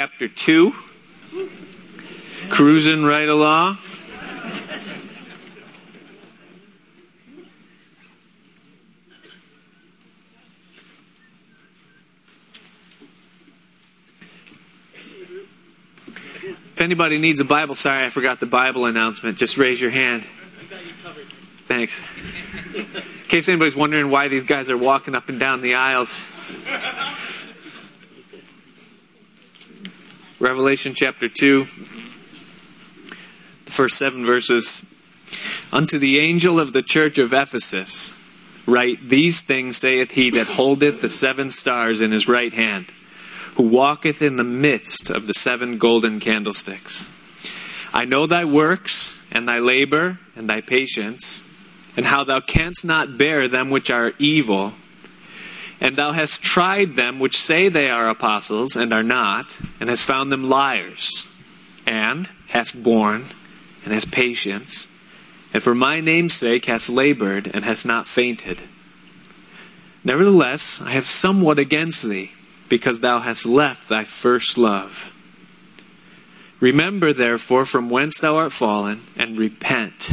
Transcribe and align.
chapter 0.00 0.26
2. 0.26 0.74
Cruising 2.48 3.04
right 3.04 3.28
along. 3.28 3.78
If 16.72 16.80
anybody 16.80 17.18
needs 17.18 17.38
a 17.38 17.44
Bible, 17.44 17.76
sorry 17.76 18.04
I 18.04 18.10
forgot 18.10 18.40
the 18.40 18.46
Bible 18.46 18.86
announcement, 18.86 19.38
just 19.38 19.56
raise 19.56 19.80
your 19.80 19.90
hand. 19.90 20.24
Thanks. 21.68 22.00
In 22.74 22.84
case 23.28 23.48
anybody's 23.48 23.76
wondering 23.76 24.10
why 24.10 24.26
these 24.26 24.42
guys 24.42 24.68
are 24.68 24.76
walking 24.76 25.14
up 25.14 25.28
and 25.28 25.38
down 25.38 25.62
the 25.62 25.76
aisles. 25.76 26.24
Revelation 30.44 30.92
chapter 30.92 31.26
2, 31.26 31.64
the 33.64 33.72
first 33.72 33.96
seven 33.96 34.26
verses. 34.26 34.84
Unto 35.72 35.98
the 35.98 36.18
angel 36.18 36.60
of 36.60 36.74
the 36.74 36.82
church 36.82 37.16
of 37.16 37.32
Ephesus, 37.32 38.14
write, 38.66 39.08
These 39.08 39.40
things 39.40 39.78
saith 39.78 40.10
he 40.10 40.28
that 40.28 40.46
holdeth 40.46 41.00
the 41.00 41.08
seven 41.08 41.50
stars 41.50 42.02
in 42.02 42.12
his 42.12 42.28
right 42.28 42.52
hand, 42.52 42.88
who 43.54 43.62
walketh 43.62 44.20
in 44.20 44.36
the 44.36 44.44
midst 44.44 45.08
of 45.08 45.26
the 45.26 45.32
seven 45.32 45.78
golden 45.78 46.20
candlesticks. 46.20 47.08
I 47.94 48.04
know 48.04 48.26
thy 48.26 48.44
works, 48.44 49.18
and 49.32 49.48
thy 49.48 49.60
labor, 49.60 50.18
and 50.36 50.46
thy 50.46 50.60
patience, 50.60 51.42
and 51.96 52.04
how 52.04 52.22
thou 52.22 52.40
canst 52.40 52.84
not 52.84 53.16
bear 53.16 53.48
them 53.48 53.70
which 53.70 53.90
are 53.90 54.12
evil 54.18 54.74
and 55.80 55.96
thou 55.96 56.12
hast 56.12 56.42
tried 56.42 56.96
them 56.96 57.18
which 57.18 57.36
say 57.36 57.68
they 57.68 57.90
are 57.90 58.08
apostles 58.08 58.76
and 58.76 58.92
are 58.92 59.02
not, 59.02 59.56
and 59.80 59.88
hast 59.88 60.04
found 60.04 60.30
them 60.30 60.48
liars, 60.48 61.28
and 61.86 62.28
hast 62.50 62.82
borne, 62.82 63.24
and 63.84 63.92
hast 63.92 64.12
patience, 64.12 64.88
and 65.52 65.62
for 65.62 65.74
my 65.74 66.00
name's 66.00 66.34
sake 66.34 66.66
hast 66.66 66.88
labored, 66.88 67.50
and 67.52 67.64
hast 67.64 67.84
not 67.84 68.06
fainted. 68.06 68.62
Nevertheless, 70.02 70.82
I 70.82 70.90
have 70.90 71.06
somewhat 71.06 71.58
against 71.58 72.08
thee, 72.08 72.32
because 72.68 73.00
thou 73.00 73.20
hast 73.20 73.46
left 73.46 73.88
thy 73.88 74.04
first 74.04 74.58
love. 74.58 75.10
Remember, 76.60 77.12
therefore, 77.12 77.66
from 77.66 77.90
whence 77.90 78.18
thou 78.18 78.36
art 78.36 78.52
fallen, 78.52 79.02
and 79.16 79.38
repent, 79.38 80.10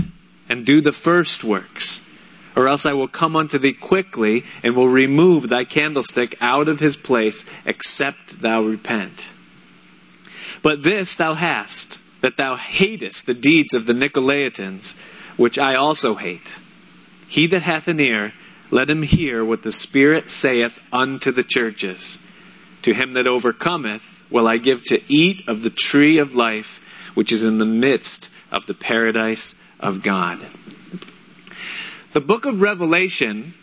and 0.49 0.65
do 0.65 0.81
the 0.81 0.91
first 0.91 1.43
works 1.43 2.00
or 2.61 2.67
else 2.67 2.85
I 2.85 2.93
will 2.93 3.07
come 3.07 3.35
unto 3.35 3.57
thee 3.57 3.73
quickly, 3.73 4.45
and 4.61 4.75
will 4.75 4.87
remove 4.87 5.49
thy 5.49 5.63
candlestick 5.63 6.37
out 6.39 6.67
of 6.67 6.79
his 6.79 6.95
place, 6.95 7.43
except 7.65 8.41
thou 8.41 8.61
repent. 8.61 9.29
But 10.61 10.83
this 10.83 11.15
thou 11.15 11.33
hast, 11.33 11.99
that 12.21 12.37
thou 12.37 12.57
hatest 12.57 13.25
the 13.25 13.33
deeds 13.33 13.73
of 13.73 13.87
the 13.87 13.93
Nicolaitans, 13.93 14.95
which 15.37 15.57
I 15.57 15.73
also 15.73 16.15
hate. 16.15 16.59
He 17.27 17.47
that 17.47 17.63
hath 17.63 17.87
an 17.87 17.99
ear, 17.99 18.33
let 18.69 18.91
him 18.91 19.01
hear 19.01 19.43
what 19.43 19.63
the 19.63 19.71
Spirit 19.71 20.29
saith 20.29 20.79
unto 20.93 21.31
the 21.31 21.43
churches. 21.43 22.19
To 22.83 22.93
him 22.93 23.13
that 23.13 23.25
overcometh 23.25 24.23
will 24.29 24.47
I 24.47 24.57
give 24.57 24.83
to 24.83 25.01
eat 25.11 25.47
of 25.47 25.63
the 25.63 25.71
tree 25.71 26.19
of 26.19 26.35
life, 26.35 26.79
which 27.15 27.31
is 27.31 27.43
in 27.43 27.57
the 27.57 27.65
midst 27.65 28.29
of 28.51 28.67
the 28.67 28.75
paradise 28.75 29.59
of 29.79 30.03
God. 30.03 30.45
The 32.13 32.19
book 32.19 32.45
of 32.45 32.59
Revelation 32.59 33.53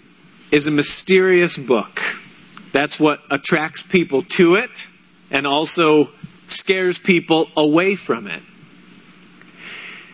is 0.50 0.66
a 0.66 0.70
mysterious 0.70 1.58
book. 1.58 2.00
That's 2.72 2.98
what 2.98 3.20
attracts 3.30 3.82
people 3.82 4.22
to 4.22 4.54
it 4.54 4.86
and 5.30 5.46
also 5.46 6.08
scares 6.46 6.98
people 6.98 7.50
away 7.58 7.94
from 7.94 8.26
it. 8.26 8.42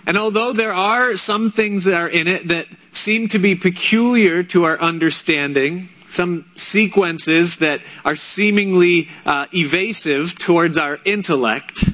And 0.05 0.19
although 0.19 0.53
there 0.53 0.73
are 0.73 1.17
some 1.17 1.49
things 1.49 1.85
that 1.85 1.95
are 1.95 2.09
in 2.09 2.27
it 2.27 2.49
that 2.49 2.67
seem 2.91 3.29
to 3.29 3.39
be 3.39 3.55
peculiar 3.55 4.43
to 4.43 4.65
our 4.65 4.81
understanding, 4.81 5.89
some 6.09 6.45
sequences 6.57 7.59
that 7.59 7.83
are 8.05 8.17
seemingly 8.17 9.11
uh, 9.25 9.47
evasive 9.55 10.37
towards 10.37 10.77
our 10.77 10.99
intellect, 11.05 11.85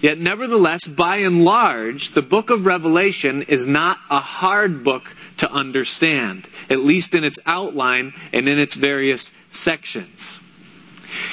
yet 0.00 0.18
nevertheless, 0.18 0.88
by 0.88 1.18
and 1.18 1.44
large, 1.44 2.14
the 2.14 2.22
book 2.22 2.50
of 2.50 2.66
Revelation 2.66 3.42
is 3.42 3.64
not 3.64 3.98
a 4.10 4.18
hard 4.18 4.82
book 4.82 5.14
to 5.42 5.50
understand, 5.50 6.48
at 6.70 6.78
least 6.78 7.16
in 7.16 7.24
its 7.24 7.40
outline 7.46 8.14
and 8.32 8.48
in 8.48 8.60
its 8.60 8.76
various 8.76 9.36
sections. 9.50 10.38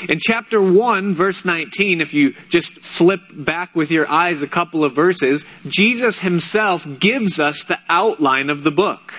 In 0.10 0.18
chapter 0.20 0.60
1, 0.60 1.14
verse 1.14 1.46
19, 1.46 2.02
if 2.02 2.16
you 2.16 2.34
just 2.50 2.80
flip 2.80 3.22
back 3.32 3.76
with 3.76 3.92
your 3.92 4.10
eyes 4.10 4.42
a 4.42 4.48
couple 4.48 4.84
of 4.84 4.96
verses, 4.96 5.46
Jesus 5.68 6.22
himself 6.22 6.88
gives 7.00 7.40
us 7.40 7.62
the 7.62 7.80
outline 7.88 8.50
of 8.50 8.64
the 8.64 8.72
book. 8.72 9.14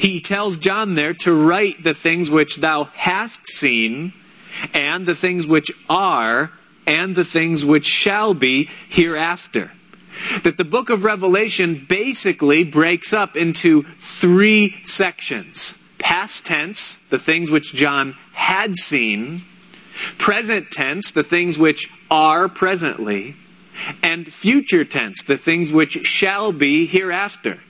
He 0.00 0.18
tells 0.18 0.58
John 0.58 0.96
there 0.96 1.14
to 1.20 1.32
write 1.32 1.84
the 1.84 1.94
things 1.94 2.32
which 2.32 2.56
thou 2.56 2.84
hast 2.94 3.46
seen, 3.46 4.12
and 4.74 5.06
the 5.06 5.14
things 5.14 5.46
which 5.46 5.70
are, 5.88 6.50
and 6.84 7.14
the 7.14 7.24
things 7.24 7.64
which 7.64 7.86
shall 7.86 8.34
be 8.34 8.68
hereafter 8.88 9.70
that 10.42 10.56
the 10.56 10.64
book 10.64 10.90
of 10.90 11.04
Revelation 11.04 11.86
basically 11.88 12.64
breaks 12.64 13.12
up 13.12 13.36
into 13.36 13.82
three 13.82 14.76
sections 14.84 15.76
past 16.00 16.46
tense, 16.46 16.96
the 17.10 17.18
things 17.18 17.50
which 17.50 17.74
John 17.74 18.16
had 18.32 18.74
seen, 18.74 19.42
present 20.18 20.70
tense, 20.70 21.12
the 21.12 21.22
things 21.22 21.58
which 21.58 21.88
are 22.10 22.48
presently, 22.48 23.36
and 24.02 24.30
future 24.30 24.84
tense, 24.84 25.22
the 25.22 25.36
things 25.36 25.72
which 25.72 26.06
shall 26.06 26.52
be 26.52 26.86
hereafter. 26.86 27.60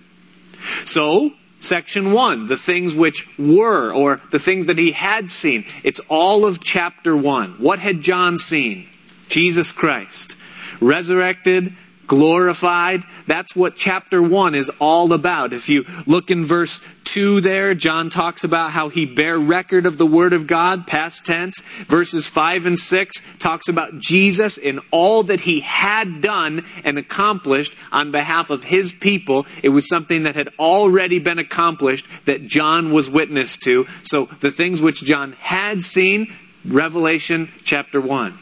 So, 0.84 1.32
section 1.60 2.12
one, 2.12 2.46
the 2.46 2.56
things 2.56 2.94
which 2.94 3.28
were, 3.38 3.92
or 3.92 4.20
the 4.30 4.38
things 4.38 4.66
that 4.66 4.78
he 4.78 4.92
had 4.92 5.30
seen. 5.30 5.64
It's 5.82 6.00
all 6.08 6.46
of 6.46 6.64
chapter 6.64 7.16
one. 7.16 7.52
What 7.58 7.78
had 7.78 8.00
John 8.00 8.38
seen? 8.38 8.88
Jesus 9.28 9.72
Christ. 9.72 10.36
Resurrected, 10.80 11.74
glorified. 12.10 13.04
That's 13.28 13.54
what 13.54 13.76
chapter 13.76 14.20
1 14.20 14.56
is 14.56 14.68
all 14.80 15.12
about. 15.12 15.52
If 15.52 15.68
you 15.68 15.84
look 16.06 16.32
in 16.32 16.44
verse 16.44 16.80
2 17.04 17.40
there, 17.40 17.72
John 17.72 18.10
talks 18.10 18.42
about 18.42 18.72
how 18.72 18.88
he 18.88 19.06
bear 19.06 19.38
record 19.38 19.86
of 19.86 19.96
the 19.96 20.06
Word 20.06 20.32
of 20.32 20.48
God, 20.48 20.88
past 20.88 21.24
tense. 21.24 21.60
Verses 21.86 22.26
5 22.26 22.66
and 22.66 22.76
6 22.76 23.22
talks 23.38 23.68
about 23.68 24.00
Jesus 24.00 24.58
in 24.58 24.80
all 24.90 25.22
that 25.22 25.42
he 25.42 25.60
had 25.60 26.20
done 26.20 26.66
and 26.82 26.98
accomplished 26.98 27.76
on 27.92 28.10
behalf 28.10 28.50
of 28.50 28.64
his 28.64 28.92
people. 28.92 29.46
It 29.62 29.68
was 29.68 29.88
something 29.88 30.24
that 30.24 30.34
had 30.34 30.48
already 30.58 31.20
been 31.20 31.38
accomplished 31.38 32.06
that 32.24 32.44
John 32.44 32.92
was 32.92 33.08
witness 33.08 33.56
to. 33.58 33.86
So 34.02 34.24
the 34.40 34.50
things 34.50 34.82
which 34.82 35.04
John 35.04 35.36
had 35.38 35.82
seen, 35.84 36.34
Revelation 36.64 37.52
chapter 37.62 38.00
1. 38.00 38.36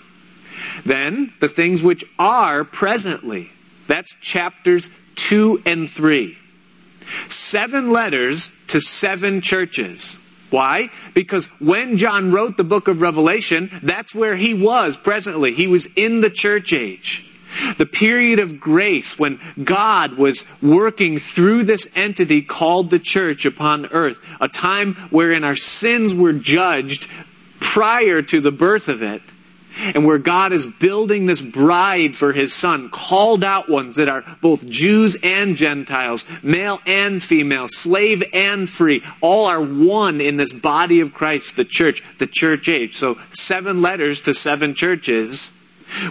Then 0.87 1.35
the 1.41 1.49
things 1.49 1.83
which 1.83 2.03
are 2.19 2.65
presently, 2.65 3.51
that's 3.89 4.15
chapters 4.21 4.91
2 5.17 5.63
and 5.67 5.91
3. 5.91 6.39
Seven 7.29 7.91
letters 7.91 8.53
to 8.69 8.81
seven 8.81 9.41
churches. 9.41 10.23
Why? 10.51 10.89
Because 11.15 11.49
when 11.61 11.97
John 11.97 12.31
wrote 12.31 12.57
the 12.57 12.65
book 12.65 12.89
of 12.89 13.01
Revelation, 13.01 13.81
that's 13.83 14.15
where 14.15 14.37
he 14.37 14.55
was 14.55 14.97
presently. 14.97 15.53
He 15.53 15.67
was 15.67 15.87
in 15.97 16.21
the 16.21 16.31
church 16.31 16.73
age. 16.73 17.25
The 17.77 17.87
period 17.87 18.39
of 18.39 18.61
grace 18.61 19.19
when 19.19 19.41
God 19.63 20.15
was 20.15 20.49
working 20.63 21.19
through 21.19 21.65
this 21.65 21.91
entity 21.95 22.43
called 22.43 22.91
the 22.91 22.99
church 22.99 23.47
upon 23.47 23.87
earth. 23.87 24.21
A 24.41 24.49
time 24.49 24.95
wherein 25.11 25.45
our 25.45 25.57
sins 25.57 26.15
were 26.15 26.35
judged 26.35 27.09
prior 27.59 28.23
to 28.23 28.41
the 28.41 28.53
birth 28.53 28.89
of 28.89 29.03
it 29.03 29.23
and 29.79 30.05
where 30.05 30.19
God 30.19 30.53
is 30.53 30.67
building 30.67 31.27
this 31.27 31.43
bride 31.43 32.17
for 32.17 32.33
his 32.33 32.53
son, 32.53 32.89
called 32.89 33.45
out 33.45 33.69
ones 33.69 33.97
that 33.97 34.09
are 34.09 34.25
both 34.41 34.67
Jews 34.69 35.17
and 35.23 35.57
Gentiles, 35.57 36.29
male 36.43 36.81
and 36.87 37.23
female, 37.23 37.67
slave 37.69 38.23
and 38.33 38.69
free, 38.69 39.03
all 39.21 39.47
are 39.47 39.63
one 39.63 40.21
in 40.21 40.37
this 40.37 40.53
body 40.53 41.01
of 41.01 41.15
Christ, 41.15 41.57
the 41.57 41.65
church, 41.65 42.03
the 42.19 42.27
church 42.27 42.69
age. 42.69 42.97
So 42.97 43.19
seven 43.31 43.83
letters 43.83 44.21
to 44.23 44.35
seven 44.35 44.75
churches 44.75 45.55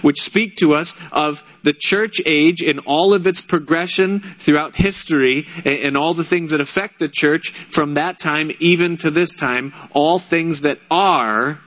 which 0.02 0.22
speak 0.22 0.56
to 0.58 0.74
us 0.74 0.98
of 1.12 1.44
the 1.64 1.74
church 1.74 2.22
age 2.26 2.62
in 2.62 2.80
all 2.80 3.14
of 3.14 3.28
its 3.28 3.42
progression 3.42 4.20
throughout 4.20 4.76
history 4.76 5.48
and 5.66 5.96
all 5.96 6.14
the 6.14 6.24
things 6.24 6.52
that 6.52 6.62
affect 6.62 7.00
the 7.00 7.10
church 7.10 7.52
from 7.52 7.94
that 7.94 8.20
time 8.20 8.52
even 8.60 8.98
to 8.98 9.12
this 9.12 9.34
time, 9.36 9.74
all 9.92 10.20
things 10.20 10.62
that 10.62 10.80
are, 10.90 11.60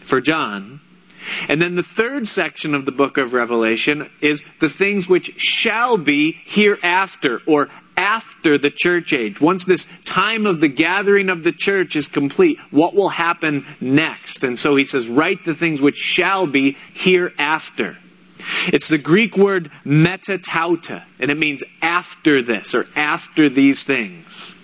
for 0.00 0.20
John, 0.20 0.80
and 1.48 1.60
then 1.60 1.74
the 1.74 1.82
third 1.82 2.26
section 2.26 2.74
of 2.74 2.84
the 2.84 2.92
book 2.92 3.18
of 3.18 3.32
Revelation 3.32 4.10
is 4.20 4.42
the 4.60 4.68
things 4.68 5.08
which 5.08 5.40
shall 5.40 5.96
be 5.96 6.38
hereafter 6.44 7.40
or 7.46 7.68
after 7.96 8.58
the 8.58 8.70
church 8.70 9.12
age. 9.12 9.40
Once 9.40 9.64
this 9.64 9.86
time 10.04 10.46
of 10.46 10.60
the 10.60 10.68
gathering 10.68 11.28
of 11.28 11.42
the 11.42 11.52
church 11.52 11.94
is 11.94 12.08
complete, 12.08 12.58
what 12.70 12.94
will 12.94 13.10
happen 13.10 13.66
next? 13.80 14.44
And 14.44 14.58
so 14.58 14.76
he 14.76 14.84
says, 14.84 15.08
write 15.08 15.44
the 15.44 15.54
things 15.54 15.80
which 15.80 15.96
shall 15.96 16.46
be 16.46 16.76
hereafter. 16.92 17.98
It's 18.66 18.88
the 18.88 18.98
Greek 18.98 19.36
word 19.36 19.70
metatauta, 19.84 21.04
and 21.20 21.30
it 21.30 21.38
means 21.38 21.62
after 21.80 22.42
this 22.42 22.74
or 22.74 22.86
after 22.96 23.48
these 23.48 23.84
things. 23.84 24.56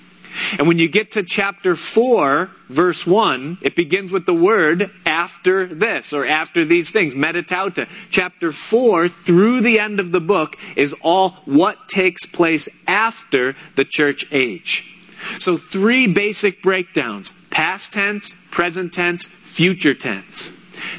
And 0.59 0.67
when 0.67 0.79
you 0.79 0.89
get 0.89 1.13
to 1.13 1.23
chapter 1.23 1.77
4, 1.77 2.51
verse 2.69 3.07
1, 3.07 3.59
it 3.61 3.75
begins 3.75 4.13
with 4.13 4.27
the 4.27 4.35
word 4.35 4.91
after 5.05 5.67
this 5.67 6.13
or 6.13 6.27
after 6.27 6.65
these 6.65 6.91
things, 6.91 7.15
metatauta. 7.15 7.89
Chapter 8.11 8.53
4 8.53 9.09
through 9.09 9.61
the 9.61 9.79
end 9.79 10.01
of 10.01 10.13
the 10.13 10.21
book 10.21 10.57
is 10.77 10.95
all 11.03 11.31
what 11.45 11.89
takes 11.89 12.27
place 12.27 12.69
after 12.87 13.55
the 13.77 13.85
church 13.85 14.25
age. 14.31 14.95
So 15.41 15.57
three 15.57 16.07
basic 16.07 16.63
breakdowns 16.63 17.33
past 17.51 17.93
tense, 17.93 18.35
present 18.51 18.93
tense, 18.93 19.27
future 19.27 19.95
tense. 19.95 20.53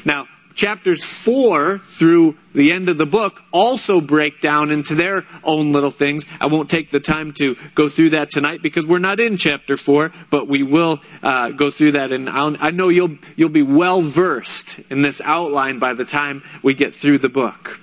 Now, 0.04 0.28
chapters 0.60 1.02
4 1.02 1.78
through 1.78 2.36
the 2.52 2.70
end 2.70 2.90
of 2.90 2.98
the 2.98 3.06
book 3.06 3.40
also 3.50 3.98
break 3.98 4.42
down 4.42 4.70
into 4.70 4.94
their 4.94 5.24
own 5.42 5.72
little 5.72 5.90
things. 5.90 6.26
I 6.38 6.48
won't 6.48 6.68
take 6.68 6.90
the 6.90 7.00
time 7.00 7.32
to 7.38 7.56
go 7.74 7.88
through 7.88 8.10
that 8.10 8.28
tonight 8.28 8.60
because 8.60 8.86
we're 8.86 8.98
not 8.98 9.20
in 9.20 9.38
chapter 9.38 9.78
4, 9.78 10.12
but 10.28 10.48
we 10.48 10.62
will 10.62 11.00
uh, 11.22 11.52
go 11.52 11.70
through 11.70 11.92
that. 11.92 12.12
And 12.12 12.28
I'll, 12.28 12.58
i 12.60 12.72
know 12.72 12.90
you'll, 12.90 13.16
you'll 13.36 13.48
be 13.48 13.62
well 13.62 14.02
versed 14.02 14.80
in 14.90 15.00
this 15.00 15.22
outline 15.22 15.78
by 15.78 15.94
the 15.94 16.04
time 16.04 16.42
we 16.62 16.74
get 16.74 16.94
through 16.94 17.18
the 17.18 17.30
book. 17.30 17.80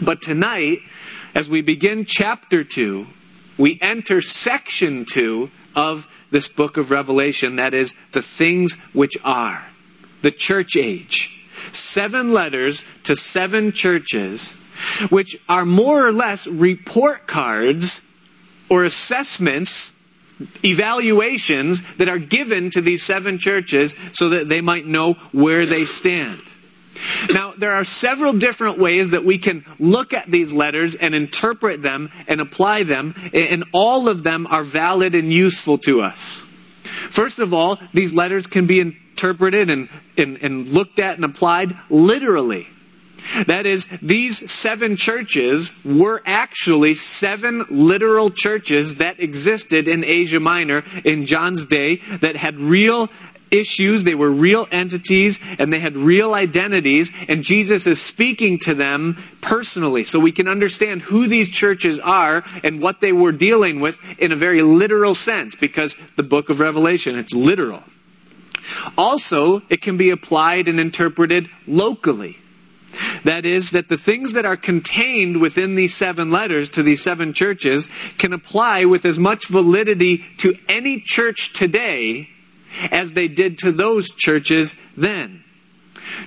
But 0.00 0.20
tonight, 0.20 0.80
as 1.36 1.48
we 1.48 1.62
begin 1.62 2.04
chapter 2.04 2.64
2, 2.64 3.06
we 3.58 3.78
enter 3.80 4.22
section 4.22 5.04
2 5.04 5.52
of 5.76 6.08
this 6.32 6.48
book 6.48 6.78
of 6.78 6.90
Revelation 6.90 7.56
that 7.56 7.74
is, 7.74 7.96
the 8.10 8.22
things 8.22 8.74
which 8.92 9.16
are, 9.22 9.64
the 10.22 10.32
church 10.32 10.76
age 10.76 11.37
seven 11.72 12.32
letters 12.32 12.84
to 13.04 13.14
seven 13.16 13.72
churches, 13.72 14.54
which 15.10 15.36
are 15.48 15.64
more 15.64 16.06
or 16.06 16.12
less 16.12 16.46
report 16.46 17.26
cards 17.26 18.04
or 18.68 18.84
assessments, 18.84 19.94
evaluations 20.64 21.82
that 21.96 22.08
are 22.08 22.18
given 22.18 22.70
to 22.70 22.80
these 22.80 23.02
seven 23.02 23.38
churches 23.38 23.96
so 24.12 24.30
that 24.30 24.48
they 24.48 24.60
might 24.60 24.86
know 24.86 25.14
where 25.32 25.66
they 25.66 25.84
stand. 25.84 26.42
Now, 27.32 27.54
there 27.56 27.72
are 27.72 27.84
several 27.84 28.32
different 28.32 28.78
ways 28.78 29.10
that 29.10 29.24
we 29.24 29.38
can 29.38 29.64
look 29.78 30.12
at 30.12 30.30
these 30.30 30.52
letters 30.52 30.94
and 30.94 31.14
interpret 31.14 31.82
them 31.82 32.10
and 32.26 32.40
apply 32.40 32.82
them, 32.84 33.14
and 33.32 33.64
all 33.72 34.08
of 34.08 34.22
them 34.22 34.46
are 34.50 34.64
valid 34.64 35.14
and 35.14 35.32
useful 35.32 35.78
to 35.78 36.02
us. 36.02 36.40
First 36.82 37.38
of 37.38 37.54
all, 37.54 37.78
these 37.92 38.12
letters 38.12 38.46
can 38.46 38.66
be 38.66 38.80
interpreted 39.18 39.68
and, 39.68 39.88
and, 40.16 40.38
and 40.42 40.68
looked 40.68 41.00
at 41.00 41.16
and 41.16 41.24
applied 41.24 41.76
literally. 41.90 42.68
That 43.46 43.66
is, 43.66 43.86
these 44.00 44.50
seven 44.50 44.96
churches 44.96 45.74
were 45.84 46.22
actually 46.24 46.94
seven 46.94 47.66
literal 47.68 48.30
churches 48.30 48.96
that 48.96 49.20
existed 49.20 49.88
in 49.88 50.04
Asia 50.04 50.40
Minor 50.40 50.84
in 51.04 51.26
John's 51.26 51.66
day 51.66 51.96
that 52.20 52.36
had 52.36 52.58
real 52.58 53.08
issues, 53.50 54.04
they 54.04 54.14
were 54.14 54.30
real 54.30 54.68
entities, 54.70 55.40
and 55.58 55.72
they 55.72 55.80
had 55.80 55.96
real 55.96 56.32
identities, 56.34 57.10
and 57.28 57.42
Jesus 57.42 57.86
is 57.86 58.00
speaking 58.00 58.58
to 58.60 58.74
them 58.74 59.16
personally. 59.40 60.04
So 60.04 60.20
we 60.20 60.32
can 60.32 60.48
understand 60.48 61.02
who 61.02 61.26
these 61.26 61.50
churches 61.50 61.98
are 61.98 62.44
and 62.62 62.80
what 62.80 63.00
they 63.00 63.12
were 63.12 63.32
dealing 63.32 63.80
with 63.80 63.98
in 64.18 64.32
a 64.32 64.36
very 64.36 64.62
literal 64.62 65.14
sense, 65.14 65.56
because 65.56 65.96
the 66.16 66.22
book 66.22 66.50
of 66.50 66.60
Revelation, 66.60 67.18
it's 67.18 67.34
literal. 67.34 67.82
Also, 68.96 69.62
it 69.68 69.80
can 69.80 69.96
be 69.96 70.10
applied 70.10 70.68
and 70.68 70.78
interpreted 70.78 71.48
locally. 71.66 72.38
That 73.24 73.44
is, 73.44 73.70
that 73.70 73.88
the 73.88 73.96
things 73.96 74.32
that 74.32 74.46
are 74.46 74.56
contained 74.56 75.40
within 75.40 75.74
these 75.74 75.94
seven 75.94 76.30
letters 76.30 76.68
to 76.70 76.82
these 76.82 77.02
seven 77.02 77.32
churches 77.32 77.88
can 78.16 78.32
apply 78.32 78.84
with 78.86 79.04
as 79.04 79.18
much 79.18 79.48
validity 79.48 80.24
to 80.38 80.56
any 80.68 81.00
church 81.00 81.52
today 81.52 82.28
as 82.90 83.12
they 83.12 83.28
did 83.28 83.58
to 83.58 83.72
those 83.72 84.10
churches 84.10 84.76
then. 84.96 85.44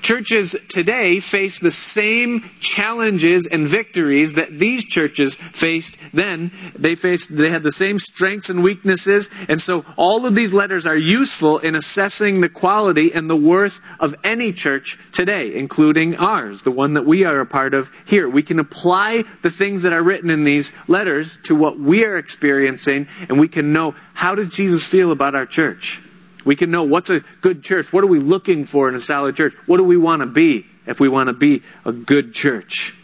Churches 0.01 0.55
today 0.67 1.19
face 1.19 1.59
the 1.59 1.69
same 1.69 2.49
challenges 2.59 3.47
and 3.47 3.67
victories 3.67 4.33
that 4.33 4.57
these 4.57 4.83
churches 4.83 5.35
faced 5.35 5.97
then. 6.11 6.51
They 6.75 6.95
faced, 6.95 7.37
they 7.37 7.49
had 7.49 7.61
the 7.61 7.71
same 7.71 7.99
strengths 7.99 8.49
and 8.49 8.63
weaknesses. 8.63 9.29
And 9.47 9.61
so 9.61 9.85
all 9.97 10.25
of 10.25 10.33
these 10.33 10.53
letters 10.53 10.87
are 10.87 10.97
useful 10.97 11.59
in 11.59 11.75
assessing 11.75 12.41
the 12.41 12.49
quality 12.49 13.13
and 13.13 13.29
the 13.29 13.35
worth 13.35 13.79
of 13.99 14.15
any 14.23 14.51
church 14.53 14.97
today, 15.11 15.53
including 15.53 16.15
ours, 16.15 16.63
the 16.63 16.71
one 16.71 16.95
that 16.95 17.05
we 17.05 17.23
are 17.23 17.39
a 17.39 17.45
part 17.45 17.75
of 17.75 17.91
here. 18.05 18.27
We 18.27 18.41
can 18.41 18.57
apply 18.57 19.23
the 19.43 19.51
things 19.51 19.83
that 19.83 19.93
are 19.93 20.03
written 20.03 20.31
in 20.31 20.43
these 20.43 20.73
letters 20.87 21.37
to 21.43 21.55
what 21.55 21.79
we 21.79 22.05
are 22.05 22.17
experiencing 22.17 23.07
and 23.29 23.39
we 23.39 23.47
can 23.47 23.71
know 23.71 23.93
how 24.13 24.33
does 24.33 24.49
Jesus 24.49 24.87
feel 24.87 25.11
about 25.11 25.35
our 25.35 25.45
church? 25.45 26.01
We 26.43 26.55
can 26.55 26.71
know 26.71 26.83
what's 26.83 27.09
a 27.09 27.21
good 27.41 27.63
church. 27.63 27.93
What 27.93 28.03
are 28.03 28.07
we 28.07 28.19
looking 28.19 28.65
for 28.65 28.89
in 28.89 28.95
a 28.95 28.99
solid 28.99 29.35
church? 29.35 29.53
What 29.65 29.77
do 29.77 29.83
we 29.83 29.97
want 29.97 30.21
to 30.21 30.25
be 30.25 30.65
if 30.85 30.99
we 30.99 31.07
want 31.07 31.27
to 31.27 31.33
be 31.33 31.61
a 31.85 31.91
good 31.91 32.33
church? 32.33 32.95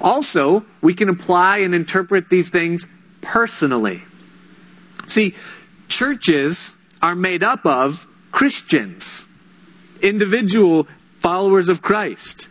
Also, 0.00 0.64
we 0.80 0.94
can 0.94 1.08
apply 1.08 1.58
and 1.58 1.74
interpret 1.74 2.28
these 2.28 2.50
things 2.50 2.86
personally. 3.22 4.02
See, 5.06 5.34
churches 5.88 6.80
are 7.00 7.14
made 7.14 7.42
up 7.42 7.64
of 7.64 8.06
Christians, 8.30 9.26
individual 10.02 10.86
followers 11.20 11.68
of 11.68 11.82
Christ. 11.82 12.48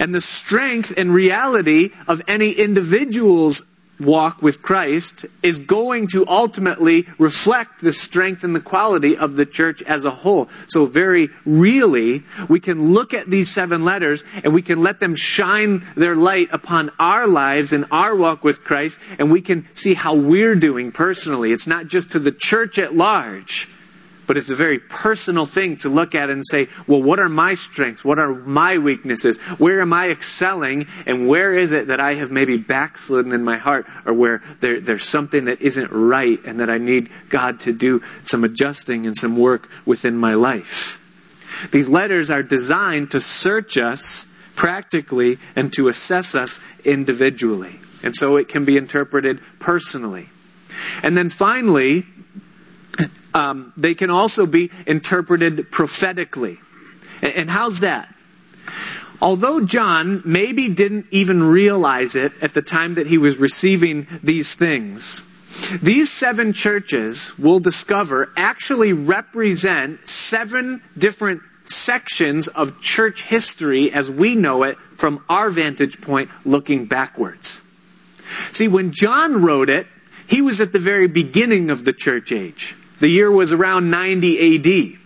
And 0.00 0.14
the 0.14 0.20
strength 0.20 0.92
and 0.96 1.12
reality 1.12 1.90
of 2.08 2.20
any 2.26 2.50
individual's 2.50 3.62
walk 4.00 4.42
with 4.42 4.62
Christ 4.62 5.26
is 5.42 5.58
going 5.58 6.06
to 6.08 6.26
ultimately 6.26 7.06
reflect 7.18 7.80
the 7.80 7.92
strength 7.92 8.44
and 8.44 8.54
the 8.54 8.60
quality 8.60 9.16
of 9.16 9.36
the 9.36 9.46
church 9.46 9.82
as 9.82 10.04
a 10.04 10.10
whole. 10.10 10.48
So 10.68 10.86
very 10.86 11.28
really, 11.44 12.22
we 12.48 12.60
can 12.60 12.92
look 12.92 13.14
at 13.14 13.28
these 13.28 13.50
seven 13.50 13.84
letters 13.84 14.22
and 14.44 14.54
we 14.54 14.62
can 14.62 14.82
let 14.82 15.00
them 15.00 15.14
shine 15.16 15.86
their 15.96 16.16
light 16.16 16.48
upon 16.52 16.90
our 16.98 17.26
lives 17.26 17.72
and 17.72 17.86
our 17.90 18.14
walk 18.14 18.44
with 18.44 18.64
Christ 18.64 18.98
and 19.18 19.30
we 19.30 19.40
can 19.40 19.66
see 19.74 19.94
how 19.94 20.14
we're 20.14 20.56
doing 20.56 20.92
personally. 20.92 21.52
It's 21.52 21.66
not 21.66 21.86
just 21.86 22.12
to 22.12 22.18
the 22.18 22.32
church 22.32 22.78
at 22.78 22.94
large 22.94 23.68
but 24.28 24.36
it's 24.36 24.50
a 24.50 24.54
very 24.54 24.78
personal 24.78 25.46
thing 25.46 25.78
to 25.78 25.88
look 25.88 26.14
at 26.14 26.28
and 26.28 26.44
say, 26.46 26.68
well, 26.86 27.02
what 27.02 27.18
are 27.18 27.30
my 27.30 27.54
strengths? 27.54 28.04
What 28.04 28.18
are 28.18 28.34
my 28.34 28.76
weaknesses? 28.76 29.38
Where 29.56 29.80
am 29.80 29.94
I 29.94 30.10
excelling? 30.10 30.86
And 31.06 31.26
where 31.26 31.54
is 31.54 31.72
it 31.72 31.86
that 31.86 31.98
I 31.98 32.14
have 32.14 32.30
maybe 32.30 32.58
backslidden 32.58 33.32
in 33.32 33.42
my 33.42 33.56
heart 33.56 33.86
or 34.04 34.12
where 34.12 34.42
there, 34.60 34.80
there's 34.80 35.04
something 35.04 35.46
that 35.46 35.62
isn't 35.62 35.90
right 35.90 36.38
and 36.44 36.60
that 36.60 36.68
I 36.68 36.76
need 36.76 37.08
God 37.30 37.60
to 37.60 37.72
do 37.72 38.02
some 38.22 38.44
adjusting 38.44 39.06
and 39.06 39.16
some 39.16 39.38
work 39.38 39.70
within 39.86 40.18
my 40.18 40.34
life? 40.34 41.02
These 41.72 41.88
letters 41.88 42.30
are 42.30 42.42
designed 42.42 43.12
to 43.12 43.20
search 43.20 43.78
us 43.78 44.26
practically 44.54 45.38
and 45.56 45.72
to 45.72 45.88
assess 45.88 46.34
us 46.34 46.60
individually. 46.84 47.80
And 48.02 48.14
so 48.14 48.36
it 48.36 48.48
can 48.48 48.66
be 48.66 48.76
interpreted 48.76 49.40
personally. 49.58 50.28
And 51.02 51.16
then 51.16 51.30
finally, 51.30 52.04
um, 53.34 53.72
they 53.76 53.94
can 53.94 54.10
also 54.10 54.46
be 54.46 54.70
interpreted 54.86 55.70
prophetically. 55.70 56.58
And, 57.22 57.34
and 57.34 57.50
how's 57.50 57.80
that? 57.80 58.14
Although 59.20 59.64
John 59.64 60.22
maybe 60.24 60.68
didn't 60.68 61.06
even 61.10 61.42
realize 61.42 62.14
it 62.14 62.32
at 62.40 62.54
the 62.54 62.62
time 62.62 62.94
that 62.94 63.08
he 63.08 63.18
was 63.18 63.36
receiving 63.36 64.06
these 64.22 64.54
things, 64.54 65.22
these 65.82 66.10
seven 66.10 66.52
churches, 66.52 67.36
we'll 67.36 67.58
discover, 67.58 68.30
actually 68.36 68.92
represent 68.92 70.06
seven 70.06 70.82
different 70.96 71.42
sections 71.64 72.48
of 72.48 72.80
church 72.80 73.24
history 73.24 73.92
as 73.92 74.10
we 74.10 74.34
know 74.34 74.62
it 74.62 74.78
from 74.96 75.24
our 75.28 75.50
vantage 75.50 76.00
point 76.00 76.30
looking 76.44 76.86
backwards. 76.86 77.66
See, 78.52 78.68
when 78.68 78.92
John 78.92 79.42
wrote 79.42 79.68
it, 79.68 79.86
he 80.28 80.42
was 80.42 80.60
at 80.60 80.72
the 80.72 80.78
very 80.78 81.08
beginning 81.08 81.70
of 81.70 81.84
the 81.84 81.92
church 81.92 82.32
age. 82.32 82.76
The 83.00 83.08
year 83.08 83.30
was 83.30 83.52
around 83.52 83.90
90 83.90 84.94
AD. 84.94 84.98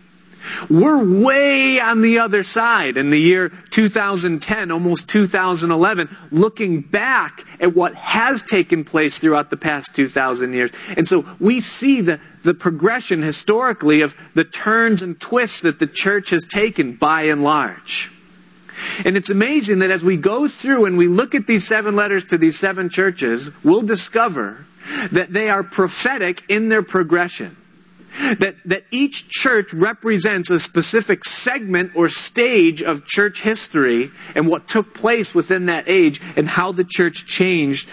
We're 0.68 1.04
way 1.04 1.80
on 1.80 2.02
the 2.02 2.18
other 2.18 2.42
side 2.42 2.96
in 2.96 3.10
the 3.10 3.18
year 3.18 3.50
2010, 3.70 4.70
almost 4.70 5.08
2011, 5.08 6.14
looking 6.30 6.80
back 6.80 7.44
at 7.60 7.74
what 7.74 7.94
has 7.94 8.42
taken 8.42 8.84
place 8.84 9.18
throughout 9.18 9.50
the 9.50 9.56
past 9.56 9.94
2,000 9.94 10.52
years. 10.52 10.70
And 10.96 11.06
so 11.06 11.28
we 11.38 11.60
see 11.60 12.00
the, 12.00 12.20
the 12.42 12.54
progression 12.54 13.22
historically 13.22 14.02
of 14.02 14.16
the 14.34 14.44
turns 14.44 15.02
and 15.02 15.20
twists 15.20 15.60
that 15.60 15.78
the 15.78 15.86
church 15.86 16.30
has 16.30 16.44
taken 16.44 16.96
by 16.96 17.22
and 17.22 17.44
large. 17.44 18.10
And 19.04 19.16
it's 19.16 19.30
amazing 19.30 19.80
that 19.80 19.90
as 19.90 20.02
we 20.02 20.16
go 20.16 20.48
through 20.48 20.86
and 20.86 20.96
we 20.96 21.06
look 21.06 21.34
at 21.34 21.46
these 21.46 21.66
seven 21.66 21.94
letters 21.94 22.24
to 22.26 22.38
these 22.38 22.58
seven 22.58 22.88
churches, 22.88 23.50
we'll 23.62 23.82
discover 23.82 24.66
that 25.12 25.32
they 25.32 25.50
are 25.50 25.62
prophetic 25.62 26.42
in 26.48 26.68
their 26.68 26.82
progression. 26.82 27.56
That, 28.38 28.56
that 28.66 28.84
each 28.90 29.28
church 29.28 29.72
represents 29.72 30.50
a 30.50 30.58
specific 30.58 31.24
segment 31.24 31.92
or 31.94 32.08
stage 32.08 32.82
of 32.82 33.06
church 33.06 33.42
history 33.42 34.10
and 34.34 34.46
what 34.46 34.68
took 34.68 34.94
place 34.94 35.34
within 35.34 35.66
that 35.66 35.88
age 35.88 36.20
and 36.36 36.46
how 36.46 36.72
the 36.72 36.84
church 36.84 37.26
changed 37.26 37.88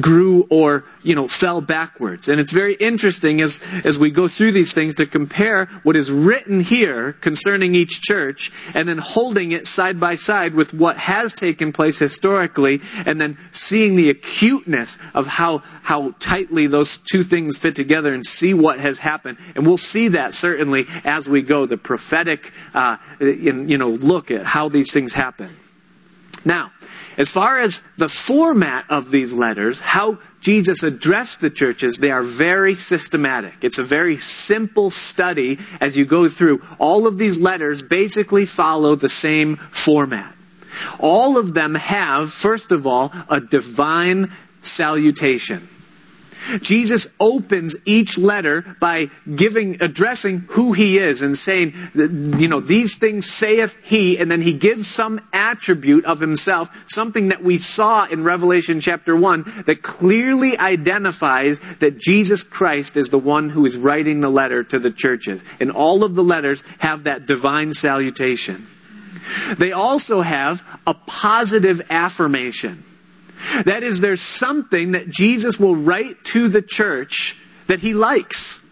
grew 0.00 0.46
or 0.50 0.84
you 1.02 1.14
know 1.14 1.28
fell 1.28 1.60
backwards. 1.60 2.28
And 2.28 2.40
it's 2.40 2.52
very 2.52 2.74
interesting 2.74 3.40
as 3.40 3.62
as 3.84 3.98
we 3.98 4.10
go 4.10 4.28
through 4.28 4.52
these 4.52 4.72
things 4.72 4.94
to 4.94 5.06
compare 5.06 5.66
what 5.82 5.96
is 5.96 6.10
written 6.10 6.60
here 6.60 7.12
concerning 7.14 7.74
each 7.74 8.00
church 8.02 8.52
and 8.74 8.88
then 8.88 8.98
holding 8.98 9.52
it 9.52 9.66
side 9.66 9.98
by 9.98 10.14
side 10.14 10.54
with 10.54 10.74
what 10.74 10.96
has 10.96 11.34
taken 11.34 11.72
place 11.72 11.98
historically 11.98 12.80
and 13.04 13.20
then 13.20 13.38
seeing 13.50 13.96
the 13.96 14.10
acuteness 14.10 14.98
of 15.14 15.26
how 15.26 15.58
how 15.82 16.14
tightly 16.18 16.66
those 16.66 16.96
two 16.96 17.22
things 17.22 17.56
fit 17.58 17.76
together 17.76 18.12
and 18.12 18.24
see 18.24 18.54
what 18.54 18.78
has 18.78 18.98
happened. 18.98 19.38
And 19.54 19.66
we'll 19.66 19.76
see 19.76 20.08
that 20.08 20.34
certainly 20.34 20.86
as 21.04 21.28
we 21.28 21.42
go 21.42 21.66
the 21.66 21.78
prophetic 21.78 22.52
uh, 22.74 22.96
you 23.20 23.78
know 23.78 23.90
look 23.90 24.30
at 24.30 24.44
how 24.46 24.68
these 24.68 24.92
things 24.92 25.12
happen. 25.12 25.54
Now 26.44 26.72
as 27.16 27.30
far 27.30 27.58
as 27.58 27.82
the 27.96 28.08
format 28.08 28.84
of 28.90 29.10
these 29.10 29.32
letters, 29.32 29.80
how 29.80 30.18
Jesus 30.40 30.82
addressed 30.82 31.40
the 31.40 31.50
churches, 31.50 31.96
they 31.96 32.10
are 32.10 32.22
very 32.22 32.74
systematic. 32.74 33.64
It's 33.64 33.78
a 33.78 33.82
very 33.82 34.18
simple 34.18 34.90
study 34.90 35.58
as 35.80 35.96
you 35.96 36.04
go 36.04 36.28
through. 36.28 36.62
All 36.78 37.06
of 37.06 37.18
these 37.18 37.38
letters 37.38 37.82
basically 37.82 38.46
follow 38.46 38.94
the 38.94 39.08
same 39.08 39.56
format. 39.56 40.34
All 41.00 41.38
of 41.38 41.54
them 41.54 41.74
have, 41.74 42.32
first 42.32 42.70
of 42.70 42.86
all, 42.86 43.12
a 43.28 43.40
divine 43.40 44.30
salutation. 44.62 45.68
Jesus 46.60 47.14
opens 47.18 47.76
each 47.84 48.18
letter 48.18 48.76
by 48.80 49.10
giving, 49.34 49.82
addressing 49.82 50.40
who 50.48 50.72
he 50.72 50.98
is 50.98 51.22
and 51.22 51.36
saying, 51.36 51.74
you 51.94 52.48
know, 52.48 52.60
these 52.60 52.94
things 52.94 53.28
saith 53.28 53.76
he, 53.82 54.18
and 54.18 54.30
then 54.30 54.40
he 54.40 54.52
gives 54.52 54.86
some 54.88 55.20
attribute 55.32 56.04
of 56.04 56.20
himself, 56.20 56.70
something 56.86 57.28
that 57.28 57.42
we 57.42 57.58
saw 57.58 58.06
in 58.06 58.24
Revelation 58.24 58.80
chapter 58.80 59.16
1 59.16 59.64
that 59.66 59.82
clearly 59.82 60.58
identifies 60.58 61.60
that 61.80 61.98
Jesus 61.98 62.42
Christ 62.42 62.96
is 62.96 63.08
the 63.08 63.18
one 63.18 63.50
who 63.50 63.66
is 63.66 63.76
writing 63.76 64.20
the 64.20 64.30
letter 64.30 64.62
to 64.64 64.78
the 64.78 64.90
churches. 64.90 65.44
And 65.60 65.70
all 65.70 66.04
of 66.04 66.14
the 66.14 66.24
letters 66.24 66.62
have 66.78 67.04
that 67.04 67.26
divine 67.26 67.72
salutation. 67.72 68.66
They 69.58 69.72
also 69.72 70.20
have 70.20 70.64
a 70.86 70.94
positive 70.94 71.82
affirmation. 71.90 72.84
That 73.64 73.82
is, 73.82 74.00
there's 74.00 74.20
something 74.20 74.92
that 74.92 75.08
Jesus 75.08 75.58
will 75.58 75.76
write 75.76 76.24
to 76.26 76.48
the 76.48 76.62
church 76.62 77.36
that 77.66 77.80
he 77.80 77.94
likes. 77.94 78.64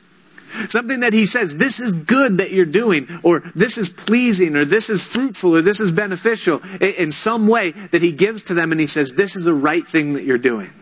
Something 0.68 1.00
that 1.00 1.12
he 1.12 1.26
says, 1.26 1.56
this 1.56 1.80
is 1.80 1.96
good 1.96 2.38
that 2.38 2.52
you're 2.52 2.64
doing, 2.64 3.08
or 3.24 3.40
this 3.56 3.76
is 3.76 3.90
pleasing, 3.90 4.54
or 4.54 4.64
this 4.64 4.88
is 4.88 5.04
fruitful, 5.04 5.56
or 5.56 5.62
this 5.62 5.80
is 5.80 5.90
beneficial 5.90 6.62
in 6.80 7.10
some 7.10 7.48
way 7.48 7.72
that 7.72 8.02
he 8.02 8.12
gives 8.12 8.44
to 8.44 8.54
them 8.54 8.70
and 8.70 8.80
he 8.80 8.86
says, 8.86 9.12
this 9.12 9.34
is 9.34 9.44
the 9.44 9.54
right 9.54 9.86
thing 9.86 10.12
that 10.12 10.22
you're 10.22 10.38
doing. 10.38 10.72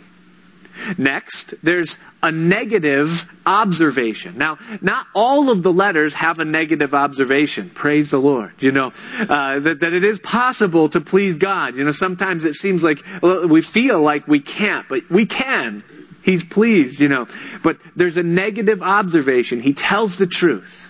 Next, 0.98 1.54
there's 1.62 1.98
a 2.22 2.32
negative 2.32 3.30
observation. 3.46 4.38
Now, 4.38 4.58
not 4.80 5.06
all 5.14 5.50
of 5.50 5.62
the 5.62 5.72
letters 5.72 6.14
have 6.14 6.38
a 6.38 6.44
negative 6.44 6.94
observation. 6.94 7.70
Praise 7.70 8.10
the 8.10 8.18
Lord. 8.18 8.52
You 8.60 8.72
know, 8.72 8.92
uh, 9.18 9.58
that, 9.60 9.80
that 9.80 9.92
it 9.92 10.04
is 10.04 10.20
possible 10.20 10.88
to 10.90 11.00
please 11.00 11.36
God. 11.36 11.76
You 11.76 11.84
know, 11.84 11.90
sometimes 11.90 12.44
it 12.44 12.54
seems 12.54 12.82
like 12.82 13.04
well, 13.22 13.46
we 13.46 13.60
feel 13.60 14.00
like 14.00 14.26
we 14.28 14.40
can't, 14.40 14.88
but 14.88 15.08
we 15.10 15.26
can. 15.26 15.82
He's 16.22 16.44
pleased, 16.44 17.00
you 17.00 17.08
know. 17.08 17.26
But 17.62 17.78
there's 17.96 18.16
a 18.16 18.22
negative 18.22 18.82
observation. 18.82 19.60
He 19.60 19.72
tells 19.72 20.16
the 20.16 20.26
truth. 20.26 20.88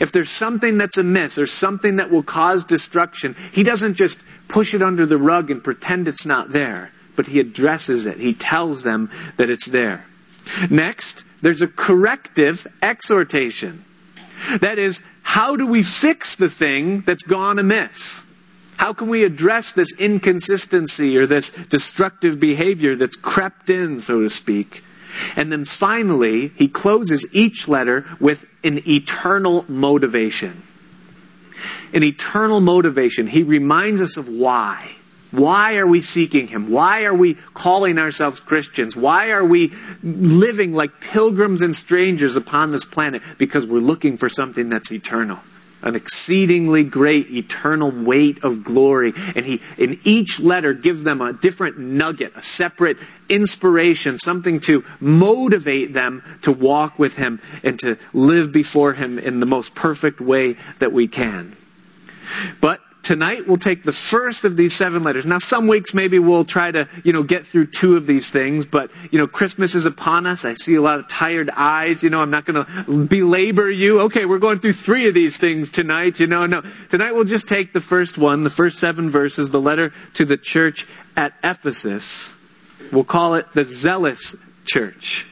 If 0.00 0.12
there's 0.12 0.30
something 0.30 0.76
that's 0.78 0.98
amiss 0.98 1.38
or 1.38 1.46
something 1.46 1.96
that 1.96 2.10
will 2.10 2.22
cause 2.22 2.64
destruction, 2.64 3.34
he 3.50 3.62
doesn't 3.62 3.94
just 3.94 4.22
push 4.46 4.74
it 4.74 4.82
under 4.82 5.06
the 5.06 5.16
rug 5.16 5.50
and 5.50 5.64
pretend 5.64 6.06
it's 6.06 6.26
not 6.26 6.50
there 6.50 6.92
but 7.16 7.26
he 7.26 7.40
addresses 7.40 8.06
it. 8.06 8.18
He 8.18 8.34
tells 8.34 8.82
them 8.82 9.10
that 9.36 9.50
it's 9.50 9.66
there. 9.66 10.06
Next, 10.68 11.24
there's 11.42 11.62
a 11.62 11.68
corrective 11.68 12.66
exhortation. 12.82 13.84
That 14.60 14.78
is, 14.78 15.02
how 15.22 15.56
do 15.56 15.66
we 15.66 15.82
fix 15.82 16.34
the 16.34 16.48
thing 16.48 17.00
that's 17.00 17.22
gone 17.22 17.58
amiss? 17.58 18.26
How 18.76 18.94
can 18.94 19.08
we 19.08 19.24
address 19.24 19.72
this 19.72 19.98
inconsistency 20.00 21.18
or 21.18 21.26
this 21.26 21.50
destructive 21.50 22.40
behavior 22.40 22.96
that's 22.96 23.16
crept 23.16 23.68
in, 23.68 23.98
so 23.98 24.22
to 24.22 24.30
speak? 24.30 24.82
And 25.36 25.52
then 25.52 25.64
finally, 25.64 26.48
he 26.56 26.68
closes 26.68 27.26
each 27.34 27.68
letter 27.68 28.06
with 28.18 28.46
an 28.64 28.80
eternal 28.88 29.66
motivation. 29.68 30.62
An 31.92 32.02
eternal 32.02 32.60
motivation. 32.60 33.26
He 33.26 33.42
reminds 33.42 34.00
us 34.00 34.16
of 34.16 34.28
why. 34.28 34.96
Why 35.30 35.76
are 35.76 35.86
we 35.86 36.00
seeking 36.00 36.48
Him? 36.48 36.70
Why 36.70 37.04
are 37.04 37.14
we 37.14 37.34
calling 37.54 37.98
ourselves 37.98 38.40
Christians? 38.40 38.96
Why 38.96 39.30
are 39.30 39.44
we 39.44 39.72
living 40.02 40.72
like 40.72 41.00
pilgrims 41.00 41.62
and 41.62 41.74
strangers 41.74 42.36
upon 42.36 42.72
this 42.72 42.84
planet? 42.84 43.22
Because 43.38 43.66
we're 43.66 43.78
looking 43.78 44.16
for 44.16 44.28
something 44.28 44.68
that's 44.68 44.90
eternal. 44.90 45.38
An 45.82 45.94
exceedingly 45.94 46.84
great 46.84 47.30
eternal 47.30 47.90
weight 47.90 48.44
of 48.44 48.64
glory. 48.64 49.14
And 49.34 49.46
he, 49.46 49.62
in 49.78 49.98
each 50.04 50.40
letter, 50.40 50.74
gives 50.74 51.04
them 51.04 51.22
a 51.22 51.32
different 51.32 51.78
nugget, 51.78 52.32
a 52.36 52.42
separate 52.42 52.98
inspiration, 53.30 54.18
something 54.18 54.60
to 54.60 54.84
motivate 54.98 55.94
them 55.94 56.22
to 56.42 56.52
walk 56.52 56.98
with 56.98 57.16
Him 57.16 57.40
and 57.62 57.78
to 57.78 57.96
live 58.12 58.52
before 58.52 58.92
Him 58.92 59.18
in 59.18 59.40
the 59.40 59.46
most 59.46 59.74
perfect 59.74 60.20
way 60.20 60.56
that 60.80 60.92
we 60.92 61.08
can. 61.08 61.56
But 62.60 62.80
tonight 63.02 63.46
we'll 63.46 63.56
take 63.56 63.82
the 63.82 63.92
first 63.92 64.44
of 64.44 64.56
these 64.56 64.74
seven 64.74 65.02
letters. 65.02 65.26
Now, 65.26 65.38
some 65.38 65.66
weeks 65.66 65.94
maybe 65.94 66.18
we'll 66.18 66.44
try 66.44 66.70
to, 66.70 66.88
you 67.04 67.12
know, 67.12 67.22
get 67.22 67.46
through 67.46 67.66
two 67.66 67.96
of 67.96 68.06
these 68.06 68.30
things, 68.30 68.64
but, 68.64 68.90
you 69.10 69.18
know, 69.18 69.26
Christmas 69.26 69.74
is 69.74 69.86
upon 69.86 70.26
us. 70.26 70.44
I 70.44 70.54
see 70.54 70.74
a 70.74 70.82
lot 70.82 70.98
of 70.98 71.08
tired 71.08 71.50
eyes. 71.56 72.02
You 72.02 72.10
know, 72.10 72.20
I'm 72.20 72.30
not 72.30 72.44
going 72.44 72.64
to 72.64 73.06
belabor 73.06 73.70
you. 73.70 74.00
Okay, 74.02 74.26
we're 74.26 74.38
going 74.38 74.58
through 74.58 74.74
three 74.74 75.08
of 75.08 75.14
these 75.14 75.36
things 75.36 75.70
tonight. 75.70 76.20
You 76.20 76.26
know, 76.26 76.46
no. 76.46 76.62
Tonight 76.88 77.12
we'll 77.12 77.24
just 77.24 77.48
take 77.48 77.72
the 77.72 77.80
first 77.80 78.18
one, 78.18 78.44
the 78.44 78.50
first 78.50 78.78
seven 78.78 79.10
verses, 79.10 79.50
the 79.50 79.60
letter 79.60 79.92
to 80.14 80.24
the 80.24 80.36
church 80.36 80.86
at 81.16 81.34
Ephesus. 81.42 82.40
We'll 82.92 83.04
call 83.04 83.34
it 83.34 83.52
the 83.52 83.64
zealous 83.64 84.44
church. 84.64 85.26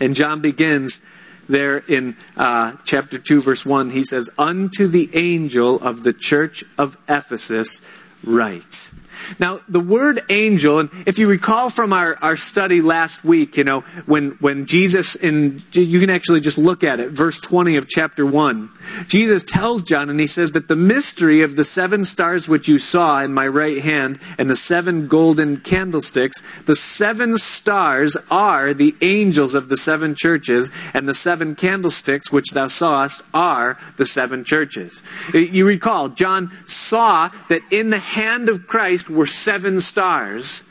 And 0.00 0.14
John 0.14 0.40
begins 0.40 1.04
there 1.48 1.78
in 1.88 2.16
uh, 2.36 2.74
chapter 2.84 3.18
2, 3.18 3.42
verse 3.42 3.64
1, 3.64 3.90
he 3.90 4.04
says, 4.04 4.30
Unto 4.38 4.86
the 4.86 5.10
angel 5.14 5.76
of 5.80 6.02
the 6.02 6.12
church 6.12 6.64
of 6.76 6.96
Ephesus, 7.08 7.86
write. 8.22 8.90
Now, 9.38 9.60
the 9.68 9.80
word 9.80 10.22
angel, 10.28 10.80
and 10.80 10.90
if 11.06 11.18
you 11.18 11.28
recall 11.28 11.70
from 11.70 11.92
our, 11.92 12.16
our 12.22 12.36
study 12.36 12.80
last 12.80 13.24
week, 13.24 13.56
you 13.56 13.64
know, 13.64 13.80
when, 14.06 14.32
when 14.40 14.66
Jesus, 14.66 15.14
in, 15.14 15.62
you 15.72 16.00
can 16.00 16.10
actually 16.10 16.40
just 16.40 16.58
look 16.58 16.84
at 16.84 17.00
it, 17.00 17.10
verse 17.10 17.40
20 17.40 17.76
of 17.76 17.88
chapter 17.88 18.24
1. 18.24 18.70
Jesus 19.06 19.44
tells 19.44 19.82
John, 19.82 20.10
and 20.10 20.18
he 20.18 20.26
says 20.26 20.52
that 20.52 20.68
the 20.68 20.76
mystery 20.76 21.42
of 21.42 21.56
the 21.56 21.64
seven 21.64 22.04
stars 22.04 22.48
which 22.48 22.68
you 22.68 22.78
saw 22.78 23.22
in 23.22 23.34
my 23.34 23.46
right 23.46 23.82
hand 23.82 24.18
and 24.38 24.48
the 24.48 24.56
seven 24.56 25.08
golden 25.08 25.58
candlesticks, 25.58 26.42
the 26.66 26.74
seven 26.74 27.36
stars 27.36 28.16
are 28.30 28.74
the 28.74 28.94
angels 29.00 29.54
of 29.54 29.68
the 29.68 29.76
seven 29.76 30.14
churches, 30.14 30.70
and 30.94 31.08
the 31.08 31.14
seven 31.14 31.54
candlesticks 31.54 32.32
which 32.32 32.50
thou 32.52 32.66
sawest 32.66 33.22
are 33.34 33.78
the 33.96 34.06
seven 34.06 34.44
churches. 34.44 35.02
You 35.32 35.66
recall, 35.66 36.08
John 36.08 36.52
saw 36.64 37.30
that 37.48 37.62
in 37.70 37.90
the 37.90 37.98
hand 37.98 38.48
of 38.48 38.66
Christ 38.66 39.10
were 39.18 39.26
seven 39.26 39.80
stars. 39.80 40.64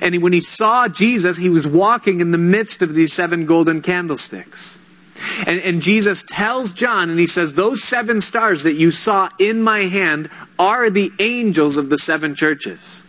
And 0.00 0.22
when 0.22 0.32
he 0.32 0.40
saw 0.40 0.88
Jesus, 0.88 1.36
he 1.36 1.48
was 1.48 1.66
walking 1.66 2.20
in 2.20 2.30
the 2.30 2.38
midst 2.38 2.82
of 2.82 2.94
these 2.94 3.12
seven 3.12 3.46
golden 3.46 3.82
candlesticks. 3.82 4.78
And, 5.46 5.60
and, 5.60 5.82
Jesus 5.82 6.22
tells 6.28 6.72
John, 6.72 7.08
and 7.08 7.18
he 7.18 7.26
says, 7.26 7.54
Those 7.54 7.82
seven 7.82 8.20
stars 8.20 8.64
that 8.64 8.74
you 8.74 8.90
saw 8.90 9.30
in 9.38 9.62
my 9.62 9.80
hand 9.80 10.28
are 10.58 10.90
the 10.90 11.10
angels 11.18 11.78
of 11.78 11.88
the 11.88 11.96
seven 11.96 12.34
churches. 12.34 13.02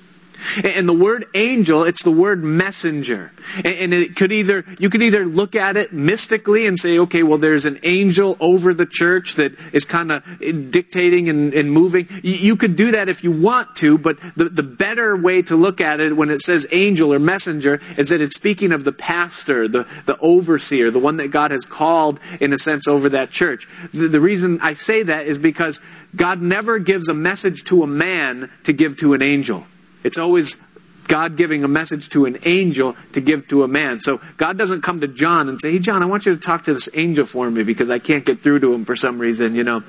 And 0.64 0.88
the 0.88 0.94
word 0.94 1.26
angel, 1.34 1.84
it's 1.84 2.04
the 2.04 2.12
word 2.12 2.44
messenger. 2.44 3.32
And 3.64 3.94
it 3.94 4.16
could 4.16 4.32
either, 4.32 4.66
you 4.80 4.90
could 4.90 5.02
either 5.02 5.26
look 5.26 5.56
at 5.56 5.78
it 5.78 5.94
mystically 5.94 6.68
and 6.68 6.78
say, 6.78 7.00
okay, 7.00 7.24
well, 7.24 7.38
there's 7.38 7.66
an 7.66 7.80
angel 7.84 8.38
over 8.40 8.74
the 8.74 8.86
church 8.86 9.36
that 9.36 9.54
is 9.74 9.86
kind 9.86 10.12
of 10.12 10.24
dictating 10.72 11.30
and, 11.30 11.54
and, 11.54 11.72
moving. 11.72 12.08
You 12.24 12.56
could 12.56 12.76
do 12.76 12.92
that 12.92 13.10
if 13.10 13.24
you 13.24 13.32
want 13.32 13.76
to, 13.78 13.98
but 13.98 14.18
the, 14.36 14.46
the 14.46 14.64
better 14.64 15.16
way 15.18 15.42
to 15.44 15.56
look 15.56 15.82
at 15.82 16.00
it 16.00 16.16
when 16.16 16.30
it 16.30 16.42
says 16.42 16.68
angel 16.72 17.14
or 17.14 17.20
messenger 17.20 17.82
is 17.98 18.10
that 18.10 18.22
it's 18.22 18.36
speaking 18.36 18.72
of 18.72 18.84
the 18.84 18.92
pastor, 18.92 19.68
the, 19.68 19.88
the 20.06 20.18
overseer, 20.20 20.92
the 20.92 21.00
one 21.00 21.18
that 21.18 21.32
God 21.32 21.52
has 21.52 21.66
called, 21.66 22.20
in 22.40 22.54
a 22.54 22.58
sense, 22.58 22.88
over 22.88 23.10
that 23.10 23.32
church. 23.32 23.68
The, 23.94 24.08
the 24.08 24.22
reason 24.22 24.60
I 24.62 24.74
say 24.74 25.04
that 25.04 25.28
is 25.28 25.38
because 25.38 25.82
God 26.16 26.42
never 26.42 26.80
gives 26.80 27.08
a 27.08 27.14
message 27.14 27.64
to 27.66 27.84
a 27.84 27.88
man 27.88 28.50
to 28.64 28.74
give 28.74 28.98
to 28.98 29.14
an 29.14 29.22
angel. 29.22 29.66
It's 30.04 30.18
always 30.18 30.62
God 31.08 31.38
giving 31.38 31.64
a 31.64 31.68
message 31.68 32.10
to 32.10 32.26
an 32.26 32.38
angel 32.44 32.96
to 33.14 33.22
give 33.22 33.48
to 33.50 33.64
a 33.64 33.68
man. 33.68 34.00
So 34.00 34.20
God 34.38 34.58
doesn't 34.58 34.82
come 34.82 35.02
to 35.02 35.08
John 35.08 35.50
and 35.50 35.60
say, 35.60 35.72
Hey, 35.72 35.80
John, 35.80 36.04
I 36.04 36.06
want 36.06 36.26
you 36.26 36.36
to 36.36 36.40
talk 36.40 36.66
to 36.66 36.74
this 36.74 36.90
angel 36.94 37.26
for 37.26 37.50
me 37.50 37.64
because 37.64 37.90
I 37.90 38.00
can't 38.00 38.26
get 38.26 38.42
through 38.42 38.60
to 38.60 38.74
him 38.74 38.86
for 38.86 38.96
some 38.96 39.20
reason, 39.20 39.56
you 39.56 39.64
know. 39.64 39.84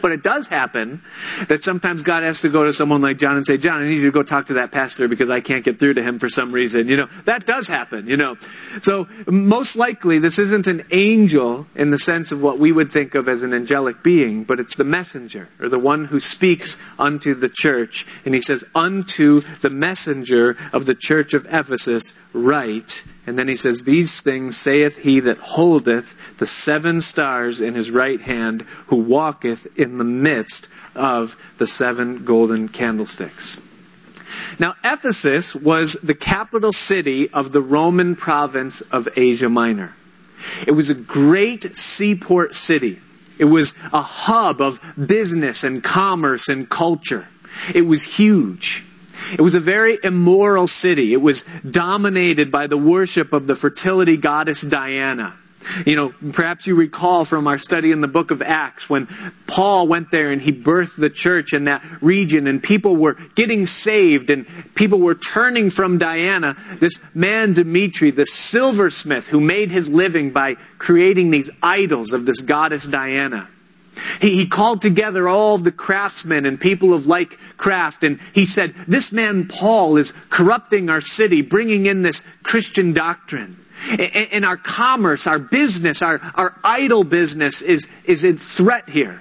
But 0.00 0.12
it 0.12 0.22
does 0.22 0.46
happen 0.46 1.02
that 1.48 1.62
sometimes 1.62 2.02
God 2.02 2.22
has 2.22 2.42
to 2.42 2.48
go 2.48 2.64
to 2.64 2.72
someone 2.72 3.02
like 3.02 3.18
John 3.18 3.36
and 3.36 3.46
say, 3.46 3.56
John, 3.56 3.80
I 3.80 3.84
need 3.84 3.96
you 3.96 4.06
to 4.06 4.12
go 4.12 4.22
talk 4.22 4.46
to 4.46 4.54
that 4.54 4.72
pastor 4.72 5.08
because 5.08 5.30
I 5.30 5.40
can't 5.40 5.64
get 5.64 5.78
through 5.78 5.94
to 5.94 6.02
him 6.02 6.18
for 6.18 6.28
some 6.28 6.52
reason. 6.52 6.88
You 6.88 6.96
know, 6.96 7.08
that 7.24 7.46
does 7.46 7.68
happen, 7.68 8.08
you 8.08 8.16
know. 8.16 8.36
So 8.80 9.08
most 9.26 9.76
likely 9.76 10.18
this 10.18 10.38
isn't 10.38 10.66
an 10.66 10.84
angel 10.90 11.66
in 11.74 11.90
the 11.90 11.98
sense 11.98 12.32
of 12.32 12.42
what 12.42 12.58
we 12.58 12.72
would 12.72 12.90
think 12.90 13.14
of 13.14 13.28
as 13.28 13.42
an 13.42 13.52
angelic 13.52 14.02
being, 14.02 14.44
but 14.44 14.60
it's 14.60 14.76
the 14.76 14.84
messenger 14.84 15.48
or 15.60 15.68
the 15.68 15.78
one 15.78 16.06
who 16.06 16.20
speaks 16.20 16.78
unto 16.98 17.34
the 17.34 17.48
church. 17.48 18.06
And 18.24 18.34
he 18.34 18.40
says, 18.40 18.64
unto 18.74 19.40
the 19.40 19.70
messenger 19.70 20.56
of 20.72 20.86
the 20.86 20.94
church 20.94 21.34
of 21.34 21.46
Ephesus, 21.46 22.18
write. 22.32 23.04
And 23.26 23.36
then 23.38 23.48
he 23.48 23.56
says, 23.56 23.82
These 23.82 24.20
things 24.20 24.56
saith 24.56 24.98
he 24.98 25.20
that 25.20 25.38
holdeth 25.38 26.16
the 26.38 26.46
seven 26.46 27.00
stars 27.00 27.60
in 27.60 27.74
his 27.74 27.90
right 27.90 28.20
hand, 28.20 28.62
who 28.86 28.96
walketh 28.96 29.66
in 29.78 29.98
the 29.98 30.04
midst 30.04 30.68
of 30.94 31.36
the 31.58 31.66
seven 31.66 32.24
golden 32.24 32.68
candlesticks. 32.68 33.60
Now, 34.58 34.74
Ephesus 34.84 35.54
was 35.54 35.94
the 35.94 36.14
capital 36.14 36.72
city 36.72 37.28
of 37.30 37.52
the 37.52 37.60
Roman 37.60 38.16
province 38.16 38.80
of 38.80 39.08
Asia 39.16 39.48
Minor. 39.48 39.94
It 40.66 40.72
was 40.72 40.90
a 40.90 40.94
great 40.94 41.76
seaport 41.76 42.54
city. 42.54 43.00
It 43.38 43.46
was 43.46 43.74
a 43.92 44.02
hub 44.02 44.60
of 44.60 44.80
business 45.06 45.64
and 45.64 45.82
commerce 45.82 46.48
and 46.48 46.68
culture. 46.68 47.26
It 47.74 47.82
was 47.82 48.16
huge. 48.16 48.84
It 49.32 49.40
was 49.40 49.54
a 49.54 49.60
very 49.60 49.98
immoral 50.02 50.66
city. 50.66 51.12
It 51.12 51.20
was 51.20 51.42
dominated 51.68 52.50
by 52.50 52.66
the 52.66 52.76
worship 52.76 53.32
of 53.32 53.46
the 53.46 53.56
fertility 53.56 54.16
goddess 54.16 54.62
Diana. 54.62 55.34
You 55.84 55.96
know, 55.96 56.14
perhaps 56.32 56.66
you 56.66 56.76
recall 56.76 57.24
from 57.24 57.46
our 57.48 57.58
study 57.58 57.90
in 57.90 58.00
the 58.00 58.08
book 58.08 58.30
of 58.30 58.40
Acts 58.40 58.88
when 58.88 59.08
Paul 59.46 59.88
went 59.88 60.10
there 60.10 60.30
and 60.30 60.40
he 60.40 60.52
birthed 60.52 60.96
the 60.96 61.10
church 61.10 61.52
in 61.52 61.64
that 61.64 61.82
region 62.00 62.46
and 62.46 62.62
people 62.62 62.96
were 62.96 63.14
getting 63.34 63.66
saved 63.66 64.30
and 64.30 64.46
people 64.74 65.00
were 65.00 65.14
turning 65.14 65.70
from 65.70 65.98
Diana. 65.98 66.56
This 66.78 67.02
man, 67.14 67.52
Dimitri, 67.52 68.10
the 68.10 68.26
silversmith 68.26 69.28
who 69.28 69.40
made 69.40 69.70
his 69.70 69.90
living 69.90 70.30
by 70.30 70.54
creating 70.78 71.30
these 71.30 71.50
idols 71.62 72.12
of 72.12 72.26
this 72.26 72.40
goddess 72.40 72.86
Diana. 72.86 73.48
He, 74.20 74.36
he 74.36 74.46
called 74.46 74.82
together 74.82 75.28
all 75.28 75.58
the 75.58 75.72
craftsmen 75.72 76.46
and 76.46 76.60
people 76.60 76.92
of 76.92 77.06
like 77.06 77.38
craft, 77.56 78.04
and 78.04 78.20
he 78.32 78.44
said, 78.44 78.74
This 78.86 79.12
man 79.12 79.48
Paul 79.48 79.96
is 79.96 80.12
corrupting 80.30 80.90
our 80.90 81.00
city, 81.00 81.42
bringing 81.42 81.86
in 81.86 82.02
this 82.02 82.22
Christian 82.42 82.92
doctrine. 82.92 83.62
And 84.32 84.44
our 84.44 84.56
commerce, 84.56 85.26
our 85.26 85.38
business, 85.38 86.02
our, 86.02 86.20
our 86.34 86.58
idol 86.64 87.04
business 87.04 87.62
is, 87.62 87.90
is 88.04 88.24
in 88.24 88.36
threat 88.36 88.88
here. 88.88 89.20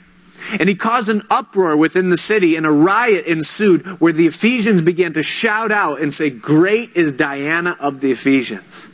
And 0.60 0.70
he 0.70 0.76
caused 0.76 1.10
an 1.10 1.24
uproar 1.30 1.76
within 1.76 2.10
the 2.10 2.18
city, 2.18 2.56
and 2.56 2.66
a 2.66 2.72
riot 2.72 3.26
ensued 3.26 3.86
where 4.00 4.14
the 4.14 4.28
Ephesians 4.28 4.82
began 4.82 5.14
to 5.14 5.24
shout 5.24 5.72
out 5.72 6.02
and 6.02 6.14
say, 6.14 6.30
Great 6.30 6.96
is 6.96 7.12
Diana 7.12 7.76
of 7.80 8.00
the 8.00 8.12
Ephesians. 8.12 8.90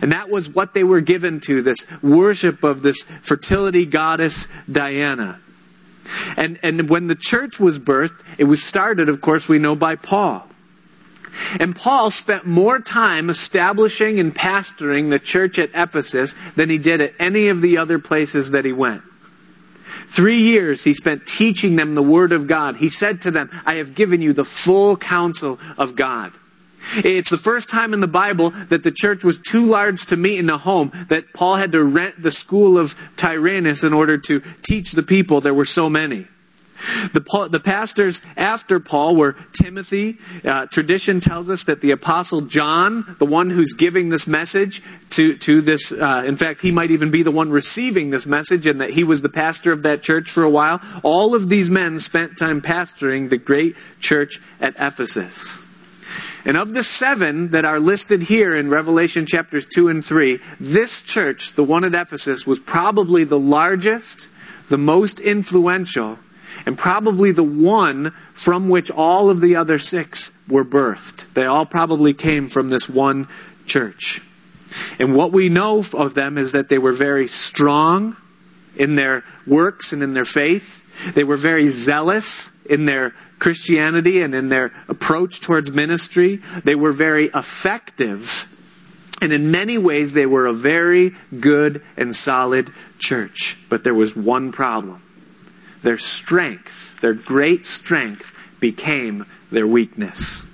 And 0.00 0.12
that 0.12 0.30
was 0.30 0.48
what 0.48 0.74
they 0.74 0.84
were 0.84 1.00
given 1.00 1.40
to, 1.40 1.62
this 1.62 1.86
worship 2.02 2.64
of 2.64 2.82
this 2.82 3.02
fertility 3.02 3.84
goddess 3.84 4.48
Diana. 4.70 5.38
And, 6.36 6.58
and 6.62 6.88
when 6.88 7.06
the 7.06 7.14
church 7.14 7.60
was 7.60 7.78
birthed, 7.78 8.22
it 8.38 8.44
was 8.44 8.62
started, 8.62 9.08
of 9.08 9.20
course, 9.20 9.48
we 9.48 9.58
know 9.58 9.76
by 9.76 9.96
Paul. 9.96 10.46
And 11.58 11.74
Paul 11.74 12.10
spent 12.10 12.46
more 12.46 12.78
time 12.78 13.30
establishing 13.30 14.20
and 14.20 14.34
pastoring 14.34 15.10
the 15.10 15.18
church 15.18 15.58
at 15.58 15.70
Ephesus 15.74 16.34
than 16.56 16.68
he 16.68 16.78
did 16.78 17.00
at 17.00 17.14
any 17.18 17.48
of 17.48 17.60
the 17.60 17.78
other 17.78 17.98
places 17.98 18.50
that 18.50 18.64
he 18.64 18.72
went. 18.72 19.02
Three 20.08 20.40
years 20.40 20.84
he 20.84 20.92
spent 20.92 21.26
teaching 21.26 21.76
them 21.76 21.94
the 21.94 22.02
Word 22.02 22.32
of 22.32 22.46
God. 22.46 22.76
He 22.76 22.90
said 22.90 23.22
to 23.22 23.30
them, 23.30 23.50
I 23.64 23.74
have 23.74 23.94
given 23.94 24.20
you 24.20 24.34
the 24.34 24.44
full 24.44 24.96
counsel 24.96 25.58
of 25.78 25.96
God. 25.96 26.32
It's 26.96 27.30
the 27.30 27.36
first 27.36 27.68
time 27.68 27.94
in 27.94 28.00
the 28.00 28.06
Bible 28.06 28.50
that 28.50 28.82
the 28.82 28.92
church 28.92 29.24
was 29.24 29.38
too 29.38 29.66
large 29.66 30.06
to 30.06 30.16
meet 30.16 30.38
in 30.38 30.50
a 30.50 30.58
home, 30.58 30.92
that 31.08 31.32
Paul 31.32 31.56
had 31.56 31.72
to 31.72 31.82
rent 31.82 32.20
the 32.20 32.30
school 32.30 32.78
of 32.78 32.94
Tyrannus 33.16 33.84
in 33.84 33.92
order 33.92 34.18
to 34.18 34.42
teach 34.62 34.92
the 34.92 35.02
people. 35.02 35.40
There 35.40 35.54
were 35.54 35.64
so 35.64 35.88
many. 35.88 36.26
The, 37.12 37.48
the 37.50 37.60
pastors 37.60 38.22
after 38.36 38.80
Paul 38.80 39.16
were 39.16 39.36
Timothy. 39.52 40.18
Uh, 40.44 40.66
tradition 40.66 41.20
tells 41.20 41.48
us 41.48 41.64
that 41.64 41.80
the 41.80 41.92
apostle 41.92 42.42
John, 42.42 43.16
the 43.18 43.24
one 43.24 43.50
who's 43.50 43.72
giving 43.72 44.08
this 44.08 44.26
message 44.26 44.82
to, 45.10 45.36
to 45.38 45.60
this, 45.60 45.92
uh, 45.92 46.24
in 46.26 46.36
fact, 46.36 46.60
he 46.60 46.72
might 46.72 46.90
even 46.90 47.10
be 47.10 47.22
the 47.22 47.30
one 47.30 47.50
receiving 47.50 48.10
this 48.10 48.26
message 48.26 48.66
and 48.66 48.80
that 48.80 48.90
he 48.90 49.04
was 49.04 49.22
the 49.22 49.28
pastor 49.28 49.72
of 49.72 49.84
that 49.84 50.02
church 50.02 50.30
for 50.30 50.42
a 50.42 50.50
while. 50.50 50.80
All 51.02 51.34
of 51.34 51.48
these 51.48 51.70
men 51.70 51.98
spent 51.98 52.36
time 52.36 52.60
pastoring 52.60 53.30
the 53.30 53.38
great 53.38 53.76
church 54.00 54.40
at 54.60 54.74
Ephesus. 54.78 55.60
And 56.44 56.56
of 56.56 56.74
the 56.74 56.82
seven 56.82 57.48
that 57.50 57.64
are 57.64 57.78
listed 57.78 58.22
here 58.22 58.56
in 58.56 58.68
Revelation 58.68 59.26
chapters 59.26 59.68
2 59.68 59.88
and 59.88 60.04
3, 60.04 60.40
this 60.58 61.02
church, 61.02 61.52
the 61.52 61.64
one 61.64 61.84
at 61.84 61.94
Ephesus, 61.94 62.46
was 62.46 62.58
probably 62.58 63.24
the 63.24 63.38
largest, 63.38 64.28
the 64.68 64.78
most 64.78 65.20
influential, 65.20 66.18
and 66.66 66.76
probably 66.76 67.32
the 67.32 67.42
one 67.42 68.12
from 68.34 68.68
which 68.68 68.90
all 68.90 69.30
of 69.30 69.40
the 69.40 69.56
other 69.56 69.78
six 69.78 70.38
were 70.48 70.64
birthed. 70.64 71.32
They 71.34 71.46
all 71.46 71.66
probably 71.66 72.14
came 72.14 72.48
from 72.48 72.68
this 72.68 72.88
one 72.88 73.28
church. 73.66 74.20
And 74.98 75.14
what 75.14 75.32
we 75.32 75.48
know 75.48 75.84
of 75.94 76.14
them 76.14 76.38
is 76.38 76.52
that 76.52 76.68
they 76.68 76.78
were 76.78 76.92
very 76.92 77.28
strong 77.28 78.16
in 78.76 78.94
their 78.94 79.24
works 79.46 79.92
and 79.92 80.02
in 80.02 80.14
their 80.14 80.24
faith. 80.24 80.82
They 81.14 81.24
were 81.24 81.36
very 81.36 81.68
zealous 81.68 82.56
in 82.66 82.86
their 82.86 83.14
Christianity 83.42 84.22
and 84.22 84.36
in 84.36 84.50
their 84.50 84.72
approach 84.86 85.40
towards 85.40 85.72
ministry. 85.72 86.36
They 86.62 86.76
were 86.76 86.92
very 86.92 87.24
effective. 87.24 88.56
And 89.20 89.32
in 89.32 89.50
many 89.50 89.78
ways, 89.78 90.12
they 90.12 90.26
were 90.26 90.46
a 90.46 90.52
very 90.52 91.16
good 91.40 91.82
and 91.96 92.14
solid 92.14 92.70
church. 93.00 93.58
But 93.68 93.82
there 93.82 93.94
was 93.94 94.14
one 94.14 94.52
problem 94.52 95.02
their 95.82 95.98
strength, 95.98 97.00
their 97.00 97.14
great 97.14 97.66
strength, 97.66 98.32
became 98.60 99.26
their 99.50 99.66
weakness. 99.66 100.48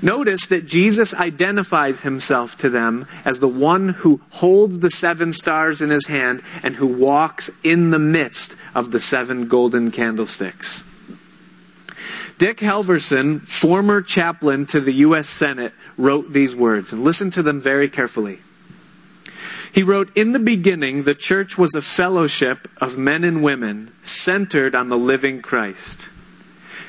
Notice 0.00 0.46
that 0.46 0.66
Jesus 0.66 1.12
identifies 1.14 2.02
himself 2.02 2.56
to 2.58 2.70
them 2.70 3.08
as 3.24 3.40
the 3.40 3.48
one 3.48 3.88
who 3.88 4.20
holds 4.30 4.78
the 4.78 4.90
seven 4.90 5.32
stars 5.32 5.82
in 5.82 5.90
his 5.90 6.06
hand 6.06 6.42
and 6.62 6.76
who 6.76 6.86
walks 6.86 7.50
in 7.64 7.90
the 7.90 7.98
midst 7.98 8.54
of 8.72 8.92
the 8.92 9.00
seven 9.00 9.48
golden 9.48 9.90
candlesticks. 9.90 10.87
Dick 12.38 12.58
Halverson, 12.58 13.40
former 13.40 14.00
chaplain 14.00 14.64
to 14.66 14.80
the 14.80 14.92
U.S. 14.92 15.28
Senate, 15.28 15.72
wrote 15.96 16.32
these 16.32 16.54
words, 16.54 16.92
and 16.92 17.02
listen 17.02 17.32
to 17.32 17.42
them 17.42 17.60
very 17.60 17.88
carefully. 17.88 18.38
He 19.72 19.82
wrote, 19.82 20.16
In 20.16 20.32
the 20.32 20.38
beginning, 20.38 21.02
the 21.02 21.16
church 21.16 21.58
was 21.58 21.74
a 21.74 21.82
fellowship 21.82 22.68
of 22.80 22.96
men 22.96 23.24
and 23.24 23.42
women 23.42 23.92
centered 24.04 24.76
on 24.76 24.88
the 24.88 24.96
living 24.96 25.42
Christ. 25.42 26.08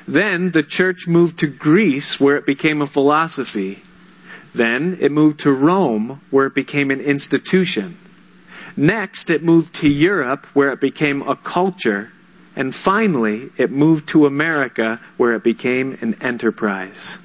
Then 0.08 0.52
the 0.52 0.64
church 0.64 1.08
moved 1.08 1.40
to 1.40 1.48
Greece, 1.48 2.20
where 2.20 2.38
it 2.38 2.46
became 2.46 2.82
a 2.82 2.88
philosophy. 2.88 3.82
Then 4.54 4.98
it 5.02 5.12
moved 5.12 5.40
to 5.42 5.52
Rome, 5.52 6.22
where 6.30 6.46
it 6.46 6.56
became 6.56 6.92
an 6.92 7.02
institution. 7.02 7.98
Next, 8.78 9.30
it 9.30 9.44
moved 9.44 9.76
to 9.76 9.90
Europe, 9.90 10.46
where 10.54 10.72
it 10.72 10.80
became 10.80 11.22
a 11.24 11.36
culture. 11.36 12.12
And 12.60 12.76
finally, 12.76 13.52
it 13.56 13.72
moved 13.72 14.10
to 14.10 14.26
America 14.26 15.00
where 15.16 15.34
it 15.34 15.46
became 15.46 15.98
an 16.02 16.22
enterprise. 16.22 17.18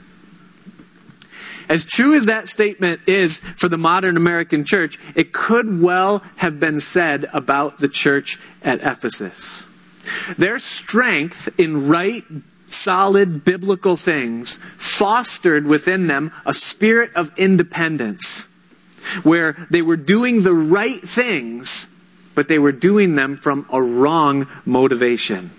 As 1.69 1.85
true 1.85 2.15
as 2.15 2.27
that 2.27 2.47
statement 2.49 3.01
is 3.09 3.41
for 3.41 3.69
the 3.69 3.77
modern 3.77 4.17
American 4.17 4.65
church, 4.65 4.97
it 5.17 5.33
could 5.33 5.83
well 5.83 6.23
have 6.37 6.61
been 6.61 6.79
said 6.79 7.27
about 7.33 7.79
the 7.79 7.89
church 7.89 8.39
at 8.63 8.81
Ephesus. 8.83 9.67
Their 10.39 10.61
strength 10.61 11.59
in 11.59 11.89
right, 11.89 12.23
solid 12.69 13.45
biblical 13.45 13.97
things 13.97 14.59
fostered 14.77 15.67
within 15.67 16.07
them 16.07 16.31
a 16.47 16.55
spirit 16.55 17.11
of 17.17 17.37
independence 17.37 18.55
where 19.25 19.67
they 19.69 19.83
were 19.83 19.97
doing 19.97 20.43
the 20.43 20.55
right 20.55 21.03
things 21.03 21.94
but 22.35 22.49
they 22.49 22.59
were 22.59 22.73
doing 22.73 23.15
them 23.15 23.37
from 23.37 23.67
a 23.71 23.83
wrong 23.83 24.47
motivation. 24.65 25.51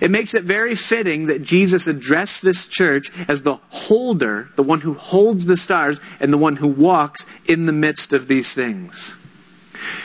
It 0.00 0.10
makes 0.10 0.34
it 0.34 0.44
very 0.44 0.74
fitting 0.74 1.26
that 1.26 1.42
Jesus 1.42 1.86
addressed 1.86 2.42
this 2.42 2.68
church 2.68 3.10
as 3.28 3.42
the 3.42 3.58
holder, 3.70 4.48
the 4.56 4.62
one 4.62 4.80
who 4.80 4.94
holds 4.94 5.44
the 5.44 5.56
stars, 5.56 6.00
and 6.20 6.32
the 6.32 6.38
one 6.38 6.56
who 6.56 6.68
walks 6.68 7.26
in 7.46 7.66
the 7.66 7.72
midst 7.72 8.12
of 8.12 8.28
these 8.28 8.54
things. 8.54 9.16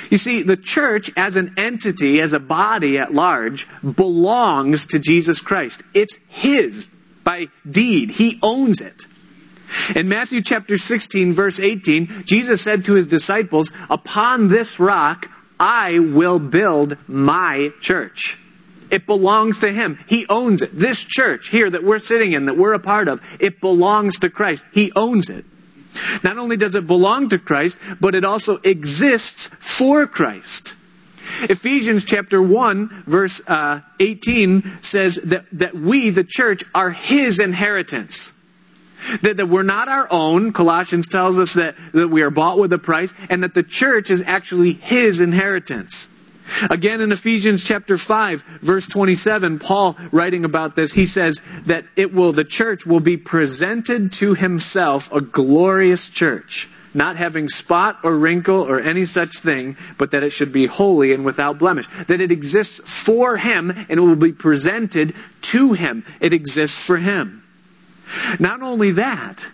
You 0.09 0.17
see, 0.17 0.41
the 0.41 0.57
church 0.57 1.11
as 1.15 1.35
an 1.35 1.53
entity, 1.55 2.19
as 2.19 2.33
a 2.33 2.39
body 2.39 2.97
at 2.97 3.13
large, 3.13 3.67
belongs 3.83 4.87
to 4.87 4.99
Jesus 4.99 5.39
Christ. 5.39 5.83
It's 5.93 6.19
His 6.27 6.87
by 7.23 7.47
deed. 7.69 8.11
He 8.11 8.39
owns 8.41 8.81
it. 8.81 9.05
In 9.95 10.09
Matthew 10.09 10.41
chapter 10.41 10.77
16, 10.77 11.33
verse 11.33 11.59
18, 11.59 12.23
Jesus 12.25 12.61
said 12.61 12.85
to 12.85 12.93
his 12.93 13.05
disciples, 13.05 13.71
Upon 13.89 14.47
this 14.47 14.79
rock 14.79 15.29
I 15.59 15.99
will 15.99 16.39
build 16.39 16.97
my 17.07 17.73
church. 17.81 18.37
It 18.89 19.05
belongs 19.05 19.59
to 19.59 19.71
him. 19.71 19.99
He 20.07 20.25
owns 20.27 20.61
it. 20.61 20.71
This 20.71 21.03
church 21.03 21.49
here 21.49 21.69
that 21.69 21.83
we're 21.83 21.99
sitting 21.99 22.33
in, 22.33 22.45
that 22.45 22.57
we're 22.57 22.73
a 22.73 22.79
part 22.79 23.07
of, 23.07 23.21
it 23.39 23.61
belongs 23.61 24.19
to 24.19 24.29
Christ. 24.29 24.65
He 24.73 24.91
owns 24.95 25.29
it. 25.29 25.45
Not 26.23 26.37
only 26.37 26.57
does 26.57 26.75
it 26.75 26.87
belong 26.87 27.29
to 27.29 27.39
Christ, 27.39 27.79
but 27.99 28.15
it 28.15 28.23
also 28.23 28.57
exists 28.63 29.47
for 29.47 30.07
Christ. 30.07 30.75
Ephesians 31.41 32.05
chapter 32.05 32.41
1, 32.41 33.03
verse 33.05 33.47
uh, 33.47 33.81
18 33.99 34.79
says 34.81 35.15
that, 35.15 35.45
that 35.53 35.75
we, 35.75 36.09
the 36.09 36.23
church, 36.23 36.63
are 36.73 36.91
his 36.91 37.39
inheritance. 37.39 38.38
That, 39.21 39.37
that 39.37 39.47
we're 39.47 39.63
not 39.63 39.87
our 39.87 40.07
own. 40.11 40.53
Colossians 40.53 41.07
tells 41.07 41.39
us 41.39 41.53
that, 41.53 41.75
that 41.93 42.09
we 42.09 42.21
are 42.21 42.31
bought 42.31 42.59
with 42.59 42.73
a 42.73 42.77
price, 42.77 43.13
and 43.29 43.43
that 43.43 43.53
the 43.53 43.63
church 43.63 44.09
is 44.09 44.23
actually 44.25 44.73
his 44.73 45.21
inheritance. 45.21 46.15
Again, 46.69 47.01
in 47.01 47.11
Ephesians 47.11 47.63
chapter 47.63 47.97
5, 47.97 48.41
verse 48.61 48.87
27, 48.87 49.59
Paul 49.59 49.97
writing 50.11 50.45
about 50.45 50.75
this, 50.75 50.93
he 50.93 51.05
says 51.05 51.41
that 51.65 51.85
it 51.95 52.13
will, 52.13 52.31
the 52.31 52.43
church 52.43 52.85
will 52.85 52.99
be 52.99 53.17
presented 53.17 54.11
to 54.13 54.33
himself 54.33 55.11
a 55.13 55.21
glorious 55.21 56.09
church, 56.09 56.69
not 56.93 57.15
having 57.15 57.49
spot 57.49 57.99
or 58.03 58.17
wrinkle 58.17 58.61
or 58.61 58.79
any 58.79 59.05
such 59.05 59.39
thing, 59.39 59.77
but 59.97 60.11
that 60.11 60.23
it 60.23 60.31
should 60.31 60.51
be 60.51 60.65
holy 60.65 61.13
and 61.13 61.23
without 61.23 61.59
blemish. 61.59 61.87
That 62.07 62.21
it 62.21 62.31
exists 62.31 62.81
for 63.03 63.37
him 63.37 63.69
and 63.71 63.91
it 63.91 64.01
will 64.01 64.15
be 64.15 64.33
presented 64.33 65.13
to 65.43 65.73
him. 65.73 66.03
It 66.19 66.33
exists 66.33 66.81
for 66.81 66.97
him. 66.97 67.43
Not 68.37 68.61
only 68.61 68.91
that, 68.91 69.47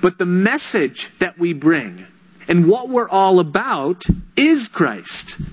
but 0.00 0.18
the 0.18 0.26
message 0.26 1.10
that 1.18 1.38
we 1.38 1.52
bring 1.52 2.06
and 2.48 2.68
what 2.68 2.88
we're 2.88 3.08
all 3.08 3.40
about 3.40 4.04
is 4.36 4.68
Christ. 4.68 5.52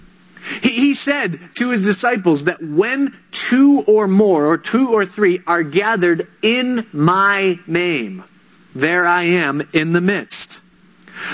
He, 0.61 0.69
he 0.69 0.93
said 0.93 1.39
to 1.55 1.71
his 1.71 1.83
disciples 1.83 2.45
that 2.45 2.61
when 2.61 3.17
two 3.31 3.83
or 3.87 4.07
more, 4.07 4.45
or 4.45 4.57
two 4.57 4.93
or 4.93 5.05
three, 5.05 5.41
are 5.47 5.63
gathered 5.63 6.27
in 6.41 6.85
my 6.91 7.59
name, 7.65 8.23
there 8.75 9.05
I 9.05 9.23
am 9.23 9.67
in 9.73 9.93
the 9.93 10.01
midst. 10.01 10.52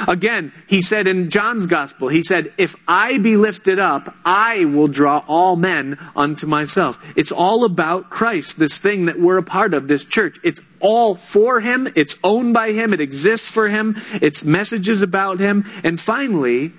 Again, 0.08 0.52
he 0.68 0.82
said 0.82 1.08
in 1.08 1.30
John's 1.30 1.66
gospel, 1.66 2.08
he 2.08 2.24
said, 2.24 2.54
If 2.58 2.76
I 2.88 3.18
be 3.18 3.38
lifted 3.38 3.80
up, 3.80 4.16
I 4.26 4.66
will 4.66 4.88
draw 4.88 5.24
all 5.28 5.56
men 5.56 5.98
unto 6.16 6.48
myself. 6.48 7.00
It's 7.16 7.32
all 7.32 7.66
about 7.66 8.10
Christ, 8.10 8.60
this 8.60 8.78
thing 8.78 9.06
that 9.06 9.20
we're 9.20 9.38
a 9.38 9.44
part 9.44 9.74
of, 9.74 9.88
this 9.88 10.06
church. 10.06 10.38
It's 10.44 10.62
all 10.80 11.16
for 11.16 11.60
him, 11.60 11.88
it's 11.96 12.20
owned 12.24 12.54
by 12.54 12.72
him, 12.72 12.94
it 12.94 13.02
exists 13.02 13.52
for 13.52 13.70
him, 13.70 13.96
it's 14.22 14.44
messages 14.44 15.02
about 15.02 15.40
him. 15.40 15.66
And 15.84 16.00
finally, 16.00 16.74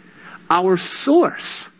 our 0.50 0.76
source. 0.76 1.70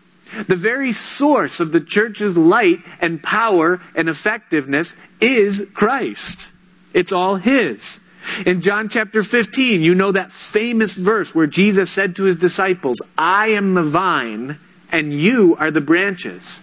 The 0.47 0.57
very 0.57 0.93
source 0.93 1.59
of 1.59 1.73
the 1.73 1.81
church's 1.81 2.37
light 2.37 2.79
and 3.01 3.23
power 3.23 3.83
and 3.97 4.09
effectiveness 4.09 4.97
is 5.21 5.69
Christ. 5.75 6.53
It's 6.95 7.13
all 7.13 7.37
His. 7.37 8.01
In 8.47 8.61
John 8.61 8.89
chapter 8.89 9.23
15, 9.23 9.83
you 9.83 9.95
know 9.95 10.13
that 10.13 10.33
famous 10.33 10.97
verse 10.97 11.35
where 11.35 11.47
Jesus 11.47 11.91
said 11.91 12.17
to 12.17 12.25
his 12.25 12.37
disciples, 12.37 13.01
I 13.17 13.49
am 13.49 13.75
the 13.75 13.83
vine 13.83 14.59
and 14.93 15.13
you 15.13 15.57
are 15.59 15.71
the 15.71 15.81
branches. 15.81 16.63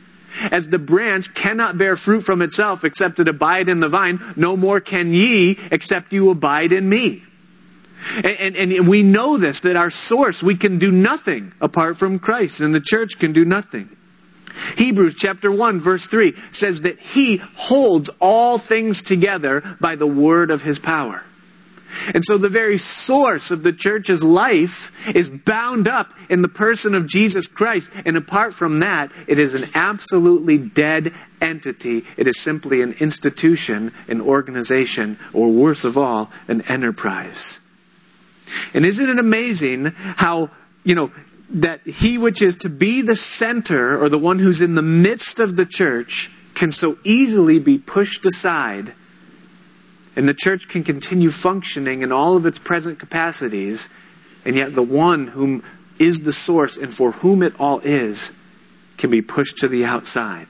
As 0.52 0.68
the 0.68 0.80
branch 0.80 1.34
cannot 1.34 1.78
bear 1.78 1.96
fruit 1.96 2.22
from 2.22 2.42
itself 2.42 2.84
except 2.84 3.20
it 3.20 3.28
abide 3.28 3.70
in 3.70 3.80
the 3.80 3.90
vine, 3.90 4.20
no 4.36 4.56
more 4.56 4.80
can 4.80 5.14
ye 5.14 5.58
except 5.72 6.14
you 6.14 6.30
abide 6.30 6.72
in 6.72 6.88
me. 6.88 7.24
And, 8.18 8.56
and, 8.56 8.72
and, 8.72 8.88
we 8.88 9.02
know 9.02 9.38
this, 9.38 9.62
that 9.62 9.76
our 9.76 9.90
source, 9.90 10.44
we 10.44 10.56
can 10.56 10.78
do 10.78 10.92
nothing 10.92 11.52
apart 11.60 11.98
from 11.98 12.20
Christ, 12.20 12.62
and 12.62 12.74
the 12.74 12.80
church 12.80 13.18
can 13.18 13.34
do 13.34 13.44
nothing. 13.44 13.90
Hebrews 14.78 15.16
chapter 15.16 15.52
1 15.52 15.80
verse 15.80 16.06
3 16.06 16.34
says 16.52 16.82
that 16.82 17.00
he 17.00 17.38
holds 17.38 18.10
all 18.20 18.58
things 18.58 19.02
together 19.02 19.78
by 19.80 19.96
the 19.96 20.08
word 20.08 20.52
of 20.52 20.64
his 20.64 20.80
power. 20.80 21.24
And 22.14 22.24
so 22.24 22.38
the 22.38 22.50
very 22.50 22.78
source 22.78 23.52
of 23.52 23.64
the 23.64 23.74
church's 23.74 24.24
life 24.24 24.92
is 25.16 25.30
bound 25.30 25.88
up 25.88 26.14
in 26.30 26.42
the 26.42 26.48
person 26.48 26.94
of 26.94 27.08
Jesus 27.08 27.48
Christ. 27.48 27.92
And 28.06 28.18
apart 28.18 28.54
from 28.54 28.80
that, 28.80 29.12
it 29.28 29.40
is 29.40 29.54
an 29.54 29.70
absolutely 29.74 30.58
dead 30.58 31.14
entity. 31.42 32.06
It 32.16 32.28
is 32.28 32.40
simply 32.40 32.82
an 32.82 32.94
institution, 33.00 33.92
an 34.08 34.22
organization, 34.22 35.20
or 35.34 35.50
worse 35.52 35.86
of 35.86 35.98
all, 35.98 36.32
an 36.48 36.62
enterprise. 36.64 37.68
And 38.74 38.86
isn't 38.86 39.10
it 39.10 39.20
amazing 39.20 39.94
how, 39.96 40.50
you 40.84 40.96
know, 40.96 41.12
that 41.50 41.82
he 41.86 42.18
which 42.18 42.42
is 42.42 42.58
to 42.58 42.70
be 42.70 43.02
the 43.02 43.16
center 43.16 44.02
or 44.02 44.10
the 44.10 44.18
one 44.18 44.40
who's 44.40 44.62
in 44.62 44.76
the 44.76 44.82
midst 44.82 45.40
of 45.40 45.56
the 45.56 45.66
church 45.66 46.32
can 46.56 46.72
so 46.72 46.98
easily 47.04 47.60
be 47.60 47.78
pushed 47.78 48.26
aside 48.26 48.94
and 50.18 50.28
the 50.28 50.34
church 50.34 50.68
can 50.68 50.84
continue 50.84 51.30
functioning 51.30 52.02
in 52.02 52.12
all 52.12 52.36
of 52.36 52.46
its 52.48 52.58
present 52.58 52.98
capacities 52.98 53.94
and 54.44 54.56
yet 54.56 54.74
the 54.74 54.82
one 54.82 55.28
whom 55.28 55.64
is 56.00 56.24
the 56.24 56.34
source 56.34 56.76
and 56.76 56.94
for 56.94 57.12
whom 57.12 57.44
it 57.44 57.54
all 57.60 57.80
is 57.80 58.36
can 58.98 59.12
be 59.12 59.22
pushed 59.22 59.60
to 59.60 59.68
the 59.68 59.86
outside. 59.86 60.48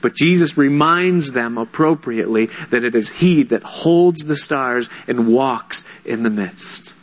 But 0.00 0.14
Jesus 0.14 0.56
reminds 0.56 1.32
them 1.32 1.58
appropriately 1.58 2.46
that 2.70 2.84
it 2.84 2.94
is 2.94 3.20
He 3.20 3.42
that 3.44 3.62
holds 3.62 4.24
the 4.24 4.34
stars 4.34 4.88
and 5.06 5.32
walks 5.32 5.86
in 6.04 6.22
the 6.22 6.30
midst. 6.30 6.94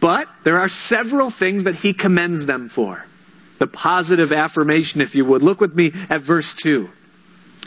But 0.00 0.28
there 0.44 0.58
are 0.58 0.68
several 0.68 1.30
things 1.30 1.64
that 1.64 1.76
he 1.76 1.92
commends 1.92 2.46
them 2.46 2.68
for. 2.68 3.06
The 3.58 3.66
positive 3.66 4.32
affirmation, 4.32 5.00
if 5.00 5.14
you 5.14 5.24
would. 5.26 5.42
Look 5.42 5.60
with 5.60 5.74
me 5.74 5.92
at 6.08 6.22
verse 6.22 6.54
2. 6.54 6.90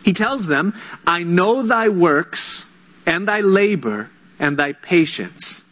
He 0.04 0.14
tells 0.14 0.48
them, 0.48 0.74
I 1.06 1.24
know 1.24 1.62
thy 1.62 1.90
works 1.90 2.51
and 3.12 3.28
thy 3.28 3.42
labor 3.42 4.10
and 4.40 4.58
thy 4.58 4.72
patience. 4.72 5.70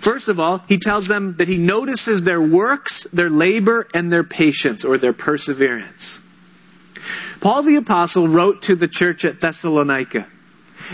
First 0.00 0.28
of 0.28 0.38
all, 0.38 0.58
he 0.68 0.78
tells 0.78 1.08
them 1.08 1.34
that 1.38 1.48
he 1.48 1.56
notices 1.56 2.22
their 2.22 2.42
works, 2.42 3.04
their 3.04 3.30
labor, 3.30 3.88
and 3.94 4.12
their 4.12 4.22
patience 4.22 4.84
or 4.84 4.98
their 4.98 5.14
perseverance. 5.14 6.28
Paul 7.40 7.62
the 7.62 7.76
Apostle 7.76 8.28
wrote 8.28 8.62
to 8.62 8.76
the 8.76 8.86
church 8.86 9.24
at 9.24 9.40
Thessalonica. 9.40 10.26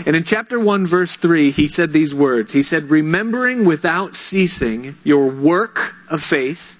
And 0.05 0.15
in 0.15 0.23
chapter 0.23 0.59
1, 0.59 0.87
verse 0.87 1.15
3, 1.15 1.51
he 1.51 1.67
said 1.67 1.91
these 1.91 2.15
words. 2.15 2.53
He 2.53 2.63
said, 2.63 2.89
Remembering 2.89 3.65
without 3.65 4.15
ceasing 4.15 4.95
your 5.03 5.27
work 5.27 5.93
of 6.09 6.23
faith, 6.23 6.79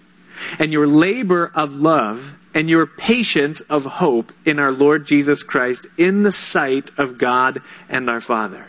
and 0.58 0.72
your 0.72 0.88
labor 0.88 1.52
of 1.54 1.76
love, 1.76 2.34
and 2.56 2.70
your 2.70 2.88
patience 2.88 3.62
of 3.62 3.86
hope 3.86 4.32
in 4.46 4.58
our 4.58 4.72
Lord 4.72 5.06
Jesus 5.06 5.44
Christ 5.44 5.86
in 5.98 6.24
the 6.24 6.32
sight 6.32 6.90
of 6.98 7.18
God 7.18 7.62
and 7.90 8.10
our 8.10 8.22
Father. 8.22 8.69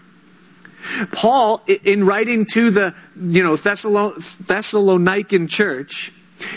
Paul, 1.12 1.62
in 1.66 2.04
writing 2.04 2.46
to 2.52 2.70
the 2.70 2.94
you 3.16 3.42
know, 3.42 3.56
Thessalonican 3.56 5.48
church, 5.48 6.12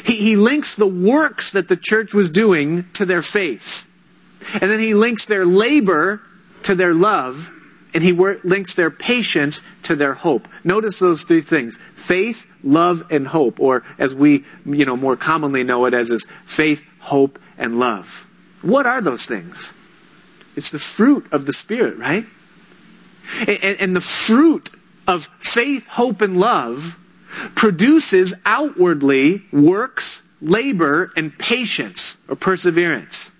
he, 0.05 0.15
he 0.15 0.35
links 0.35 0.75
the 0.75 0.87
works 0.87 1.51
that 1.51 1.67
the 1.67 1.77
church 1.77 2.13
was 2.13 2.29
doing 2.29 2.85
to 2.93 3.05
their 3.05 3.21
faith. 3.21 3.89
And 4.53 4.63
then 4.69 4.79
he 4.79 4.93
links 4.93 5.25
their 5.25 5.45
labor 5.45 6.21
to 6.63 6.75
their 6.75 6.93
love 6.93 7.51
and 7.93 8.03
he 8.03 8.11
links 8.11 8.73
their 8.73 8.89
patience 8.89 9.65
to 9.83 9.95
their 9.95 10.13
hope. 10.13 10.47
Notice 10.63 10.99
those 10.99 11.23
three 11.23 11.41
things 11.41 11.77
faith, 11.95 12.47
love, 12.63 13.03
and 13.11 13.27
hope, 13.27 13.59
or 13.59 13.83
as 13.97 14.15
we 14.15 14.43
you 14.65 14.85
know, 14.85 14.97
more 14.97 15.15
commonly 15.15 15.63
know 15.63 15.85
it 15.85 15.93
as 15.93 16.09
is 16.09 16.25
faith, 16.45 16.85
hope, 16.99 17.39
and 17.57 17.79
love. 17.79 18.27
What 18.61 18.85
are 18.85 19.01
those 19.01 19.25
things? 19.25 19.73
It's 20.55 20.69
the 20.69 20.79
fruit 20.79 21.31
of 21.31 21.45
the 21.45 21.53
Spirit, 21.53 21.97
right? 21.97 22.25
And, 23.47 23.79
and 23.79 23.95
the 23.95 24.01
fruit 24.01 24.69
of 25.07 25.25
faith, 25.39 25.87
hope, 25.87 26.21
and 26.21 26.39
love 26.39 26.99
produces 27.55 28.33
outwardly 28.45 29.43
works, 29.51 30.27
labor, 30.41 31.11
and 31.15 31.37
patience 31.37 32.21
or 32.27 32.35
perseverance. 32.35 33.31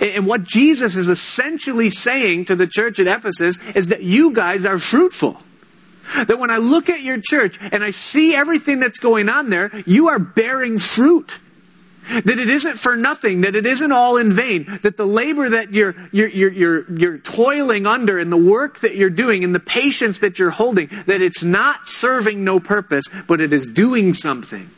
And 0.00 0.26
what 0.26 0.42
Jesus 0.42 0.96
is 0.96 1.08
essentially 1.08 1.90
saying 1.90 2.46
to 2.46 2.56
the 2.56 2.66
church 2.66 2.98
at 2.98 3.06
Ephesus 3.06 3.58
is 3.74 3.88
that 3.88 4.02
you 4.02 4.32
guys 4.32 4.64
are 4.64 4.78
fruitful. 4.78 5.40
That 6.16 6.38
when 6.38 6.50
I 6.50 6.56
look 6.56 6.88
at 6.88 7.02
your 7.02 7.20
church 7.20 7.58
and 7.60 7.84
I 7.84 7.90
see 7.90 8.34
everything 8.34 8.80
that's 8.80 8.98
going 8.98 9.28
on 9.28 9.50
there, 9.50 9.70
you 9.86 10.08
are 10.08 10.18
bearing 10.18 10.78
fruit. 10.78 11.38
That 12.08 12.38
it 12.38 12.48
isn't 12.48 12.78
for 12.78 12.96
nothing, 12.96 13.42
that 13.42 13.54
it 13.54 13.66
isn't 13.66 13.92
all 13.92 14.16
in 14.16 14.32
vain, 14.32 14.78
that 14.82 14.96
the 14.96 15.06
labor 15.06 15.50
that 15.50 15.72
you're, 15.72 15.94
you're, 16.10 16.28
you're, 16.28 16.52
you're, 16.52 16.98
you're 16.98 17.18
toiling 17.18 17.86
under 17.86 18.18
and 18.18 18.32
the 18.32 18.36
work 18.36 18.80
that 18.80 18.96
you're 18.96 19.10
doing 19.10 19.44
and 19.44 19.54
the 19.54 19.60
patience 19.60 20.18
that 20.18 20.38
you're 20.38 20.50
holding, 20.50 20.88
that 21.06 21.20
it's 21.20 21.44
not 21.44 21.86
serving 21.86 22.42
no 22.42 22.60
purpose, 22.60 23.04
but 23.26 23.42
it 23.42 23.52
is 23.52 23.66
doing 23.66 24.14
something. 24.14 24.70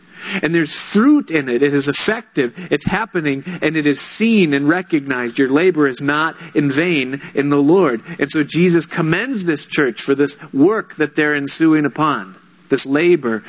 And 0.42 0.54
there's 0.54 0.76
fruit 0.76 1.30
in 1.30 1.48
it. 1.48 1.62
It 1.62 1.72
is 1.72 1.88
effective. 1.88 2.68
It's 2.70 2.84
happening 2.84 3.44
and 3.62 3.76
it 3.76 3.86
is 3.86 4.00
seen 4.00 4.52
and 4.52 4.68
recognized. 4.68 5.38
Your 5.38 5.48
labor 5.48 5.86
is 5.86 6.00
not 6.00 6.36
in 6.54 6.70
vain 6.70 7.20
in 7.34 7.50
the 7.50 7.62
Lord. 7.62 8.02
And 8.18 8.30
so 8.30 8.44
Jesus 8.44 8.86
commends 8.86 9.44
this 9.44 9.66
church 9.66 10.02
for 10.02 10.14
this 10.14 10.40
work 10.52 10.96
that 10.96 11.14
they're 11.14 11.34
ensuing 11.34 11.86
upon. 11.86 12.36
This 12.68 12.86
labor 12.86 13.42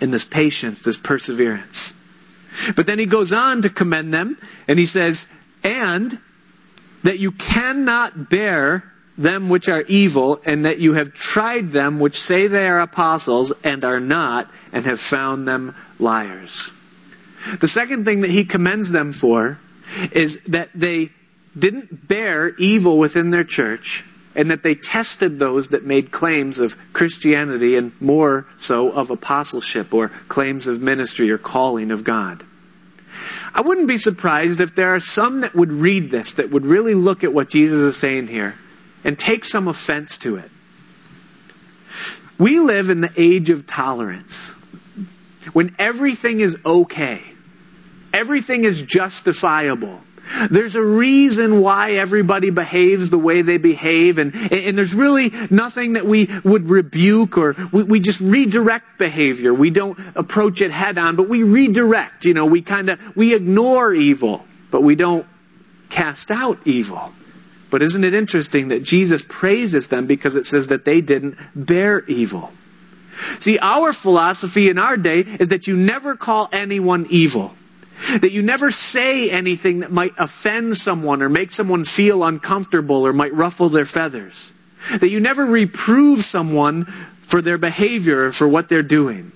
and 0.00 0.12
this 0.12 0.24
patience, 0.24 0.80
this 0.80 0.96
perseverance. 0.96 1.99
But 2.76 2.86
then 2.86 2.98
he 2.98 3.06
goes 3.06 3.32
on 3.32 3.62
to 3.62 3.70
commend 3.70 4.12
them 4.12 4.38
and 4.68 4.78
he 4.78 4.84
says, 4.84 5.30
and 5.62 6.18
that 7.02 7.18
you 7.18 7.32
cannot 7.32 8.28
bear 8.30 8.84
them 9.16 9.50
which 9.50 9.68
are 9.68 9.82
evil, 9.86 10.40
and 10.46 10.64
that 10.64 10.78
you 10.78 10.94
have 10.94 11.12
tried 11.12 11.72
them 11.72 12.00
which 12.00 12.18
say 12.18 12.46
they 12.46 12.66
are 12.66 12.80
apostles 12.80 13.52
and 13.64 13.84
are 13.84 14.00
not, 14.00 14.50
and 14.72 14.86
have 14.86 14.98
found 14.98 15.46
them 15.46 15.74
liars. 15.98 16.72
The 17.60 17.68
second 17.68 18.06
thing 18.06 18.22
that 18.22 18.30
he 18.30 18.44
commends 18.44 18.90
them 18.90 19.12
for 19.12 19.58
is 20.12 20.40
that 20.44 20.70
they 20.74 21.10
didn't 21.58 22.08
bear 22.08 22.54
evil 22.56 22.98
within 22.98 23.30
their 23.30 23.44
church, 23.44 24.04
and 24.34 24.50
that 24.50 24.62
they 24.62 24.74
tested 24.74 25.38
those 25.38 25.68
that 25.68 25.84
made 25.84 26.10
claims 26.10 26.58
of 26.58 26.76
Christianity 26.92 27.76
and 27.76 27.92
more 28.00 28.46
so 28.58 28.90
of 28.92 29.10
apostleship 29.10 29.92
or 29.92 30.08
claims 30.28 30.66
of 30.66 30.80
ministry 30.80 31.30
or 31.30 31.38
calling 31.38 31.90
of 31.90 32.04
God. 32.04 32.44
I 33.52 33.62
wouldn't 33.62 33.88
be 33.88 33.98
surprised 33.98 34.60
if 34.60 34.74
there 34.76 34.94
are 34.94 35.00
some 35.00 35.40
that 35.40 35.54
would 35.54 35.72
read 35.72 36.10
this, 36.10 36.32
that 36.34 36.50
would 36.50 36.64
really 36.64 36.94
look 36.94 37.24
at 37.24 37.32
what 37.32 37.50
Jesus 37.50 37.80
is 37.80 37.96
saying 37.96 38.28
here 38.28 38.54
and 39.02 39.18
take 39.18 39.44
some 39.44 39.66
offense 39.66 40.18
to 40.18 40.36
it. 40.36 40.50
We 42.38 42.60
live 42.60 42.88
in 42.88 43.00
the 43.00 43.12
age 43.16 43.50
of 43.50 43.66
tolerance 43.66 44.54
when 45.52 45.74
everything 45.78 46.40
is 46.40 46.56
okay, 46.64 47.22
everything 48.14 48.64
is 48.64 48.82
justifiable. 48.82 50.00
There's 50.50 50.74
a 50.74 50.84
reason 50.84 51.60
why 51.60 51.92
everybody 51.92 52.50
behaves 52.50 53.10
the 53.10 53.18
way 53.18 53.42
they 53.42 53.58
behave, 53.58 54.18
and, 54.18 54.34
and 54.34 54.78
there's 54.78 54.94
really 54.94 55.32
nothing 55.50 55.94
that 55.94 56.04
we 56.04 56.28
would 56.44 56.68
rebuke 56.68 57.36
or 57.36 57.56
we, 57.72 57.82
we 57.82 58.00
just 58.00 58.20
redirect 58.20 58.98
behavior. 58.98 59.52
We 59.52 59.70
don't 59.70 59.98
approach 60.14 60.60
it 60.60 60.70
head 60.70 60.98
on, 60.98 61.16
but 61.16 61.28
we 61.28 61.42
redirect. 61.42 62.24
You 62.24 62.34
know, 62.34 62.46
we 62.46 62.62
kind 62.62 62.90
of, 62.90 63.16
we 63.16 63.34
ignore 63.34 63.92
evil, 63.92 64.44
but 64.70 64.82
we 64.82 64.94
don't 64.94 65.26
cast 65.88 66.30
out 66.30 66.58
evil. 66.64 67.12
But 67.70 67.82
isn't 67.82 68.02
it 68.02 68.14
interesting 68.14 68.68
that 68.68 68.82
Jesus 68.82 69.22
praises 69.22 69.88
them 69.88 70.06
because 70.06 70.36
it 70.36 70.46
says 70.46 70.68
that 70.68 70.84
they 70.84 71.00
didn't 71.00 71.38
bear 71.54 72.04
evil? 72.06 72.52
See, 73.38 73.58
our 73.58 73.92
philosophy 73.92 74.68
in 74.68 74.78
our 74.78 74.96
day 74.96 75.20
is 75.20 75.48
that 75.48 75.66
you 75.66 75.76
never 75.76 76.16
call 76.16 76.48
anyone 76.52 77.06
evil. 77.10 77.54
That 78.20 78.32
you 78.32 78.42
never 78.42 78.70
say 78.70 79.30
anything 79.30 79.80
that 79.80 79.92
might 79.92 80.14
offend 80.18 80.76
someone 80.76 81.22
or 81.22 81.28
make 81.28 81.50
someone 81.50 81.84
feel 81.84 82.24
uncomfortable 82.24 83.06
or 83.06 83.12
might 83.12 83.34
ruffle 83.34 83.68
their 83.68 83.84
feathers. 83.84 84.52
That 84.98 85.10
you 85.10 85.20
never 85.20 85.44
reprove 85.44 86.22
someone 86.22 86.86
for 87.22 87.42
their 87.42 87.58
behavior 87.58 88.26
or 88.26 88.32
for 88.32 88.48
what 88.48 88.68
they're 88.68 88.82
doing. 88.82 89.32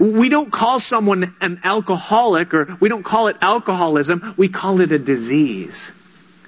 We 0.00 0.28
don't 0.28 0.50
call 0.50 0.80
someone 0.80 1.36
an 1.40 1.60
alcoholic 1.62 2.52
or 2.52 2.76
we 2.80 2.88
don't 2.88 3.04
call 3.04 3.28
it 3.28 3.36
alcoholism, 3.40 4.34
we 4.36 4.48
call 4.48 4.80
it 4.80 4.90
a 4.90 4.98
disease 4.98 5.92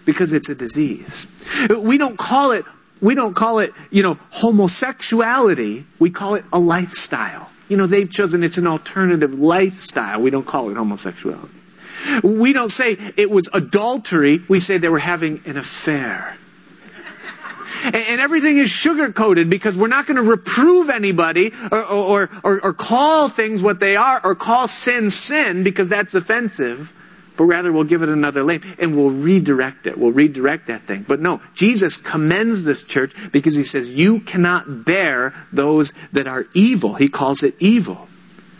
because 0.05 0.33
it's 0.33 0.49
a 0.49 0.55
disease. 0.55 1.29
We 1.70 1.96
don't 1.99 2.18
call 2.18 2.53
it 2.53 2.64
we 3.01 3.14
don't 3.14 3.35
call 3.35 3.61
it, 3.61 3.73
you 3.90 4.03
know, 4.03 4.18
homosexuality. 4.31 5.85
We 5.99 6.11
call 6.11 6.35
it 6.35 6.44
a 6.53 6.59
lifestyle. 6.59 7.50
You 7.70 7.76
know, 7.76 7.87
they've 7.87 8.11
chosen 8.11 8.42
it's 8.42 8.59
an 8.59 8.66
alternative 8.66 9.38
lifestyle. 9.38 10.20
We 10.20 10.30
don't 10.30 10.46
call 10.46 10.70
it 10.70 10.76
homosexuality. 10.76 11.54
We 12.24 12.52
don't 12.52 12.70
say 12.70 12.98
it 13.16 13.30
was 13.30 13.48
adultery. 13.52 14.42
We 14.48 14.59
say 14.59 14.78
they 14.78 14.88
were 14.88 14.98
having 14.98 15.40
an 15.46 15.56
affair. 15.56 16.37
And, 17.85 18.20
everything 18.20 18.59
is 18.59 18.68
sugar 18.68 19.11
coated 19.12 19.48
because 19.48 19.76
we're 19.76 19.88
not 19.88 20.06
going 20.06 20.16
to 20.16 20.22
reprove 20.22 20.90
anybody 20.90 21.52
or, 21.72 21.83
or, 21.83 22.30
or, 22.42 22.61
or 22.62 22.72
call 22.74 23.28
things 23.28 23.62
what 23.62 23.80
they 23.80 23.96
are 23.96 24.20
or 24.22 24.35
call 24.35 24.68
sin 24.68 25.09
sin 25.09 25.62
because 25.62 25.88
that's 25.88 26.12
offensive 26.12 26.92
but 27.40 27.46
rather 27.46 27.72
we'll 27.72 27.85
give 27.85 28.03
it 28.03 28.11
another 28.11 28.44
name 28.44 28.61
and 28.79 28.94
we'll 28.94 29.09
redirect 29.09 29.87
it. 29.87 29.96
We'll 29.96 30.12
redirect 30.12 30.66
that 30.66 30.83
thing. 30.83 31.07
But 31.09 31.20
no, 31.20 31.40
Jesus 31.55 31.96
commends 31.96 32.64
this 32.64 32.85
church 32.85 33.14
because 33.33 33.57
he 33.57 33.62
says, 33.62 33.90
You 33.90 34.20
cannot 34.20 34.85
bear 34.85 35.33
those 35.50 35.94
that 36.12 36.26
are 36.26 36.44
evil. 36.53 36.96
He 36.96 37.09
calls 37.09 37.42
it 37.42 37.55
evil. 37.59 38.09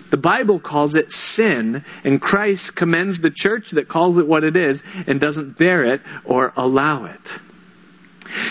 The 0.09 0.17
Bible 0.17 0.59
calls 0.59 0.95
it 0.95 1.13
sin, 1.13 1.85
and 2.05 2.23
Christ 2.23 2.75
commends 2.75 3.19
the 3.19 3.31
church 3.31 3.73
that 3.73 3.87
calls 3.87 4.17
it 4.17 4.27
what 4.27 4.45
it 4.45 4.57
is 4.57 4.83
and 5.07 5.21
doesn't 5.21 5.59
bear 5.59 5.85
it 5.85 6.01
or 6.25 6.55
allow 6.57 7.05
it. 7.05 7.39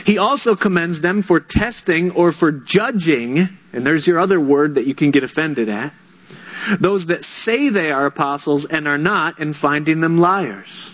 He 0.06 0.20
also 0.20 0.54
commends 0.54 1.02
them 1.02 1.24
for 1.24 1.40
testing 1.40 2.12
or 2.12 2.32
for 2.32 2.52
judging, 2.52 3.50
and 3.74 3.84
there's 3.84 4.06
your 4.06 4.20
other 4.20 4.40
word 4.40 4.76
that 4.76 4.86
you 4.86 4.94
can 4.94 5.10
get 5.10 5.24
offended 5.24 5.70
at 5.70 5.92
those 6.80 7.08
that 7.08 7.24
say 7.24 7.70
they 7.70 7.92
are 7.92 8.06
apostles 8.06 8.66
and 8.66 8.88
are 8.88 8.98
not, 8.98 9.40
and 9.40 9.56
finding 9.56 10.00
them 10.00 10.18
liars. 10.18 10.94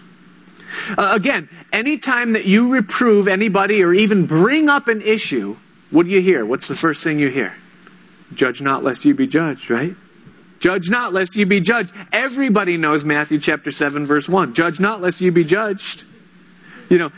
Uh, 0.98 1.12
again, 1.14 1.50
anytime 1.72 2.34
that 2.34 2.46
you 2.46 2.74
reprove 2.74 3.28
anybody 3.28 3.84
or 3.84 3.94
even 3.94 4.26
bring 4.26 4.70
up 4.70 4.88
an 4.88 5.02
issue, 5.02 5.56
what 5.92 6.06
do 6.06 6.12
you 6.12 6.22
hear? 6.22 6.46
What's 6.46 6.68
the 6.68 6.76
first 6.76 7.04
thing 7.04 7.20
you 7.20 7.30
hear? 7.30 7.54
Judge 8.34 8.62
not 8.62 8.84
lest 8.84 9.06
you 9.06 9.14
be 9.14 9.28
judged, 9.28 9.70
right? 9.70 9.96
Judge 10.60 10.90
not 10.90 11.14
lest 11.14 11.36
you 11.36 11.46
be 11.46 11.60
judged. 11.60 11.94
Everybody 12.12 12.78
knows 12.78 13.06
Matthew 13.06 13.40
chapter 13.40 13.72
7 13.72 14.06
verse 14.06 14.28
1. 14.28 14.54
Judge 14.54 14.80
not 14.80 15.02
lest 15.02 15.22
you 15.22 15.32
be 15.32 15.44
judged. 15.44 16.04
You 16.90 16.98
know, 16.98 17.12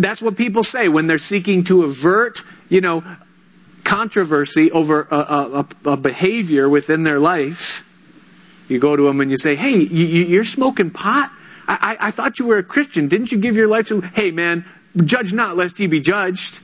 that's 0.00 0.22
what 0.22 0.36
people 0.36 0.62
say 0.62 0.88
when 0.88 1.06
they're 1.06 1.18
seeking 1.18 1.64
to 1.64 1.84
avert, 1.84 2.42
you 2.68 2.80
know, 2.80 3.02
controversy 3.84 4.70
over 4.70 5.08
a, 5.10 5.16
a, 5.16 5.66
a 5.84 5.96
behavior 5.96 6.68
within 6.68 7.02
their 7.02 7.18
life, 7.18 7.69
you 8.70 8.78
go 8.78 8.96
to 8.96 9.02
them 9.02 9.20
and 9.20 9.30
you 9.30 9.36
say, 9.36 9.54
Hey, 9.54 9.76
you, 9.76 10.40
are 10.40 10.44
smoking 10.44 10.90
pot? 10.90 11.32
I, 11.68 11.96
I, 12.00 12.08
I 12.08 12.10
thought 12.10 12.38
you 12.38 12.46
were 12.46 12.58
a 12.58 12.62
Christian. 12.62 13.08
Didn't 13.08 13.32
you 13.32 13.38
give 13.38 13.56
your 13.56 13.68
life 13.68 13.88
to? 13.88 14.00
Hey, 14.00 14.30
man, 14.30 14.64
judge 15.04 15.32
not 15.32 15.56
lest 15.56 15.78
ye 15.80 15.86
be 15.86 16.00
judged. 16.00 16.60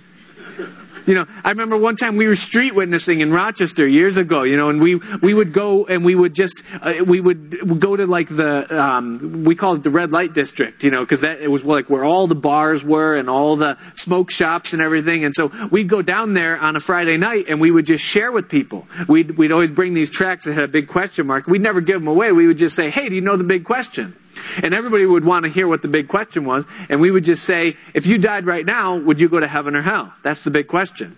You 1.06 1.14
know, 1.14 1.26
I 1.44 1.50
remember 1.50 1.78
one 1.78 1.94
time 1.94 2.16
we 2.16 2.26
were 2.26 2.34
street 2.34 2.74
witnessing 2.74 3.20
in 3.20 3.30
Rochester 3.30 3.86
years 3.86 4.16
ago, 4.16 4.42
you 4.42 4.56
know, 4.56 4.70
and 4.70 4.80
we, 4.80 4.96
we 4.96 5.34
would 5.34 5.52
go 5.52 5.86
and 5.86 6.04
we 6.04 6.16
would 6.16 6.34
just, 6.34 6.64
uh, 6.82 7.04
we 7.06 7.20
would 7.20 7.80
go 7.80 7.96
to 7.96 8.06
like 8.06 8.28
the, 8.28 8.66
um, 8.76 9.44
we 9.44 9.54
call 9.54 9.76
it 9.76 9.84
the 9.84 9.90
red 9.90 10.10
light 10.10 10.34
district, 10.34 10.82
you 10.82 10.90
know, 10.90 11.02
because 11.02 11.20
that, 11.20 11.40
it 11.40 11.48
was 11.48 11.64
like 11.64 11.88
where 11.88 12.04
all 12.04 12.26
the 12.26 12.34
bars 12.34 12.82
were 12.82 13.14
and 13.14 13.30
all 13.30 13.54
the 13.54 13.78
smoke 13.94 14.32
shops 14.32 14.72
and 14.72 14.82
everything. 14.82 15.24
And 15.24 15.32
so 15.32 15.52
we'd 15.70 15.88
go 15.88 16.02
down 16.02 16.34
there 16.34 16.58
on 16.58 16.74
a 16.74 16.80
Friday 16.80 17.18
night 17.18 17.44
and 17.48 17.60
we 17.60 17.70
would 17.70 17.86
just 17.86 18.04
share 18.04 18.32
with 18.32 18.48
people. 18.48 18.88
We'd, 19.06 19.38
we'd 19.38 19.52
always 19.52 19.70
bring 19.70 19.94
these 19.94 20.10
tracts 20.10 20.46
that 20.46 20.54
had 20.54 20.64
a 20.64 20.68
big 20.68 20.88
question 20.88 21.28
mark. 21.28 21.46
We'd 21.46 21.62
never 21.62 21.80
give 21.80 22.00
them 22.00 22.08
away. 22.08 22.32
We 22.32 22.48
would 22.48 22.58
just 22.58 22.74
say, 22.74 22.90
hey, 22.90 23.08
do 23.08 23.14
you 23.14 23.20
know 23.20 23.36
the 23.36 23.44
big 23.44 23.64
question? 23.64 24.16
And 24.62 24.74
everybody 24.74 25.06
would 25.06 25.24
want 25.24 25.44
to 25.44 25.50
hear 25.50 25.68
what 25.68 25.82
the 25.82 25.88
big 25.88 26.08
question 26.08 26.44
was. 26.44 26.66
And 26.88 27.00
we 27.00 27.10
would 27.10 27.24
just 27.24 27.44
say, 27.44 27.76
if 27.94 28.06
you 28.06 28.18
died 28.18 28.46
right 28.46 28.64
now, 28.64 28.96
would 28.96 29.20
you 29.20 29.28
go 29.28 29.40
to 29.40 29.46
heaven 29.46 29.74
or 29.76 29.82
hell? 29.82 30.12
That's 30.22 30.44
the 30.44 30.50
big 30.50 30.66
question. 30.66 31.16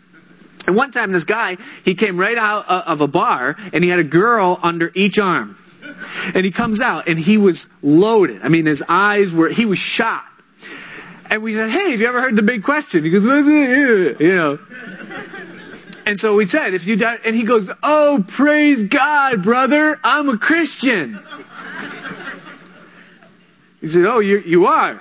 And 0.66 0.76
one 0.76 0.90
time 0.90 1.12
this 1.12 1.24
guy, 1.24 1.56
he 1.84 1.94
came 1.94 2.18
right 2.18 2.36
out 2.36 2.68
of 2.68 3.00
a 3.00 3.08
bar 3.08 3.56
and 3.72 3.82
he 3.82 3.90
had 3.90 4.00
a 4.00 4.04
girl 4.04 4.58
under 4.62 4.90
each 4.94 5.18
arm. 5.18 5.56
And 6.34 6.44
he 6.44 6.50
comes 6.50 6.80
out 6.80 7.08
and 7.08 7.18
he 7.18 7.38
was 7.38 7.70
loaded. 7.82 8.42
I 8.42 8.48
mean, 8.48 8.66
his 8.66 8.82
eyes 8.88 9.32
were, 9.32 9.48
he 9.48 9.64
was 9.64 9.78
shot. 9.78 10.24
And 11.30 11.42
we 11.42 11.54
said, 11.54 11.70
hey, 11.70 11.92
have 11.92 12.00
you 12.00 12.06
ever 12.06 12.20
heard 12.20 12.36
the 12.36 12.42
big 12.42 12.62
question? 12.62 13.04
He 13.04 13.10
goes, 13.10 13.24
you 13.24 14.36
know. 14.36 14.58
And 16.06 16.18
so 16.18 16.36
we 16.36 16.46
said, 16.46 16.72
if 16.72 16.86
you 16.86 16.96
die, 16.96 17.18
and 17.24 17.36
he 17.36 17.44
goes, 17.44 17.70
oh, 17.82 18.24
praise 18.26 18.82
God, 18.84 19.42
brother, 19.42 20.00
I'm 20.02 20.30
a 20.30 20.38
Christian. 20.38 21.20
He 23.80 23.88
said, 23.88 24.04
Oh, 24.04 24.18
you, 24.18 24.40
you 24.40 24.66
are? 24.66 25.00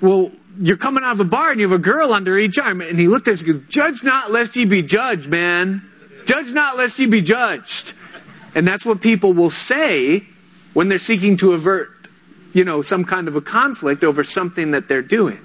Well, 0.00 0.30
you're 0.58 0.76
coming 0.76 1.04
out 1.04 1.12
of 1.12 1.20
a 1.20 1.24
bar 1.24 1.50
and 1.50 1.60
you 1.60 1.68
have 1.68 1.78
a 1.78 1.82
girl 1.82 2.12
under 2.12 2.36
each 2.38 2.58
arm. 2.58 2.80
And 2.80 2.98
he 2.98 3.08
looked 3.08 3.28
at 3.28 3.34
us 3.34 3.42
and 3.42 3.52
goes, 3.52 3.62
Judge 3.68 4.02
not 4.02 4.30
lest 4.30 4.56
ye 4.56 4.64
be 4.64 4.82
judged, 4.82 5.28
man. 5.28 5.88
Judge 6.26 6.52
not 6.52 6.76
lest 6.76 6.98
ye 6.98 7.06
be 7.06 7.22
judged. 7.22 7.94
And 8.54 8.66
that's 8.66 8.84
what 8.84 9.00
people 9.00 9.32
will 9.32 9.50
say 9.50 10.26
when 10.74 10.88
they're 10.88 10.98
seeking 10.98 11.36
to 11.38 11.52
avert, 11.52 11.90
you 12.52 12.64
know, 12.64 12.82
some 12.82 13.04
kind 13.04 13.28
of 13.28 13.36
a 13.36 13.40
conflict 13.40 14.04
over 14.04 14.24
something 14.24 14.72
that 14.72 14.88
they're 14.88 15.02
doing. 15.02 15.40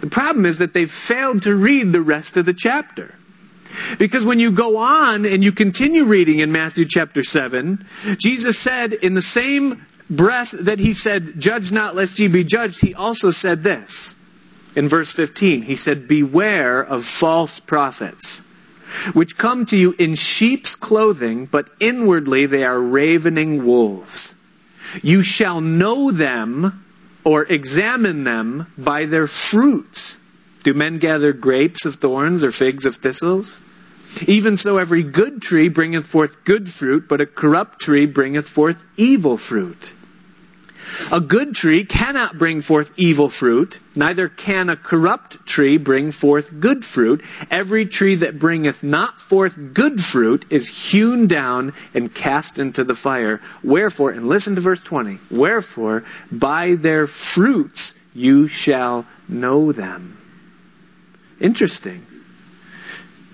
The 0.00 0.06
problem 0.06 0.46
is 0.46 0.58
that 0.58 0.72
they've 0.72 0.90
failed 0.90 1.42
to 1.42 1.54
read 1.54 1.92
the 1.92 2.00
rest 2.00 2.36
of 2.36 2.46
the 2.46 2.54
chapter. 2.54 3.14
Because 3.98 4.24
when 4.24 4.38
you 4.38 4.52
go 4.52 4.78
on 4.78 5.26
and 5.26 5.42
you 5.42 5.52
continue 5.52 6.04
reading 6.04 6.40
in 6.40 6.52
Matthew 6.52 6.84
chapter 6.84 7.24
7, 7.24 7.84
Jesus 8.18 8.58
said 8.58 8.92
in 8.92 9.14
the 9.14 9.22
same 9.22 9.84
breath 10.10 10.52
that 10.52 10.78
he 10.78 10.92
said, 10.92 11.40
Judge 11.40 11.72
not 11.72 11.94
lest 11.94 12.18
ye 12.18 12.28
be 12.28 12.44
judged, 12.44 12.80
he 12.80 12.94
also 12.94 13.30
said 13.30 13.62
this. 13.62 14.20
In 14.76 14.88
verse 14.88 15.12
15, 15.12 15.62
he 15.62 15.76
said, 15.76 16.08
Beware 16.08 16.80
of 16.80 17.04
false 17.04 17.60
prophets, 17.60 18.40
which 19.12 19.38
come 19.38 19.66
to 19.66 19.76
you 19.76 19.94
in 19.98 20.14
sheep's 20.14 20.74
clothing, 20.74 21.46
but 21.46 21.68
inwardly 21.78 22.46
they 22.46 22.64
are 22.64 22.80
ravening 22.80 23.64
wolves. 23.64 24.40
You 25.02 25.22
shall 25.22 25.60
know 25.60 26.10
them 26.10 26.84
or 27.24 27.44
examine 27.44 28.24
them 28.24 28.66
by 28.76 29.06
their 29.06 29.26
fruits. 29.26 30.20
Do 30.62 30.74
men 30.74 30.98
gather 30.98 31.32
grapes 31.32 31.84
of 31.84 31.96
thorns 31.96 32.44
or 32.44 32.52
figs 32.52 32.86
of 32.86 32.96
thistles? 32.96 33.60
Even 34.26 34.56
so, 34.56 34.78
every 34.78 35.02
good 35.02 35.42
tree 35.42 35.68
bringeth 35.68 36.06
forth 36.06 36.44
good 36.44 36.68
fruit, 36.68 37.08
but 37.08 37.20
a 37.20 37.26
corrupt 37.26 37.80
tree 37.80 38.06
bringeth 38.06 38.48
forth 38.48 38.82
evil 38.96 39.36
fruit. 39.36 39.92
A 41.10 41.20
good 41.20 41.54
tree 41.54 41.84
cannot 41.84 42.38
bring 42.38 42.60
forth 42.60 42.92
evil 42.96 43.28
fruit, 43.28 43.80
neither 43.96 44.28
can 44.28 44.68
a 44.68 44.76
corrupt 44.76 45.44
tree 45.46 45.76
bring 45.76 46.12
forth 46.12 46.60
good 46.60 46.84
fruit. 46.84 47.22
Every 47.50 47.86
tree 47.86 48.14
that 48.16 48.38
bringeth 48.38 48.82
not 48.82 49.20
forth 49.20 49.74
good 49.74 50.02
fruit 50.02 50.44
is 50.50 50.90
hewn 50.92 51.26
down 51.26 51.72
and 51.94 52.14
cast 52.14 52.58
into 52.58 52.84
the 52.84 52.94
fire. 52.94 53.40
Wherefore, 53.62 54.10
and 54.10 54.28
listen 54.28 54.54
to 54.54 54.60
verse 54.60 54.82
20, 54.82 55.18
wherefore, 55.30 56.04
by 56.30 56.74
their 56.74 57.06
fruits 57.06 57.98
you 58.14 58.46
shall 58.46 59.06
know 59.28 59.72
them. 59.72 60.16
Interesting. 61.40 62.06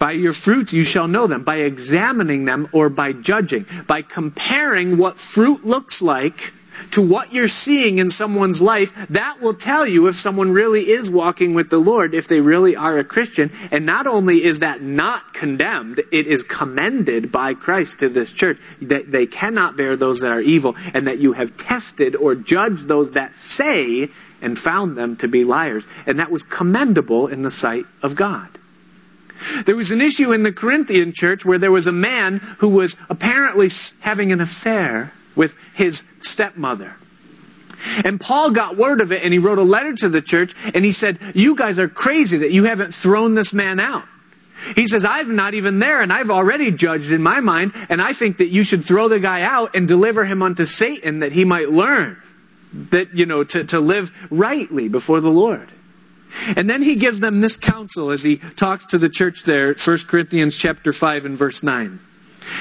By 0.00 0.12
your 0.12 0.32
fruits 0.32 0.72
you 0.72 0.84
shall 0.84 1.08
know 1.08 1.26
them, 1.26 1.44
by 1.44 1.56
examining 1.56 2.46
them 2.46 2.70
or 2.72 2.88
by 2.88 3.12
judging, 3.12 3.66
by 3.86 4.00
comparing 4.00 4.96
what 4.96 5.18
fruit 5.18 5.66
looks 5.66 6.00
like 6.00 6.54
to 6.92 7.06
what 7.06 7.34
you're 7.34 7.48
seeing 7.48 7.98
in 7.98 8.08
someone's 8.08 8.62
life, 8.62 8.94
that 9.10 9.42
will 9.42 9.52
tell 9.52 9.86
you 9.86 10.08
if 10.08 10.14
someone 10.14 10.52
really 10.52 10.88
is 10.88 11.10
walking 11.10 11.52
with 11.52 11.68
the 11.68 11.78
Lord, 11.78 12.14
if 12.14 12.28
they 12.28 12.40
really 12.40 12.74
are 12.74 12.96
a 12.96 13.04
Christian. 13.04 13.52
And 13.70 13.84
not 13.84 14.06
only 14.06 14.42
is 14.42 14.60
that 14.60 14.80
not 14.80 15.34
condemned, 15.34 15.98
it 16.10 16.26
is 16.26 16.42
commended 16.44 17.30
by 17.30 17.52
Christ 17.52 17.98
to 17.98 18.08
this 18.08 18.32
church 18.32 18.56
that 18.80 19.10
they 19.10 19.26
cannot 19.26 19.76
bear 19.76 19.96
those 19.96 20.20
that 20.20 20.32
are 20.32 20.40
evil 20.40 20.76
and 20.94 21.06
that 21.08 21.18
you 21.18 21.34
have 21.34 21.58
tested 21.58 22.16
or 22.16 22.34
judged 22.34 22.88
those 22.88 23.10
that 23.10 23.34
say 23.34 24.08
and 24.40 24.58
found 24.58 24.96
them 24.96 25.16
to 25.16 25.28
be 25.28 25.44
liars. 25.44 25.86
And 26.06 26.18
that 26.18 26.30
was 26.30 26.42
commendable 26.42 27.26
in 27.26 27.42
the 27.42 27.50
sight 27.50 27.84
of 28.02 28.16
God. 28.16 28.48
There 29.64 29.76
was 29.76 29.90
an 29.90 30.00
issue 30.00 30.32
in 30.32 30.42
the 30.42 30.52
Corinthian 30.52 31.12
church 31.12 31.44
where 31.44 31.58
there 31.58 31.72
was 31.72 31.86
a 31.86 31.92
man 31.92 32.38
who 32.58 32.68
was 32.68 32.96
apparently 33.08 33.68
having 34.00 34.32
an 34.32 34.40
affair 34.40 35.12
with 35.34 35.56
his 35.74 36.02
stepmother. 36.20 36.96
And 38.04 38.20
Paul 38.20 38.50
got 38.50 38.76
word 38.76 39.00
of 39.00 39.12
it 39.12 39.24
and 39.24 39.32
he 39.32 39.38
wrote 39.38 39.58
a 39.58 39.62
letter 39.62 39.94
to 39.94 40.08
the 40.08 40.20
church 40.20 40.54
and 40.74 40.84
he 40.84 40.92
said, 40.92 41.18
You 41.34 41.56
guys 41.56 41.78
are 41.78 41.88
crazy 41.88 42.38
that 42.38 42.50
you 42.50 42.64
haven't 42.64 42.94
thrown 42.94 43.34
this 43.34 43.52
man 43.52 43.80
out. 43.80 44.04
He 44.74 44.86
says, 44.86 45.04
I'm 45.04 45.36
not 45.36 45.54
even 45.54 45.78
there 45.78 46.02
and 46.02 46.12
I've 46.12 46.30
already 46.30 46.70
judged 46.70 47.10
in 47.10 47.22
my 47.22 47.40
mind 47.40 47.72
and 47.88 48.02
I 48.02 48.12
think 48.12 48.36
that 48.38 48.48
you 48.48 48.62
should 48.62 48.84
throw 48.84 49.08
the 49.08 49.18
guy 49.18 49.42
out 49.42 49.74
and 49.74 49.88
deliver 49.88 50.24
him 50.24 50.42
unto 50.42 50.66
Satan 50.66 51.20
that 51.20 51.32
he 51.32 51.44
might 51.44 51.70
learn 51.70 52.20
that, 52.72 53.14
you 53.14 53.26
know, 53.26 53.42
to, 53.44 53.64
to 53.64 53.80
live 53.80 54.12
rightly 54.30 54.88
before 54.88 55.20
the 55.20 55.30
Lord. 55.30 55.68
And 56.56 56.68
then 56.68 56.82
he 56.82 56.96
gives 56.96 57.20
them 57.20 57.40
this 57.40 57.56
counsel 57.56 58.10
as 58.10 58.22
he 58.22 58.36
talks 58.36 58.86
to 58.86 58.98
the 58.98 59.08
church 59.08 59.44
there, 59.44 59.74
1 59.74 59.98
Corinthians 60.08 60.56
chapter 60.56 60.92
5 60.92 61.24
and 61.24 61.36
verse 61.36 61.62
9. 61.62 61.98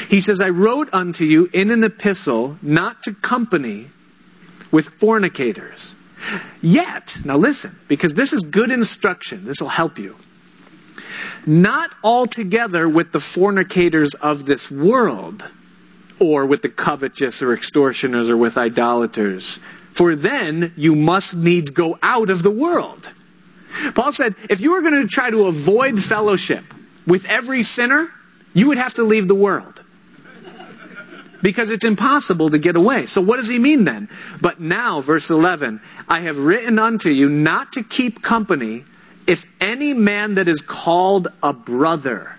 He 0.09 0.19
says, 0.19 0.41
I 0.41 0.49
wrote 0.49 0.89
unto 0.93 1.23
you 1.23 1.49
in 1.53 1.71
an 1.71 1.83
epistle 1.83 2.57
not 2.61 3.03
to 3.03 3.13
company 3.13 3.87
with 4.71 4.89
fornicators. 4.89 5.95
Yet, 6.61 7.17
now 7.25 7.37
listen, 7.37 7.79
because 7.87 8.13
this 8.13 8.33
is 8.33 8.43
good 8.43 8.71
instruction, 8.71 9.45
this 9.45 9.61
will 9.61 9.69
help 9.69 9.97
you. 9.97 10.17
Not 11.45 11.91
altogether 12.03 12.87
with 12.87 13.13
the 13.13 13.19
fornicators 13.19 14.13
of 14.15 14.45
this 14.45 14.69
world, 14.69 15.49
or 16.19 16.45
with 16.45 16.61
the 16.61 16.69
covetous 16.69 17.41
or 17.41 17.53
extortioners 17.53 18.29
or 18.29 18.37
with 18.37 18.57
idolaters, 18.57 19.59
for 19.93 20.15
then 20.15 20.73
you 20.75 20.95
must 20.95 21.35
needs 21.35 21.69
go 21.69 21.97
out 22.03 22.29
of 22.29 22.43
the 22.43 22.51
world. 22.51 23.11
Paul 23.93 24.11
said, 24.11 24.35
if 24.49 24.61
you 24.61 24.73
were 24.73 24.81
going 24.81 25.01
to 25.01 25.07
try 25.07 25.29
to 25.29 25.47
avoid 25.47 26.01
fellowship 26.01 26.65
with 27.05 27.25
every 27.25 27.63
sinner, 27.63 28.07
you 28.53 28.67
would 28.67 28.77
have 28.77 28.93
to 28.95 29.03
leave 29.03 29.27
the 29.27 29.35
world. 29.35 29.81
Because 31.41 31.69
it's 31.69 31.85
impossible 31.85 32.49
to 32.49 32.57
get 32.57 32.75
away. 32.75 33.05
So 33.05 33.21
what 33.21 33.37
does 33.37 33.47
he 33.47 33.59
mean 33.59 33.85
then? 33.85 34.09
But 34.41 34.59
now, 34.59 34.99
verse 34.99 35.29
11, 35.29 35.79
I 36.07 36.19
have 36.21 36.37
written 36.37 36.77
unto 36.77 37.09
you 37.09 37.29
not 37.29 37.71
to 37.73 37.83
keep 37.83 38.21
company 38.21 38.83
if 39.25 39.45
any 39.61 39.93
man 39.93 40.35
that 40.35 40.47
is 40.47 40.61
called 40.61 41.29
a 41.41 41.53
brother 41.53 42.37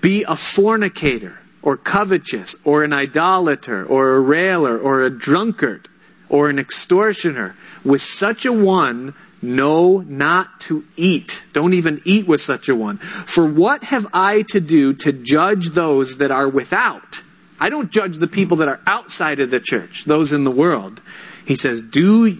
be 0.00 0.24
a 0.24 0.34
fornicator 0.34 1.38
or 1.62 1.76
covetous 1.76 2.56
or 2.64 2.82
an 2.82 2.92
idolater 2.92 3.84
or 3.84 4.14
a 4.14 4.20
railer 4.20 4.78
or 4.78 5.02
a 5.02 5.10
drunkard 5.10 5.88
or 6.28 6.48
an 6.48 6.58
extortioner 6.58 7.54
with 7.84 8.00
such 8.00 8.46
a 8.46 8.52
one 8.52 9.14
no, 9.42 9.98
not 10.00 10.60
to 10.62 10.84
eat. 10.96 11.44
Don't 11.52 11.74
even 11.74 12.00
eat 12.04 12.26
with 12.26 12.40
such 12.40 12.68
a 12.68 12.74
one. 12.74 12.98
For 12.98 13.46
what 13.46 13.84
have 13.84 14.06
I 14.12 14.42
to 14.48 14.60
do 14.60 14.94
to 14.94 15.12
judge 15.12 15.70
those 15.70 16.18
that 16.18 16.30
are 16.30 16.48
without? 16.48 17.20
I 17.58 17.70
don't 17.70 17.90
judge 17.90 18.18
the 18.18 18.26
people 18.26 18.58
that 18.58 18.68
are 18.68 18.80
outside 18.86 19.40
of 19.40 19.50
the 19.50 19.60
church, 19.60 20.04
those 20.04 20.32
in 20.32 20.44
the 20.44 20.50
world. 20.50 21.00
He 21.44 21.54
says, 21.54 21.80
Do, 21.80 22.32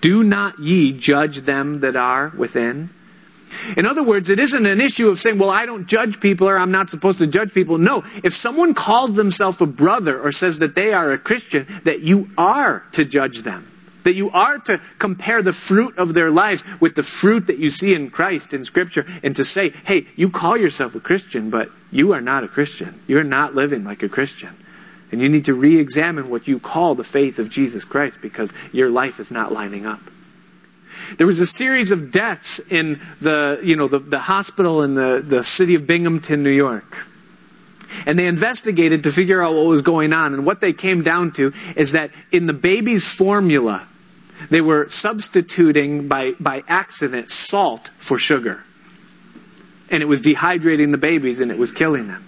do 0.00 0.24
not 0.24 0.58
ye 0.58 0.92
judge 0.92 1.42
them 1.42 1.80
that 1.80 1.96
are 1.96 2.32
within? 2.36 2.90
In 3.76 3.86
other 3.86 4.04
words, 4.04 4.28
it 4.28 4.38
isn't 4.38 4.66
an 4.66 4.80
issue 4.80 5.08
of 5.08 5.18
saying, 5.18 5.38
well, 5.38 5.50
I 5.50 5.66
don't 5.66 5.86
judge 5.86 6.20
people 6.20 6.48
or 6.48 6.56
I'm 6.56 6.70
not 6.70 6.90
supposed 6.90 7.18
to 7.18 7.26
judge 7.26 7.52
people. 7.52 7.78
No, 7.78 8.04
if 8.22 8.32
someone 8.32 8.74
calls 8.74 9.12
themselves 9.12 9.60
a 9.60 9.66
brother 9.66 10.20
or 10.20 10.32
says 10.32 10.60
that 10.60 10.74
they 10.74 10.92
are 10.92 11.10
a 11.10 11.18
Christian, 11.18 11.66
that 11.84 12.00
you 12.00 12.30
are 12.38 12.84
to 12.92 13.04
judge 13.04 13.40
them. 13.40 13.69
That 14.04 14.14
you 14.14 14.30
are 14.30 14.58
to 14.60 14.80
compare 14.98 15.42
the 15.42 15.52
fruit 15.52 15.98
of 15.98 16.14
their 16.14 16.30
lives 16.30 16.64
with 16.80 16.94
the 16.94 17.02
fruit 17.02 17.46
that 17.48 17.58
you 17.58 17.70
see 17.70 17.94
in 17.94 18.10
Christ 18.10 18.54
in 18.54 18.64
Scripture 18.64 19.06
and 19.22 19.36
to 19.36 19.44
say, 19.44 19.70
hey, 19.84 20.06
you 20.16 20.30
call 20.30 20.56
yourself 20.56 20.94
a 20.94 21.00
Christian, 21.00 21.50
but 21.50 21.70
you 21.92 22.12
are 22.12 22.20
not 22.20 22.44
a 22.44 22.48
Christian. 22.48 23.00
You're 23.06 23.24
not 23.24 23.54
living 23.54 23.84
like 23.84 24.02
a 24.02 24.08
Christian. 24.08 24.56
And 25.12 25.20
you 25.20 25.28
need 25.28 25.46
to 25.46 25.54
re 25.54 25.78
examine 25.78 26.30
what 26.30 26.46
you 26.46 26.58
call 26.58 26.94
the 26.94 27.04
faith 27.04 27.38
of 27.38 27.50
Jesus 27.50 27.84
Christ 27.84 28.18
because 28.22 28.52
your 28.72 28.90
life 28.90 29.18
is 29.18 29.30
not 29.30 29.52
lining 29.52 29.86
up. 29.86 30.00
There 31.18 31.26
was 31.26 31.40
a 31.40 31.46
series 31.46 31.90
of 31.90 32.12
deaths 32.12 32.60
in 32.70 33.00
the, 33.20 33.60
you 33.62 33.76
know, 33.76 33.88
the, 33.88 33.98
the 33.98 34.18
hospital 34.18 34.82
in 34.82 34.94
the, 34.94 35.22
the 35.26 35.42
city 35.42 35.74
of 35.74 35.86
Binghamton, 35.86 36.42
New 36.42 36.50
York. 36.50 37.06
And 38.06 38.18
they 38.18 38.28
investigated 38.28 39.02
to 39.04 39.12
figure 39.12 39.42
out 39.42 39.54
what 39.54 39.66
was 39.66 39.82
going 39.82 40.12
on. 40.12 40.34
And 40.34 40.46
what 40.46 40.60
they 40.60 40.72
came 40.72 41.02
down 41.02 41.32
to 41.32 41.52
is 41.74 41.92
that 41.92 42.12
in 42.30 42.46
the 42.46 42.52
baby's 42.52 43.12
formula, 43.12 43.86
they 44.48 44.60
were 44.60 44.88
substituting 44.88 46.08
by, 46.08 46.32
by 46.40 46.64
accident 46.66 47.30
salt 47.30 47.90
for 47.98 48.18
sugar. 48.18 48.64
And 49.90 50.02
it 50.02 50.06
was 50.06 50.22
dehydrating 50.22 50.92
the 50.92 50.98
babies 50.98 51.40
and 51.40 51.50
it 51.50 51.58
was 51.58 51.72
killing 51.72 52.08
them. 52.08 52.26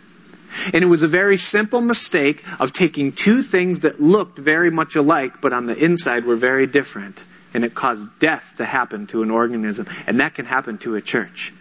And 0.72 0.84
it 0.84 0.88
was 0.88 1.02
a 1.02 1.08
very 1.08 1.36
simple 1.36 1.80
mistake 1.80 2.44
of 2.60 2.72
taking 2.72 3.12
two 3.12 3.42
things 3.42 3.80
that 3.80 4.00
looked 4.00 4.38
very 4.38 4.70
much 4.70 4.96
alike, 4.96 5.40
but 5.40 5.52
on 5.52 5.66
the 5.66 5.76
inside 5.76 6.24
were 6.24 6.36
very 6.36 6.66
different. 6.66 7.24
And 7.54 7.64
it 7.64 7.74
caused 7.74 8.06
death 8.18 8.54
to 8.58 8.64
happen 8.64 9.06
to 9.08 9.22
an 9.22 9.30
organism. 9.30 9.86
And 10.06 10.20
that 10.20 10.34
can 10.34 10.44
happen 10.44 10.78
to 10.78 10.94
a 10.94 11.00
church. 11.00 11.54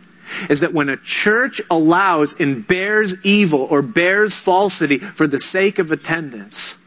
Is 0.49 0.61
that 0.61 0.73
when 0.73 0.89
a 0.89 0.97
church 0.97 1.61
allows 1.69 2.39
and 2.39 2.65
bears 2.65 3.23
evil 3.25 3.61
or 3.69 3.81
bears 3.81 4.35
falsity 4.35 4.97
for 4.97 5.27
the 5.27 5.39
sake 5.39 5.77
of 5.77 5.91
attendance, 5.91 6.80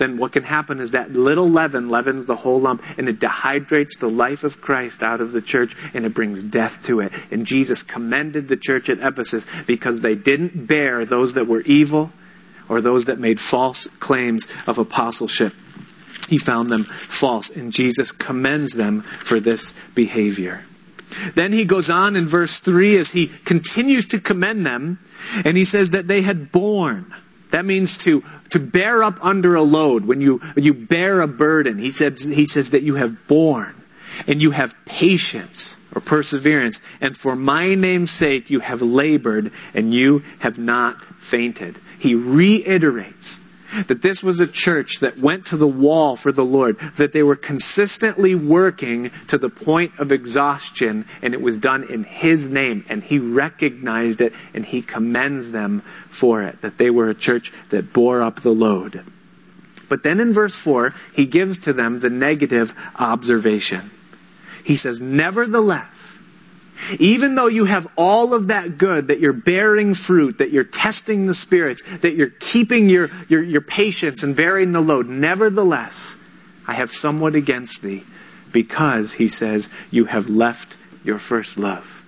then 0.00 0.16
what 0.16 0.32
can 0.32 0.42
happen 0.42 0.80
is 0.80 0.92
that 0.92 1.12
little 1.12 1.48
leaven 1.48 1.90
leavens 1.90 2.24
the 2.24 2.36
whole 2.36 2.58
lump 2.58 2.82
and 2.96 3.06
it 3.06 3.20
dehydrates 3.20 3.98
the 3.98 4.08
life 4.08 4.42
of 4.42 4.60
Christ 4.60 5.02
out 5.02 5.20
of 5.20 5.32
the 5.32 5.42
church 5.42 5.76
and 5.92 6.06
it 6.06 6.14
brings 6.14 6.42
death 6.42 6.82
to 6.86 7.00
it. 7.00 7.12
And 7.30 7.46
Jesus 7.46 7.82
commended 7.82 8.48
the 8.48 8.56
church 8.56 8.88
at 8.88 8.98
Ephesus 8.98 9.46
because 9.66 10.00
they 10.00 10.14
didn't 10.14 10.66
bear 10.66 11.04
those 11.04 11.34
that 11.34 11.46
were 11.46 11.60
evil 11.60 12.10
or 12.66 12.80
those 12.80 13.04
that 13.04 13.18
made 13.18 13.38
false 13.38 13.86
claims 13.98 14.48
of 14.66 14.78
apostleship. 14.78 15.52
He 16.30 16.38
found 16.38 16.70
them 16.70 16.84
false 16.84 17.54
and 17.54 17.70
Jesus 17.70 18.10
commends 18.10 18.72
them 18.72 19.02
for 19.02 19.38
this 19.38 19.74
behavior. 19.94 20.64
Then 21.34 21.52
he 21.52 21.66
goes 21.66 21.90
on 21.90 22.16
in 22.16 22.26
verse 22.26 22.58
3 22.58 22.96
as 22.96 23.10
he 23.10 23.26
continues 23.44 24.06
to 24.08 24.18
commend 24.18 24.64
them 24.64 24.98
and 25.44 25.58
he 25.58 25.64
says 25.66 25.90
that 25.90 26.08
they 26.08 26.22
had 26.22 26.50
borne. 26.50 27.12
That 27.50 27.66
means 27.66 27.98
to 27.98 28.24
to 28.50 28.58
bear 28.58 29.02
up 29.02 29.18
under 29.24 29.54
a 29.54 29.62
load, 29.62 30.04
when 30.04 30.20
you, 30.20 30.40
you 30.56 30.74
bear 30.74 31.20
a 31.20 31.28
burden, 31.28 31.78
he 31.78 31.90
says, 31.90 32.24
he 32.24 32.46
says 32.46 32.70
that 32.70 32.82
you 32.82 32.96
have 32.96 33.26
borne 33.26 33.74
and 34.26 34.42
you 34.42 34.50
have 34.50 34.74
patience 34.84 35.78
or 35.94 36.00
perseverance, 36.00 36.80
and 37.00 37.16
for 37.16 37.34
my 37.34 37.74
name's 37.74 38.10
sake 38.10 38.50
you 38.50 38.60
have 38.60 38.82
labored 38.82 39.50
and 39.74 39.92
you 39.92 40.22
have 40.40 40.58
not 40.58 41.02
fainted. 41.16 41.76
He 41.98 42.14
reiterates 42.14 43.40
that 43.86 44.02
this 44.02 44.22
was 44.22 44.40
a 44.40 44.46
church 44.46 45.00
that 45.00 45.18
went 45.18 45.46
to 45.46 45.56
the 45.56 45.66
wall 45.66 46.16
for 46.16 46.32
the 46.32 46.44
Lord, 46.44 46.78
that 46.96 47.12
they 47.12 47.22
were 47.22 47.36
consistently 47.36 48.34
working 48.34 49.10
to 49.28 49.38
the 49.38 49.48
point 49.48 49.92
of 49.98 50.12
exhaustion, 50.12 51.06
and 51.22 51.34
it 51.34 51.42
was 51.42 51.56
done 51.56 51.84
in 51.84 52.04
His 52.04 52.50
name, 52.50 52.84
and 52.88 53.02
He 53.02 53.18
recognized 53.18 54.20
it, 54.20 54.32
and 54.54 54.64
He 54.64 54.82
commends 54.82 55.50
them 55.50 55.82
for 56.08 56.42
it, 56.42 56.60
that 56.62 56.78
they 56.78 56.90
were 56.90 57.08
a 57.08 57.14
church 57.14 57.52
that 57.70 57.92
bore 57.92 58.22
up 58.22 58.40
the 58.40 58.54
load. 58.54 59.04
But 59.88 60.02
then 60.02 60.20
in 60.20 60.32
verse 60.32 60.56
4, 60.56 60.94
He 61.14 61.26
gives 61.26 61.58
to 61.60 61.72
them 61.72 62.00
the 62.00 62.10
negative 62.10 62.74
observation. 62.96 63.90
He 64.64 64.76
says, 64.76 65.00
Nevertheless, 65.00 66.18
even 66.98 67.34
though 67.34 67.46
you 67.46 67.64
have 67.66 67.86
all 67.96 68.34
of 68.34 68.48
that 68.48 68.78
good, 68.78 69.08
that 69.08 69.20
you're 69.20 69.32
bearing 69.32 69.94
fruit, 69.94 70.38
that 70.38 70.50
you're 70.50 70.64
testing 70.64 71.26
the 71.26 71.34
spirits, 71.34 71.82
that 71.98 72.16
you're 72.16 72.32
keeping 72.40 72.88
your, 72.88 73.10
your, 73.28 73.42
your 73.42 73.60
patience 73.60 74.22
and 74.22 74.34
bearing 74.34 74.72
the 74.72 74.80
load, 74.80 75.08
nevertheless, 75.08 76.16
I 76.66 76.74
have 76.74 76.90
somewhat 76.90 77.34
against 77.34 77.82
thee, 77.82 78.04
because, 78.52 79.12
he 79.12 79.28
says, 79.28 79.68
you 79.90 80.06
have 80.06 80.28
left 80.28 80.76
your 81.04 81.18
first 81.18 81.56
love. 81.56 82.04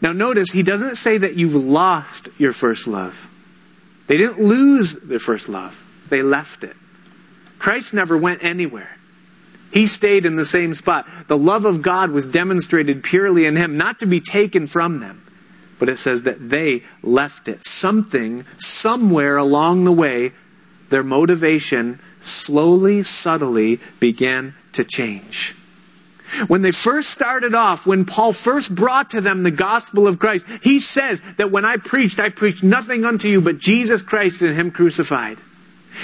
Now 0.00 0.12
notice, 0.12 0.50
he 0.50 0.62
doesn't 0.62 0.96
say 0.96 1.18
that 1.18 1.34
you've 1.34 1.54
lost 1.54 2.28
your 2.38 2.52
first 2.52 2.88
love. 2.88 3.28
They 4.06 4.16
didn't 4.16 4.40
lose 4.40 4.94
their 4.94 5.18
first 5.18 5.48
love. 5.48 5.78
They 6.08 6.22
left 6.22 6.64
it. 6.64 6.76
Christ 7.58 7.94
never 7.94 8.16
went 8.16 8.42
anywhere. 8.42 8.96
He 9.72 9.86
stayed 9.86 10.26
in 10.26 10.36
the 10.36 10.44
same 10.44 10.74
spot. 10.74 11.08
The 11.28 11.38
love 11.38 11.64
of 11.64 11.80
God 11.80 12.10
was 12.10 12.26
demonstrated 12.26 13.02
purely 13.02 13.46
in 13.46 13.56
him, 13.56 13.78
not 13.78 14.00
to 14.00 14.06
be 14.06 14.20
taken 14.20 14.66
from 14.66 15.00
them. 15.00 15.24
But 15.78 15.88
it 15.88 15.96
says 15.98 16.22
that 16.22 16.50
they 16.50 16.84
left 17.02 17.48
it. 17.48 17.64
Something, 17.64 18.44
somewhere 18.58 19.38
along 19.38 19.84
the 19.84 19.92
way, 19.92 20.32
their 20.90 21.02
motivation 21.02 21.98
slowly, 22.20 23.02
subtly 23.02 23.80
began 23.98 24.54
to 24.74 24.84
change. 24.84 25.56
When 26.46 26.62
they 26.62 26.70
first 26.70 27.10
started 27.10 27.54
off, 27.54 27.86
when 27.86 28.04
Paul 28.04 28.32
first 28.32 28.74
brought 28.74 29.10
to 29.10 29.20
them 29.20 29.42
the 29.42 29.50
gospel 29.50 30.06
of 30.06 30.18
Christ, 30.18 30.46
he 30.62 30.78
says 30.78 31.22
that 31.36 31.50
when 31.50 31.64
I 31.64 31.76
preached, 31.76 32.18
I 32.18 32.28
preached 32.28 32.62
nothing 32.62 33.04
unto 33.04 33.28
you 33.28 33.40
but 33.40 33.58
Jesus 33.58 34.02
Christ 34.02 34.42
and 34.42 34.54
Him 34.54 34.70
crucified. 34.70 35.38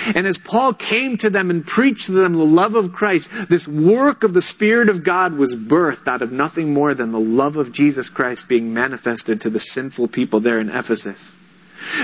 And 0.07 0.27
as 0.27 0.39
Paul 0.39 0.73
came 0.75 1.17
to 1.19 1.31
them 1.31 1.51
and 1.51 1.67
preached 1.67 2.07
to 2.07 2.13
them 2.13 2.33
the 2.33 2.45
love 2.45 2.75
of 2.75 2.93
Christ, 2.93 3.31
this 3.49 3.67
work 3.67 4.25
of 4.25 4.35
the 4.35 4.41
Spirit 4.41 4.89
of 4.89 5.03
God 5.03 5.35
was 5.35 5.55
birthed 5.55 6.09
out 6.09 6.23
of 6.23 6.33
nothing 6.33 6.73
more 6.73 6.95
than 6.95 7.13
the 7.13 7.21
love 7.21 7.57
of 7.57 7.73
Jesus 7.73 8.09
Christ 8.09 8.49
being 8.49 8.73
manifested 8.73 9.41
to 9.41 9.51
the 9.51 9.61
sinful 9.61 10.09
people 10.09 10.41
there 10.41 10.61
in 10.61 10.71
Ephesus. 10.71 11.37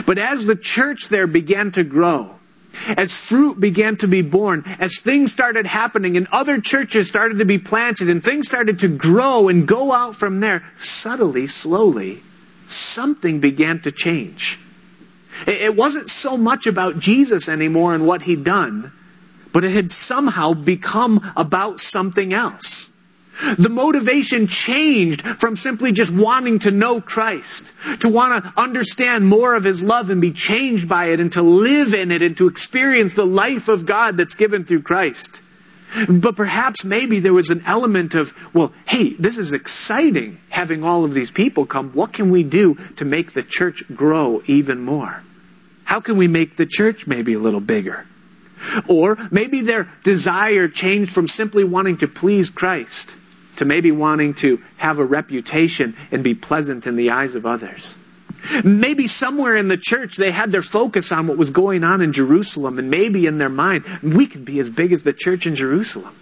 But 0.06 0.18
as 0.18 0.46
the 0.46 0.56
church 0.56 1.08
there 1.08 1.26
began 1.26 1.70
to 1.72 1.84
grow, 1.84 2.36
as 2.96 3.16
fruit 3.16 3.60
began 3.60 3.96
to 3.98 4.08
be 4.08 4.22
born, 4.22 4.64
as 4.78 4.98
things 4.98 5.32
started 5.32 5.66
happening 5.66 6.16
and 6.16 6.26
other 6.32 6.60
churches 6.60 7.08
started 7.08 7.38
to 7.38 7.44
be 7.44 7.58
planted 7.58 8.08
and 8.08 8.22
things 8.22 8.46
started 8.46 8.80
to 8.80 8.88
grow 8.88 9.48
and 9.48 9.68
go 9.68 9.92
out 9.92 10.16
from 10.16 10.40
there, 10.40 10.64
subtly, 10.76 11.46
slowly, 11.46 12.22
something 12.66 13.40
began 13.40 13.80
to 13.80 13.92
change. 13.92 14.58
It 15.46 15.76
wasn't 15.76 16.10
so 16.10 16.36
much 16.36 16.66
about 16.66 16.98
Jesus 16.98 17.48
anymore 17.48 17.94
and 17.94 18.06
what 18.06 18.22
he'd 18.22 18.44
done, 18.44 18.92
but 19.52 19.64
it 19.64 19.70
had 19.70 19.92
somehow 19.92 20.54
become 20.54 21.32
about 21.36 21.80
something 21.80 22.32
else. 22.32 22.92
The 23.58 23.68
motivation 23.68 24.46
changed 24.46 25.22
from 25.22 25.56
simply 25.56 25.92
just 25.92 26.12
wanting 26.12 26.60
to 26.60 26.70
know 26.70 27.00
Christ, 27.00 27.72
to 28.00 28.08
want 28.08 28.44
to 28.44 28.52
understand 28.56 29.26
more 29.26 29.56
of 29.56 29.64
His 29.64 29.82
love 29.82 30.08
and 30.08 30.20
be 30.20 30.30
changed 30.30 30.88
by 30.88 31.06
it, 31.06 31.18
and 31.18 31.32
to 31.32 31.42
live 31.42 31.94
in 31.94 32.12
it 32.12 32.22
and 32.22 32.36
to 32.36 32.46
experience 32.46 33.14
the 33.14 33.26
life 33.26 33.68
of 33.68 33.86
God 33.86 34.16
that's 34.16 34.36
given 34.36 34.64
through 34.64 34.82
Christ. 34.82 35.42
But 36.08 36.36
perhaps 36.36 36.84
maybe 36.84 37.20
there 37.20 37.32
was 37.32 37.50
an 37.50 37.62
element 37.66 38.14
of, 38.14 38.34
well, 38.54 38.72
hey, 38.86 39.10
this 39.14 39.38
is 39.38 39.52
exciting 39.52 40.40
having 40.50 40.82
all 40.82 41.04
of 41.04 41.14
these 41.14 41.30
people 41.30 41.66
come. 41.66 41.90
What 41.90 42.12
can 42.12 42.30
we 42.30 42.42
do 42.42 42.76
to 42.96 43.04
make 43.04 43.32
the 43.32 43.42
church 43.42 43.84
grow 43.94 44.42
even 44.46 44.80
more? 44.80 45.22
How 45.84 46.00
can 46.00 46.16
we 46.16 46.28
make 46.28 46.56
the 46.56 46.66
church 46.66 47.06
maybe 47.06 47.34
a 47.34 47.38
little 47.38 47.60
bigger? 47.60 48.06
Or 48.88 49.18
maybe 49.30 49.60
their 49.60 49.88
desire 50.02 50.68
changed 50.68 51.12
from 51.12 51.28
simply 51.28 51.64
wanting 51.64 51.98
to 51.98 52.08
please 52.08 52.50
Christ 52.50 53.16
to 53.56 53.64
maybe 53.64 53.92
wanting 53.92 54.34
to 54.34 54.62
have 54.78 54.98
a 54.98 55.04
reputation 55.04 55.96
and 56.10 56.24
be 56.24 56.34
pleasant 56.34 56.86
in 56.86 56.96
the 56.96 57.10
eyes 57.10 57.34
of 57.34 57.46
others. 57.46 57.96
Maybe 58.62 59.06
somewhere 59.06 59.56
in 59.56 59.68
the 59.68 59.76
church 59.76 60.16
they 60.16 60.30
had 60.30 60.52
their 60.52 60.62
focus 60.62 61.12
on 61.12 61.26
what 61.26 61.38
was 61.38 61.50
going 61.50 61.84
on 61.84 62.00
in 62.00 62.12
Jerusalem, 62.12 62.78
and 62.78 62.90
maybe 62.90 63.26
in 63.26 63.38
their 63.38 63.48
mind, 63.48 63.84
we 64.02 64.26
could 64.26 64.44
be 64.44 64.58
as 64.58 64.70
big 64.70 64.92
as 64.92 65.02
the 65.02 65.12
church 65.12 65.46
in 65.46 65.54
Jerusalem. 65.54 66.14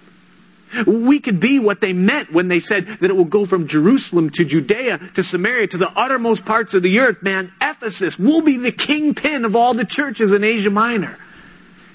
We 0.86 1.20
could 1.20 1.38
be 1.38 1.58
what 1.58 1.80
they 1.80 1.92
meant 1.92 2.32
when 2.32 2.48
they 2.48 2.60
said 2.60 2.86
that 2.86 3.10
it 3.10 3.16
will 3.16 3.26
go 3.26 3.44
from 3.44 3.66
Jerusalem 3.66 4.30
to 4.30 4.44
Judea 4.44 4.98
to 5.14 5.22
Samaria 5.22 5.66
to 5.68 5.76
the 5.76 5.92
uttermost 5.94 6.46
parts 6.46 6.72
of 6.72 6.82
the 6.82 7.00
earth. 7.00 7.22
Man, 7.22 7.52
Ephesus 7.60 8.18
will 8.18 8.40
be 8.40 8.56
the 8.56 8.72
kingpin 8.72 9.44
of 9.44 9.54
all 9.54 9.74
the 9.74 9.84
churches 9.84 10.32
in 10.32 10.44
Asia 10.44 10.70
Minor. 10.70 11.18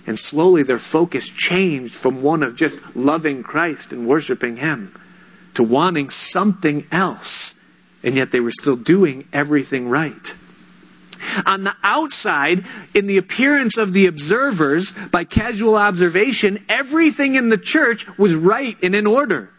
And 0.06 0.18
slowly 0.18 0.64
their 0.64 0.80
focus 0.80 1.28
changed 1.28 1.94
from 1.94 2.22
one 2.22 2.44
of 2.44 2.56
just 2.56 2.80
loving 2.96 3.42
Christ 3.44 3.92
and 3.92 4.08
worshiping 4.08 4.58
Him 4.58 4.94
to 5.56 5.64
wanting 5.64 6.12
something 6.12 6.86
else. 6.92 7.37
And 8.08 8.16
yet 8.16 8.32
they 8.32 8.40
were 8.40 8.54
still 8.54 8.78
doing 8.78 9.28
everything 9.34 9.90
right. 9.90 10.34
On 11.46 11.66
the 11.66 11.76
outside, 11.84 12.66
in 12.94 13.06
the 13.06 13.18
appearance 13.18 13.78
of 13.78 13.92
the 13.92 14.06
observers, 14.06 14.94
by 14.94 15.26
casual 15.26 15.76
observation, 15.76 16.64
everything 16.70 17.36
in 17.36 17.50
the 17.50 17.58
church 17.58 18.08
was 18.18 18.34
right 18.34 18.78
and 18.82 18.96
in 18.96 19.06
order. 19.06 19.52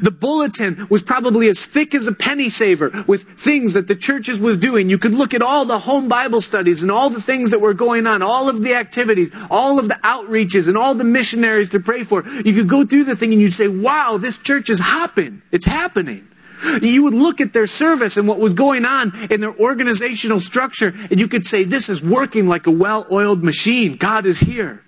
The 0.00 0.12
bulletin 0.12 0.86
was 0.90 1.02
probably 1.02 1.48
as 1.48 1.66
thick 1.66 1.92
as 1.92 2.06
a 2.06 2.12
penny 2.12 2.50
saver 2.50 3.02
with 3.08 3.24
things 3.36 3.72
that 3.72 3.88
the 3.88 3.96
churches 3.96 4.38
was 4.38 4.56
doing. 4.56 4.88
You 4.88 4.98
could 4.98 5.14
look 5.14 5.34
at 5.34 5.42
all 5.42 5.64
the 5.64 5.80
home 5.80 6.06
Bible 6.06 6.42
studies 6.42 6.82
and 6.82 6.92
all 6.92 7.10
the 7.10 7.20
things 7.20 7.50
that 7.50 7.60
were 7.60 7.74
going 7.74 8.06
on, 8.06 8.22
all 8.22 8.48
of 8.48 8.62
the 8.62 8.74
activities, 8.74 9.32
all 9.50 9.80
of 9.80 9.88
the 9.88 9.98
outreaches 10.04 10.68
and 10.68 10.78
all 10.78 10.94
the 10.94 11.02
missionaries 11.02 11.70
to 11.70 11.80
pray 11.80 12.04
for. 12.04 12.24
You 12.28 12.54
could 12.54 12.68
go 12.68 12.84
through 12.84 13.04
the 13.04 13.16
thing 13.16 13.32
and 13.32 13.42
you'd 13.42 13.54
say, 13.54 13.66
wow, 13.66 14.18
this 14.18 14.36
church 14.38 14.70
is 14.70 14.78
hopping. 14.78 15.42
It's 15.50 15.66
happening. 15.66 16.28
You 16.82 17.04
would 17.04 17.14
look 17.14 17.40
at 17.40 17.52
their 17.52 17.66
service 17.66 18.16
and 18.16 18.28
what 18.28 18.38
was 18.38 18.52
going 18.52 18.84
on 18.84 19.12
in 19.30 19.40
their 19.40 19.54
organizational 19.54 20.40
structure, 20.40 20.94
and 21.10 21.18
you 21.18 21.28
could 21.28 21.46
say, 21.46 21.64
This 21.64 21.88
is 21.88 22.02
working 22.02 22.48
like 22.48 22.66
a 22.66 22.70
well 22.70 23.06
oiled 23.10 23.42
machine. 23.42 23.96
God 23.96 24.26
is 24.26 24.40
here. 24.40 24.82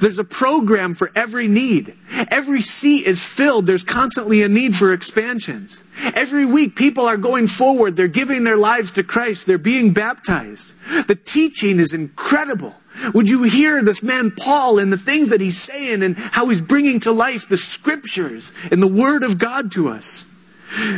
There's 0.00 0.18
a 0.18 0.24
program 0.24 0.94
for 0.94 1.10
every 1.14 1.48
need. 1.48 1.94
Every 2.30 2.62
seat 2.62 3.06
is 3.06 3.26
filled. 3.26 3.66
There's 3.66 3.82
constantly 3.82 4.42
a 4.42 4.48
need 4.48 4.74
for 4.74 4.92
expansions. 4.92 5.82
Every 6.14 6.46
week, 6.46 6.76
people 6.76 7.06
are 7.06 7.18
going 7.18 7.46
forward. 7.46 7.94
They're 7.94 8.08
giving 8.08 8.44
their 8.44 8.56
lives 8.56 8.92
to 8.92 9.02
Christ. 9.02 9.46
They're 9.46 9.58
being 9.58 9.92
baptized. 9.92 10.74
The 11.08 11.14
teaching 11.14 11.78
is 11.78 11.92
incredible. 11.92 12.74
Would 13.12 13.28
you 13.28 13.42
hear 13.42 13.82
this 13.82 14.02
man 14.02 14.30
Paul 14.30 14.78
and 14.78 14.90
the 14.90 14.98
things 14.98 15.28
that 15.28 15.42
he's 15.42 15.60
saying 15.60 16.02
and 16.02 16.16
how 16.16 16.48
he's 16.48 16.62
bringing 16.62 17.00
to 17.00 17.12
life 17.12 17.48
the 17.48 17.58
scriptures 17.58 18.54
and 18.70 18.82
the 18.82 18.86
Word 18.86 19.22
of 19.22 19.38
God 19.38 19.70
to 19.72 19.88
us? 19.88 20.24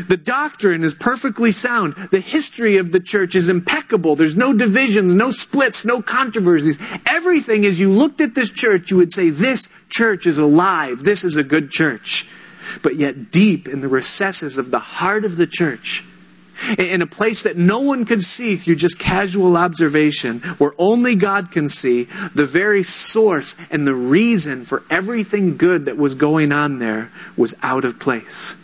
The 0.08 0.16
doctrine 0.16 0.82
is 0.82 0.94
perfectly 0.94 1.52
sound. 1.52 1.94
The 2.10 2.20
history 2.20 2.78
of 2.78 2.90
the 2.90 2.98
church 2.98 3.36
is 3.36 3.48
impeccable. 3.48 4.16
There's 4.16 4.36
no 4.36 4.56
divisions, 4.56 5.14
no 5.14 5.30
splits, 5.30 5.84
no 5.84 6.02
controversies. 6.02 6.78
Everything, 7.06 7.64
as 7.64 7.78
you 7.78 7.92
looked 7.92 8.20
at 8.20 8.34
this 8.34 8.50
church, 8.50 8.90
you 8.90 8.96
would 8.96 9.12
say, 9.12 9.30
This 9.30 9.72
church 9.88 10.26
is 10.26 10.38
alive. 10.38 11.04
This 11.04 11.22
is 11.22 11.36
a 11.36 11.44
good 11.44 11.70
church. 11.70 12.28
But 12.82 12.96
yet, 12.96 13.30
deep 13.30 13.68
in 13.68 13.80
the 13.80 13.88
recesses 13.88 14.58
of 14.58 14.70
the 14.70 14.80
heart 14.80 15.24
of 15.24 15.36
the 15.36 15.46
church, 15.46 16.04
in 16.76 17.00
a 17.00 17.06
place 17.06 17.42
that 17.42 17.56
no 17.56 17.80
one 17.80 18.04
could 18.04 18.22
see 18.22 18.56
through 18.56 18.76
just 18.76 18.98
casual 18.98 19.56
observation, 19.56 20.40
where 20.58 20.72
only 20.76 21.14
God 21.14 21.52
can 21.52 21.68
see, 21.68 22.04
the 22.34 22.44
very 22.44 22.82
source 22.82 23.54
and 23.70 23.86
the 23.86 23.94
reason 23.94 24.64
for 24.64 24.82
everything 24.90 25.56
good 25.56 25.84
that 25.84 25.96
was 25.96 26.16
going 26.16 26.52
on 26.52 26.80
there 26.80 27.12
was 27.36 27.54
out 27.62 27.84
of 27.84 28.00
place. 28.00 28.56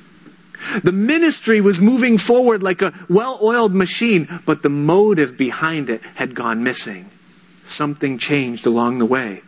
The 0.82 0.92
ministry 0.92 1.60
was 1.60 1.80
moving 1.80 2.18
forward 2.18 2.62
like 2.62 2.82
a 2.82 2.92
well 3.08 3.38
oiled 3.42 3.74
machine, 3.74 4.40
but 4.46 4.62
the 4.62 4.68
motive 4.68 5.36
behind 5.36 5.90
it 5.90 6.02
had 6.14 6.34
gone 6.34 6.62
missing. 6.62 7.10
Something 7.64 8.18
changed 8.18 8.66
along 8.66 8.98
the 8.98 9.06
way. 9.06 9.42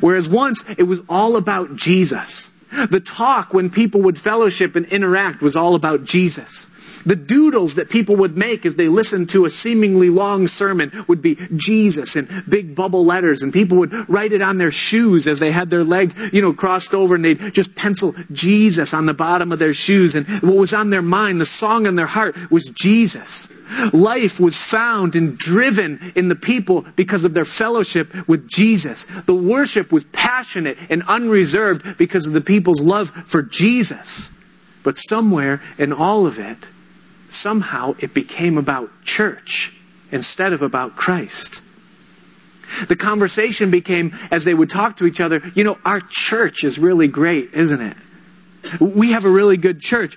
Whereas 0.00 0.28
once 0.28 0.64
it 0.78 0.84
was 0.84 1.02
all 1.08 1.36
about 1.36 1.76
Jesus. 1.76 2.50
The 2.90 3.00
talk 3.00 3.54
when 3.54 3.70
people 3.70 4.02
would 4.02 4.18
fellowship 4.18 4.74
and 4.74 4.86
interact 4.86 5.40
was 5.40 5.54
all 5.54 5.74
about 5.74 6.04
Jesus. 6.04 6.68
The 7.06 7.16
doodles 7.16 7.74
that 7.74 7.90
people 7.90 8.16
would 8.16 8.36
make 8.36 8.64
as 8.64 8.76
they 8.76 8.88
listened 8.88 9.28
to 9.30 9.44
a 9.44 9.50
seemingly 9.50 10.10
long 10.10 10.46
sermon 10.46 11.04
would 11.06 11.20
be 11.20 11.36
Jesus 11.56 12.16
in 12.16 12.44
big 12.48 12.74
bubble 12.74 13.04
letters, 13.04 13.42
and 13.42 13.52
people 13.52 13.78
would 13.78 14.08
write 14.08 14.32
it 14.32 14.42
on 14.42 14.58
their 14.58 14.70
shoes 14.70 15.26
as 15.26 15.38
they 15.38 15.50
had 15.50 15.70
their 15.70 15.84
leg, 15.84 16.14
you 16.32 16.40
know, 16.40 16.52
crossed 16.52 16.94
over, 16.94 17.14
and 17.14 17.24
they'd 17.24 17.52
just 17.52 17.74
pencil 17.74 18.14
Jesus 18.32 18.94
on 18.94 19.06
the 19.06 19.14
bottom 19.14 19.52
of 19.52 19.58
their 19.58 19.74
shoes. 19.74 20.14
And 20.14 20.26
what 20.42 20.56
was 20.56 20.74
on 20.74 20.90
their 20.90 21.02
mind, 21.02 21.40
the 21.40 21.46
song 21.46 21.86
in 21.86 21.96
their 21.96 22.06
heart, 22.06 22.36
was 22.50 22.70
Jesus. 22.70 23.52
Life 23.92 24.40
was 24.40 24.62
found 24.62 25.16
and 25.16 25.36
driven 25.36 26.12
in 26.14 26.28
the 26.28 26.36
people 26.36 26.86
because 26.96 27.24
of 27.24 27.34
their 27.34 27.44
fellowship 27.44 28.28
with 28.28 28.48
Jesus. 28.48 29.04
The 29.26 29.34
worship 29.34 29.92
was 29.92 30.04
passionate 30.04 30.78
and 30.90 31.02
unreserved 31.04 31.98
because 31.98 32.26
of 32.26 32.32
the 32.32 32.40
people's 32.40 32.80
love 32.80 33.10
for 33.10 33.42
Jesus. 33.42 34.38
But 34.82 34.96
somewhere 34.96 35.62
in 35.78 35.92
all 35.92 36.26
of 36.26 36.38
it, 36.38 36.68
somehow 37.34 37.94
it 37.98 38.14
became 38.14 38.58
about 38.58 38.90
church 39.04 39.76
instead 40.10 40.52
of 40.52 40.62
about 40.62 40.96
Christ. 40.96 41.62
The 42.88 42.96
conversation 42.96 43.70
became, 43.70 44.16
as 44.30 44.44
they 44.44 44.54
would 44.54 44.70
talk 44.70 44.96
to 44.96 45.06
each 45.06 45.20
other, 45.20 45.42
you 45.54 45.64
know, 45.64 45.78
our 45.84 46.00
church 46.00 46.64
is 46.64 46.78
really 46.78 47.08
great, 47.08 47.52
isn't 47.52 47.80
it? 47.80 47.96
We 48.80 49.12
have 49.12 49.24
a 49.24 49.30
really 49.30 49.56
good 49.56 49.80
church. 49.80 50.16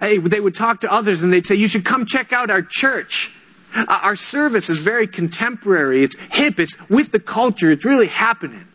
Hey, 0.00 0.18
they 0.18 0.40
would 0.40 0.54
talk 0.54 0.80
to 0.80 0.92
others 0.92 1.22
and 1.22 1.32
they'd 1.32 1.46
say, 1.46 1.54
you 1.54 1.66
should 1.66 1.84
come 1.84 2.04
check 2.04 2.32
out 2.32 2.50
our 2.50 2.62
church. 2.62 3.34
Uh, 3.74 3.84
our 4.02 4.16
service 4.16 4.68
is 4.70 4.80
very 4.80 5.06
contemporary. 5.06 6.02
It's 6.02 6.16
hip. 6.32 6.60
It's 6.60 6.76
with 6.88 7.12
the 7.12 7.20
culture. 7.20 7.70
It's 7.70 7.84
really 7.84 8.06
happening. 8.06 8.66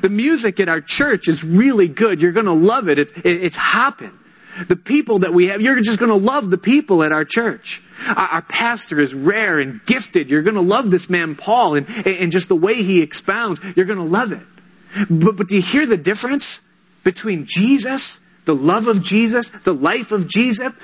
The 0.00 0.08
music 0.08 0.60
at 0.60 0.68
our 0.68 0.80
church 0.80 1.28
is 1.28 1.44
really 1.44 1.88
good. 1.88 2.22
You're 2.22 2.32
going 2.32 2.46
to 2.46 2.52
love 2.52 2.88
it. 2.88 2.98
It's, 2.98 3.12
it's 3.24 3.56
hopping. 3.56 4.16
The 4.68 4.76
people 4.76 5.20
that 5.20 5.32
we 5.32 5.48
have, 5.48 5.60
you're 5.60 5.80
just 5.80 5.98
going 5.98 6.10
to 6.10 6.16
love 6.16 6.50
the 6.50 6.58
people 6.58 7.02
at 7.02 7.12
our 7.12 7.24
church. 7.24 7.82
Our, 8.06 8.42
pastor 8.42 9.00
is 9.00 9.14
rare 9.14 9.58
and 9.58 9.84
gifted. 9.86 10.28
You're 10.28 10.42
going 10.42 10.56
to 10.56 10.60
love 10.60 10.90
this 10.90 11.08
man, 11.08 11.36
Paul, 11.36 11.76
and, 11.76 11.86
and 12.06 12.30
just 12.32 12.48
the 12.48 12.56
way 12.56 12.82
he 12.82 13.00
expounds. 13.00 13.60
You're 13.76 13.86
going 13.86 13.98
to 13.98 14.04
love 14.04 14.32
it. 14.32 14.42
But, 15.08 15.36
but 15.36 15.48
do 15.48 15.56
you 15.56 15.62
hear 15.62 15.86
the 15.86 15.96
difference 15.96 16.68
between 17.04 17.46
Jesus, 17.46 18.24
the 18.44 18.54
love 18.54 18.86
of 18.88 19.02
Jesus, 19.02 19.50
the 19.50 19.74
life 19.74 20.12
of 20.12 20.28
Jesus, 20.28 20.74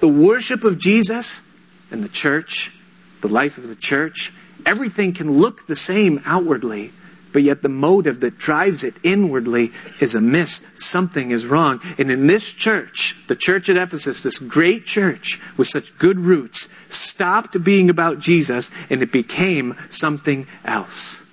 the 0.00 0.08
worship 0.08 0.64
of 0.64 0.78
Jesus, 0.78 1.48
and 1.90 2.04
the 2.04 2.08
church, 2.08 2.76
the 3.22 3.28
life 3.28 3.58
of 3.58 3.68
the 3.68 3.76
church? 3.76 4.32
Everything 4.64 5.12
can 5.12 5.38
look 5.38 5.66
the 5.66 5.76
same 5.76 6.22
outwardly, 6.24 6.92
but 7.36 7.42
yet 7.42 7.60
the 7.60 7.68
motive 7.68 8.20
that 8.20 8.38
drives 8.38 8.82
it 8.82 8.94
inwardly 9.02 9.70
is 10.00 10.14
amiss. 10.14 10.66
Something 10.74 11.32
is 11.32 11.44
wrong. 11.44 11.82
And 11.98 12.10
in 12.10 12.28
this 12.28 12.50
church, 12.50 13.14
the 13.26 13.36
church 13.36 13.68
at 13.68 13.76
Ephesus, 13.76 14.22
this 14.22 14.38
great 14.38 14.86
church 14.86 15.38
with 15.58 15.66
such 15.68 15.98
good 15.98 16.18
roots, 16.18 16.72
stopped 16.88 17.62
being 17.62 17.90
about 17.90 18.20
Jesus 18.20 18.70
and 18.88 19.02
it 19.02 19.12
became 19.12 19.76
something 19.90 20.46
else. 20.64 21.26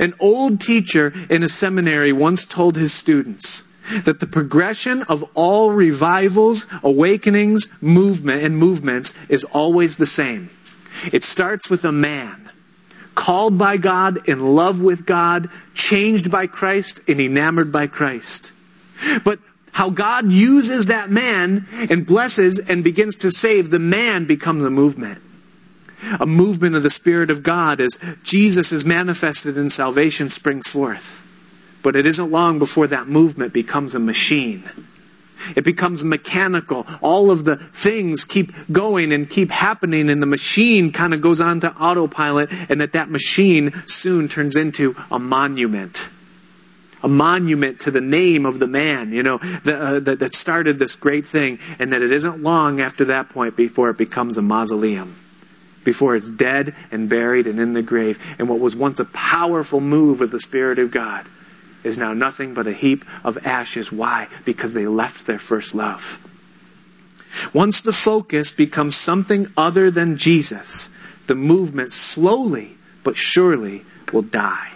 An 0.00 0.12
old 0.18 0.60
teacher 0.60 1.12
in 1.30 1.44
a 1.44 1.48
seminary 1.48 2.12
once 2.12 2.44
told 2.44 2.74
his 2.74 2.92
students 2.92 3.72
that 4.02 4.18
the 4.18 4.26
progression 4.26 5.04
of 5.04 5.22
all 5.34 5.70
revivals, 5.70 6.66
awakenings, 6.82 7.80
movement, 7.80 8.42
and 8.42 8.58
movements 8.58 9.14
is 9.28 9.44
always 9.44 9.94
the 9.94 10.04
same. 10.04 10.50
It 11.12 11.22
starts 11.22 11.70
with 11.70 11.84
a 11.84 11.92
man 11.92 12.39
called 13.20 13.58
by 13.58 13.76
God, 13.76 14.30
in 14.30 14.54
love 14.54 14.80
with 14.80 15.04
God, 15.04 15.50
changed 15.74 16.30
by 16.30 16.46
Christ, 16.46 17.02
and 17.06 17.20
enamored 17.20 17.70
by 17.70 17.86
Christ. 17.86 18.52
But 19.24 19.40
how 19.72 19.90
God 19.90 20.32
uses 20.32 20.86
that 20.86 21.10
man 21.10 21.68
and 21.90 22.06
blesses 22.06 22.58
and 22.58 22.82
begins 22.82 23.16
to 23.16 23.30
save, 23.30 23.68
the 23.68 23.78
man 23.78 24.24
becomes 24.24 24.64
a 24.64 24.70
movement. 24.70 25.20
A 26.18 26.24
movement 26.24 26.76
of 26.76 26.82
the 26.82 26.88
Spirit 26.88 27.30
of 27.30 27.42
God 27.42 27.78
as 27.82 28.02
Jesus 28.22 28.72
is 28.72 28.86
manifested 28.86 29.54
in 29.58 29.68
salvation 29.68 30.30
springs 30.30 30.68
forth. 30.68 31.22
But 31.82 31.96
it 31.96 32.06
isn't 32.06 32.30
long 32.30 32.58
before 32.58 32.86
that 32.86 33.06
movement 33.06 33.52
becomes 33.52 33.94
a 33.94 34.00
machine 34.00 34.64
it 35.56 35.64
becomes 35.64 36.04
mechanical. 36.04 36.86
All 37.00 37.30
of 37.30 37.44
the 37.44 37.56
things 37.56 38.24
keep 38.24 38.52
going 38.70 39.12
and 39.12 39.28
keep 39.28 39.50
happening, 39.50 40.10
and 40.10 40.22
the 40.22 40.26
machine 40.26 40.92
kind 40.92 41.14
of 41.14 41.20
goes 41.20 41.40
on 41.40 41.60
to 41.60 41.72
autopilot, 41.74 42.50
and 42.68 42.80
that 42.80 42.92
that 42.92 43.10
machine 43.10 43.72
soon 43.86 44.28
turns 44.28 44.56
into 44.56 44.96
a 45.10 45.18
monument. 45.18 46.08
A 47.02 47.08
monument 47.08 47.80
to 47.80 47.90
the 47.90 48.02
name 48.02 48.44
of 48.44 48.58
the 48.58 48.66
man, 48.66 49.12
you 49.12 49.22
know, 49.22 49.38
the, 49.38 49.74
uh, 49.74 50.00
that, 50.00 50.18
that 50.18 50.34
started 50.34 50.78
this 50.78 50.96
great 50.96 51.26
thing, 51.26 51.58
and 51.78 51.92
that 51.92 52.02
it 52.02 52.12
isn't 52.12 52.42
long 52.42 52.80
after 52.80 53.06
that 53.06 53.30
point 53.30 53.56
before 53.56 53.90
it 53.90 53.96
becomes 53.96 54.36
a 54.36 54.42
mausoleum 54.42 55.16
before 55.82 56.14
it's 56.14 56.30
dead 56.30 56.74
and 56.90 57.08
buried 57.08 57.46
and 57.46 57.58
in 57.58 57.72
the 57.72 57.80
grave. 57.80 58.18
And 58.38 58.50
what 58.50 58.60
was 58.60 58.76
once 58.76 59.00
a 59.00 59.06
powerful 59.06 59.80
move 59.80 60.20
of 60.20 60.30
the 60.30 60.38
Spirit 60.38 60.78
of 60.78 60.90
God 60.90 61.26
is 61.84 61.98
now 61.98 62.12
nothing 62.12 62.54
but 62.54 62.66
a 62.66 62.72
heap 62.72 63.04
of 63.24 63.38
ashes. 63.46 63.90
Why? 63.90 64.28
Because 64.44 64.72
they 64.72 64.86
left 64.86 65.26
their 65.26 65.38
first 65.38 65.74
love. 65.74 66.18
Once 67.52 67.80
the 67.80 67.92
focus 67.92 68.50
becomes 68.50 68.96
something 68.96 69.46
other 69.56 69.90
than 69.90 70.16
Jesus, 70.16 70.94
the 71.26 71.34
movement 71.34 71.92
slowly 71.92 72.76
but 73.04 73.16
surely 73.16 73.84
will 74.12 74.22
die 74.22 74.72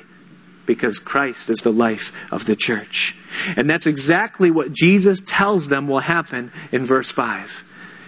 because 0.67 0.99
Christ 0.99 1.51
is 1.51 1.59
the 1.59 1.73
life 1.73 2.13
of 2.33 2.47
the 2.47 2.57
church. 2.57 3.17
And 3.57 3.69
that's 3.69 3.87
exactly 3.87 4.51
what 4.51 4.73
Jesus 4.73 5.21
tells 5.27 5.69
them 5.69 5.89
will 5.89 6.01
happen 6.01 6.53
in 6.73 6.87
verse 6.87 7.13
5. 7.13 7.65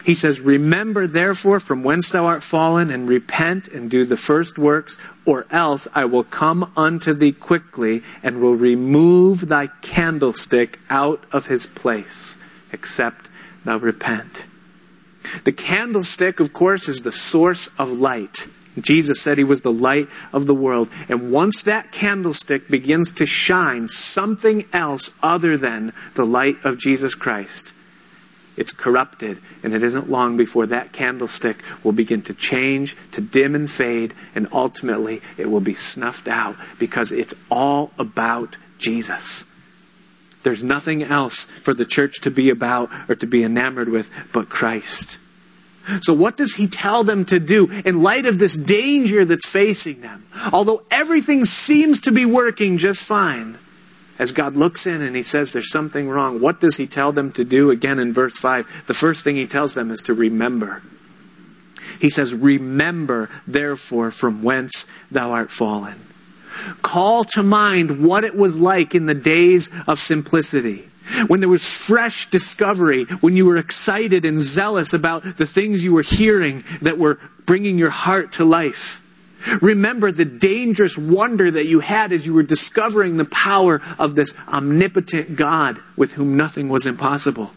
He 0.06 0.14
says, 0.14 0.40
Remember 0.40 1.08
therefore 1.08 1.58
from 1.58 1.82
whence 1.82 2.10
thou 2.10 2.26
art 2.26 2.44
fallen, 2.44 2.92
and 2.92 3.08
repent 3.08 3.66
and 3.66 3.90
do 3.90 4.04
the 4.04 4.16
first 4.16 4.56
works, 4.56 4.98
or 5.24 5.46
else 5.50 5.88
I 5.96 6.04
will 6.04 6.22
come 6.22 6.70
unto 6.76 7.12
thee 7.12 7.32
quickly, 7.32 8.04
and 8.22 8.40
will 8.40 8.54
remove 8.54 9.48
thy 9.48 9.66
candlestick 9.82 10.78
out 10.88 11.24
of 11.32 11.48
his 11.48 11.66
place, 11.66 12.36
except 12.72 13.28
thou 13.64 13.78
repent. 13.78 14.44
The 15.42 15.50
candlestick, 15.50 16.38
of 16.38 16.52
course, 16.52 16.88
is 16.88 17.00
the 17.00 17.10
source 17.10 17.74
of 17.76 17.90
light. 17.90 18.46
Jesus 18.78 19.20
said 19.20 19.38
he 19.38 19.42
was 19.42 19.62
the 19.62 19.72
light 19.72 20.06
of 20.32 20.46
the 20.46 20.54
world. 20.54 20.88
And 21.08 21.32
once 21.32 21.62
that 21.62 21.90
candlestick 21.90 22.68
begins 22.68 23.10
to 23.10 23.26
shine 23.26 23.88
something 23.88 24.66
else 24.72 25.18
other 25.20 25.56
than 25.56 25.92
the 26.14 26.26
light 26.26 26.64
of 26.64 26.78
Jesus 26.78 27.16
Christ, 27.16 27.72
it's 28.56 28.72
corrupted, 28.72 29.38
and 29.62 29.74
it 29.74 29.82
isn't 29.82 30.10
long 30.10 30.36
before 30.36 30.66
that 30.66 30.92
candlestick 30.92 31.58
will 31.84 31.92
begin 31.92 32.22
to 32.22 32.34
change, 32.34 32.96
to 33.12 33.20
dim 33.20 33.54
and 33.54 33.70
fade, 33.70 34.14
and 34.34 34.48
ultimately 34.52 35.20
it 35.36 35.50
will 35.50 35.60
be 35.60 35.74
snuffed 35.74 36.28
out 36.28 36.56
because 36.78 37.12
it's 37.12 37.34
all 37.50 37.90
about 37.98 38.56
Jesus. 38.78 39.44
There's 40.42 40.64
nothing 40.64 41.02
else 41.02 41.44
for 41.44 41.74
the 41.74 41.84
church 41.84 42.20
to 42.22 42.30
be 42.30 42.50
about 42.50 42.90
or 43.08 43.14
to 43.16 43.26
be 43.26 43.42
enamored 43.42 43.88
with 43.88 44.10
but 44.32 44.48
Christ. 44.48 45.18
So, 46.00 46.14
what 46.14 46.36
does 46.36 46.54
he 46.54 46.66
tell 46.66 47.04
them 47.04 47.24
to 47.26 47.38
do 47.38 47.70
in 47.84 48.02
light 48.02 48.26
of 48.26 48.38
this 48.38 48.56
danger 48.56 49.24
that's 49.24 49.48
facing 49.48 50.00
them? 50.00 50.26
Although 50.52 50.82
everything 50.90 51.44
seems 51.44 52.00
to 52.02 52.12
be 52.12 52.24
working 52.24 52.78
just 52.78 53.04
fine, 53.04 53.58
as 54.18 54.32
God 54.32 54.56
looks 54.56 54.86
in 54.86 55.02
and 55.02 55.14
he 55.14 55.22
says 55.22 55.52
there's 55.52 55.70
something 55.70 56.08
wrong, 56.08 56.40
what 56.40 56.60
does 56.60 56.76
he 56.76 56.86
tell 56.86 57.12
them 57.12 57.32
to 57.32 57.44
do? 57.44 57.70
Again 57.70 57.98
in 57.98 58.12
verse 58.12 58.38
5, 58.38 58.84
the 58.86 58.94
first 58.94 59.24
thing 59.24 59.36
he 59.36 59.46
tells 59.46 59.74
them 59.74 59.90
is 59.90 60.02
to 60.02 60.14
remember. 60.14 60.82
He 62.00 62.10
says, 62.10 62.34
Remember, 62.34 63.30
therefore, 63.46 64.10
from 64.10 64.42
whence 64.42 64.86
thou 65.10 65.32
art 65.32 65.50
fallen. 65.50 66.00
Call 66.82 67.24
to 67.24 67.42
mind 67.42 68.04
what 68.04 68.24
it 68.24 68.34
was 68.34 68.58
like 68.58 68.94
in 68.94 69.06
the 69.06 69.14
days 69.14 69.70
of 69.86 69.98
simplicity. 69.98 70.88
When 71.28 71.40
there 71.40 71.48
was 71.48 71.68
fresh 71.68 72.26
discovery, 72.26 73.04
when 73.20 73.36
you 73.36 73.46
were 73.46 73.56
excited 73.56 74.24
and 74.24 74.40
zealous 74.40 74.92
about 74.92 75.22
the 75.22 75.46
things 75.46 75.84
you 75.84 75.92
were 75.92 76.02
hearing 76.02 76.64
that 76.82 76.98
were 76.98 77.20
bringing 77.44 77.78
your 77.78 77.90
heart 77.90 78.32
to 78.32 78.44
life. 78.44 79.05
Remember 79.60 80.10
the 80.10 80.24
dangerous 80.24 80.98
wonder 80.98 81.50
that 81.50 81.66
you 81.66 81.80
had 81.80 82.12
as 82.12 82.26
you 82.26 82.34
were 82.34 82.42
discovering 82.42 83.16
the 83.16 83.24
power 83.24 83.80
of 83.98 84.14
this 84.14 84.34
omnipotent 84.48 85.36
God 85.36 85.80
with 85.96 86.12
whom 86.12 86.36
nothing 86.36 86.68
was 86.68 86.86
impossible. 86.86 87.52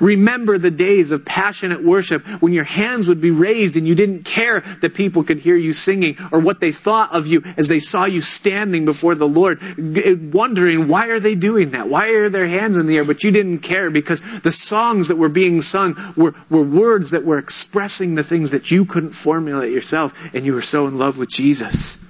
Remember 0.00 0.58
the 0.58 0.70
days 0.70 1.10
of 1.10 1.24
passionate 1.24 1.82
worship 1.82 2.26
when 2.42 2.52
your 2.52 2.64
hands 2.64 3.06
would 3.06 3.20
be 3.20 3.30
raised 3.30 3.76
and 3.76 3.86
you 3.86 3.94
didn't 3.94 4.24
care 4.24 4.60
that 4.80 4.94
people 4.94 5.22
could 5.22 5.38
hear 5.38 5.56
you 5.56 5.72
singing 5.72 6.16
or 6.32 6.40
what 6.40 6.60
they 6.60 6.72
thought 6.72 7.12
of 7.12 7.26
you 7.26 7.42
as 7.56 7.68
they 7.68 7.80
saw 7.80 8.04
you 8.04 8.20
standing 8.20 8.84
before 8.84 9.14
the 9.14 9.28
Lord, 9.28 9.60
eh, 9.78 10.16
wondering 10.32 10.88
why 10.88 11.08
are 11.08 11.20
they 11.20 11.34
doing 11.34 11.70
that? 11.70 11.88
Why 11.88 12.08
are 12.10 12.28
their 12.28 12.48
hands 12.48 12.76
in 12.76 12.86
the 12.86 12.96
air? 12.96 13.04
But 13.04 13.24
you 13.24 13.30
didn't 13.30 13.60
care 13.60 13.90
because 13.90 14.22
the 14.40 14.52
songs 14.52 15.08
that 15.08 15.16
were 15.16 15.28
being 15.28 15.62
sung 15.62 15.96
were, 16.16 16.34
were 16.50 16.62
words 16.62 17.10
that 17.10 17.24
were 17.24 17.38
expressing 17.38 18.14
the 18.14 18.24
things 18.24 18.50
that 18.50 18.70
you 18.70 18.84
couldn't 18.84 19.12
formulate 19.12 19.72
yourself 19.72 20.14
and 20.34 20.44
you 20.44 20.54
were 20.54 20.62
so 20.62 20.86
in 20.86 20.98
love 20.98 21.18
with 21.18 21.30
Jesus. 21.30 22.04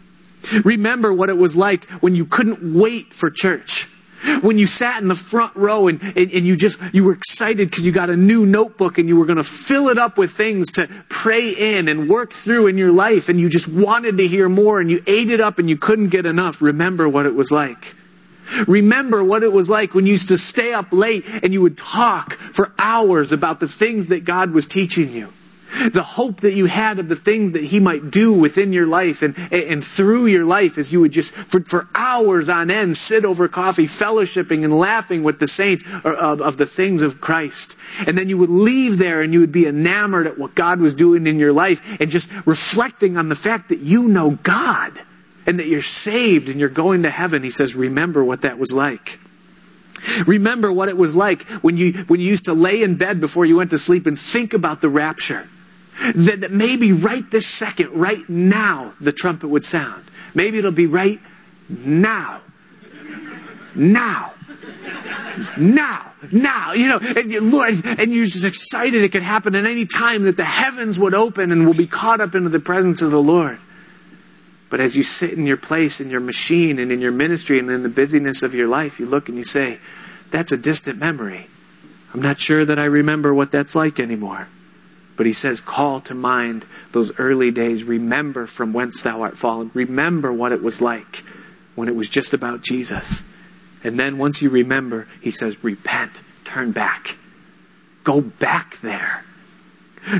Remember 0.65 1.13
what 1.13 1.29
it 1.29 1.37
was 1.37 1.57
like 1.57 1.85
when 2.01 2.15
you 2.15 2.25
couldn't 2.25 2.75
wait 2.75 3.13
for 3.13 3.31
church 3.31 3.89
When 4.41 4.59
you 4.59 4.67
sat 4.67 5.01
in 5.03 5.09
the 5.09 5.15
front 5.15 5.55
row 5.57 5.89
and, 5.89 6.01
and, 6.03 6.33
and 6.33 6.47
you 6.47 6.57
just, 6.57 6.81
you 6.93 7.05
were 7.05 7.13
excited 7.13 7.71
because 7.71 7.85
you 7.85 7.93
got 7.93 8.11
a 8.11 8.17
new 8.17 8.47
notebook 8.47 8.99
and 8.99 9.09
you 9.09 9.19
were 9.19 9.27
going 9.27 9.37
to 9.37 9.45
fill 9.45 9.89
it 9.89 9.99
up 9.99 10.17
with 10.17 10.33
things 10.33 10.73
to 10.73 10.89
pray 11.09 11.51
in 11.51 11.89
and 11.89 12.09
work 12.09 12.33
through 12.33 12.67
in 12.67 12.79
your 12.79 12.93
life 12.93 13.29
and 13.29 13.39
you 13.39 13.49
just 13.49 13.69
wanted 13.69 14.19
to 14.19 14.27
hear 14.27 14.49
more 14.49 14.81
and 14.81 14.91
you 14.91 15.03
ate 15.07 15.31
it 15.31 15.41
up 15.41 15.59
and 15.59 15.69
you 15.69 15.77
couldn't 15.77 16.09
get 16.09 16.27
enough. 16.27 16.63
Remember 16.63 17.09
what 17.09 17.27
it 17.27 17.35
was 17.35 17.51
like. 17.51 17.95
Remember 18.67 19.25
what 19.25 19.43
it 19.43 19.53
was 19.53 19.69
like 19.69 19.95
when 19.95 20.07
you 20.07 20.13
used 20.13 20.29
to 20.29 20.39
stay 20.39 20.73
up 20.73 20.93
late 20.93 21.25
and 21.43 21.53
you 21.53 21.61
would 21.61 21.77
talk 21.77 22.35
for 22.35 22.73
hours 22.79 23.33
about 23.33 23.61
the 23.61 23.69
things 23.69 24.07
that 24.09 24.25
God 24.25 24.53
was 24.53 24.67
teaching 24.67 25.11
you 25.11 25.33
the 25.91 26.03
hope 26.03 26.41
that 26.41 26.55
you 26.55 26.67
had 26.67 26.99
of 26.99 27.09
the 27.09 27.17
things 27.17 27.53
that 27.53 27.65
he 27.65 27.81
might 27.81 28.11
do 28.11 28.33
within 28.33 28.73
your 28.73 28.87
life 28.87 29.23
and, 29.23 29.37
and 29.53 29.85
through 29.85 30.27
your 30.27 30.45
life 30.45 30.79
as 30.79 30.93
you 30.93 31.01
would 31.01 31.13
just 31.13 31.35
for, 31.35 31.61
for 31.61 31.89
hours 31.95 32.49
on 32.49 32.71
end 32.71 32.97
sit 32.97 33.25
over 33.25 33.49
coffee 33.49 33.87
fellowshipping 33.87 34.65
and 34.65 34.79
laughing 34.79 35.23
with 35.23 35.39
the 35.39 35.47
saints 35.47 35.85
of, 36.05 36.41
of 36.41 36.57
the 36.57 36.67
things 36.67 37.03
of 37.03 37.21
christ. 37.21 37.77
And 38.07 38.17
then 38.17 38.29
you 38.29 38.39
would 38.39 38.51
leave 38.51 38.99
there 38.99 39.23
and 39.23 39.33
you 39.33 39.41
would 39.41 39.53
be 39.53 39.67
enamored 39.67 40.27
at 40.27 40.39
what 40.39 40.55
god 40.55 40.81
was 40.81 40.95
doing 40.95 41.27
in 41.27 41.39
your 41.39 41.53
life 41.53 41.83
and 42.01 42.11
just 42.11 42.31
reflecting 42.47 43.17
on 43.17 43.29
the 43.29 43.35
fact 43.35 43.69
that 43.69 43.81
you 43.81 44.09
know 44.09 44.33
god 44.43 45.01
and 45.47 45.61
that 45.61 45.69
you're 45.69 45.83
saved 45.83 46.49
and 46.49 46.59
you're 46.59 46.69
going 46.69 47.05
to 47.05 47.11
heaven. 47.11 47.43
He 47.43 47.51
says 47.51 47.75
remember 47.75 48.25
what 48.25 48.43
that 48.43 48.59
was 48.59 48.73
like. 48.73 49.19
Remember 50.27 50.73
what 50.73 50.89
it 50.89 50.97
was 50.97 51.17
like 51.17 51.43
when 51.63 51.77
you, 51.77 52.05
when 52.05 52.21
you 52.21 52.27
used 52.27 52.45
to 52.47 52.53
lay 52.53 52.83
in 52.83 52.97
bed 52.97 53.21
before 53.21 53.45
you 53.45 53.57
went 53.57 53.71
to 53.71 53.79
sleep 53.79 54.07
and 54.07 54.19
think 54.19 54.55
about 54.55 54.81
the 54.81 54.89
rapture. 54.89 55.49
That, 56.15 56.41
that 56.41 56.53
maybe 56.53 56.93
right 56.93 57.29
this 57.31 57.47
second, 57.47 57.91
right 57.93 58.29
now, 58.29 58.93
the 59.01 59.13
trumpet 59.13 59.49
would 59.49 59.65
sound. 59.65 60.05
Maybe 60.35 60.59
it'll 60.59 60.71
be 60.71 60.87
right 60.87 61.21
now. 61.69 62.43
Now. 63.75 64.35
Now. 65.57 66.13
Now. 66.31 66.73
You 66.75 66.89
know, 66.89 66.99
and 67.01 67.33
you, 67.33 67.41
Lord, 67.41 67.85
and 67.85 68.13
you're 68.13 68.27
just 68.27 68.45
excited 68.45 69.03
it 69.03 69.13
could 69.13 69.23
happen 69.23 69.55
at 69.55 69.65
any 69.65 69.87
time 69.87 70.25
that 70.25 70.37
the 70.37 70.45
heavens 70.45 70.99
would 70.99 71.15
open 71.15 71.51
and 71.51 71.65
we'll 71.65 71.75
be 71.75 71.87
caught 71.87 72.21
up 72.21 72.35
into 72.35 72.51
the 72.51 72.61
presence 72.61 73.01
of 73.03 73.11
the 73.11 73.23
Lord. 73.23 73.59
But 74.69 74.81
as 74.81 74.97
you 74.97 75.03
sit 75.03 75.33
in 75.33 75.47
your 75.47 75.57
place, 75.57 76.01
in 76.01 76.11
your 76.11 76.21
machine, 76.21 76.79
and 76.79 76.91
in 76.91 77.01
your 77.01 77.13
ministry, 77.13 77.59
and 77.59 77.71
in 77.71 77.83
the 77.83 77.89
busyness 77.89 78.43
of 78.43 78.55
your 78.55 78.67
life, 78.67 78.99
you 78.99 79.07
look 79.07 79.29
and 79.29 79.39
you 79.39 79.45
say, 79.45 79.79
That's 80.31 80.53
a 80.53 80.57
distant 80.57 80.99
memory. 80.99 81.47
I'm 82.13 82.21
not 82.21 82.41
sure 82.41 82.65
that 82.65 82.79
I 82.79 82.87
remember 82.87 83.33
what 83.33 83.53
that's 83.53 83.75
like 83.75 84.01
anymore. 84.01 84.49
But 85.17 85.27
he 85.27 85.33
says, 85.33 85.61
call 85.61 86.01
to 86.03 86.15
mind 86.15 86.67
those 86.93 87.19
early 87.19 87.51
days. 87.51 87.85
Remember 87.85 88.47
from 88.47 88.73
whence 88.73 89.01
thou 89.01 89.23
art 89.23 89.39
fallen. 89.39 89.71
Remember 89.73 90.33
what 90.33 90.53
it 90.53 90.63
was 90.63 90.81
like 90.81 91.25
when 91.75 91.89
it 91.89 91.97
was 91.97 92.09
just 92.09 92.35
about 92.35 92.63
Jesus. 92.63 93.25
And 93.83 93.99
then 93.99 94.19
once 94.19 94.43
you 94.43 94.51
remember, 94.51 95.07
he 95.21 95.31
says, 95.31 95.63
repent, 95.65 96.21
turn 96.45 96.73
back. 96.73 97.17
Go 98.05 98.21
back 98.21 98.79
there. 98.81 99.25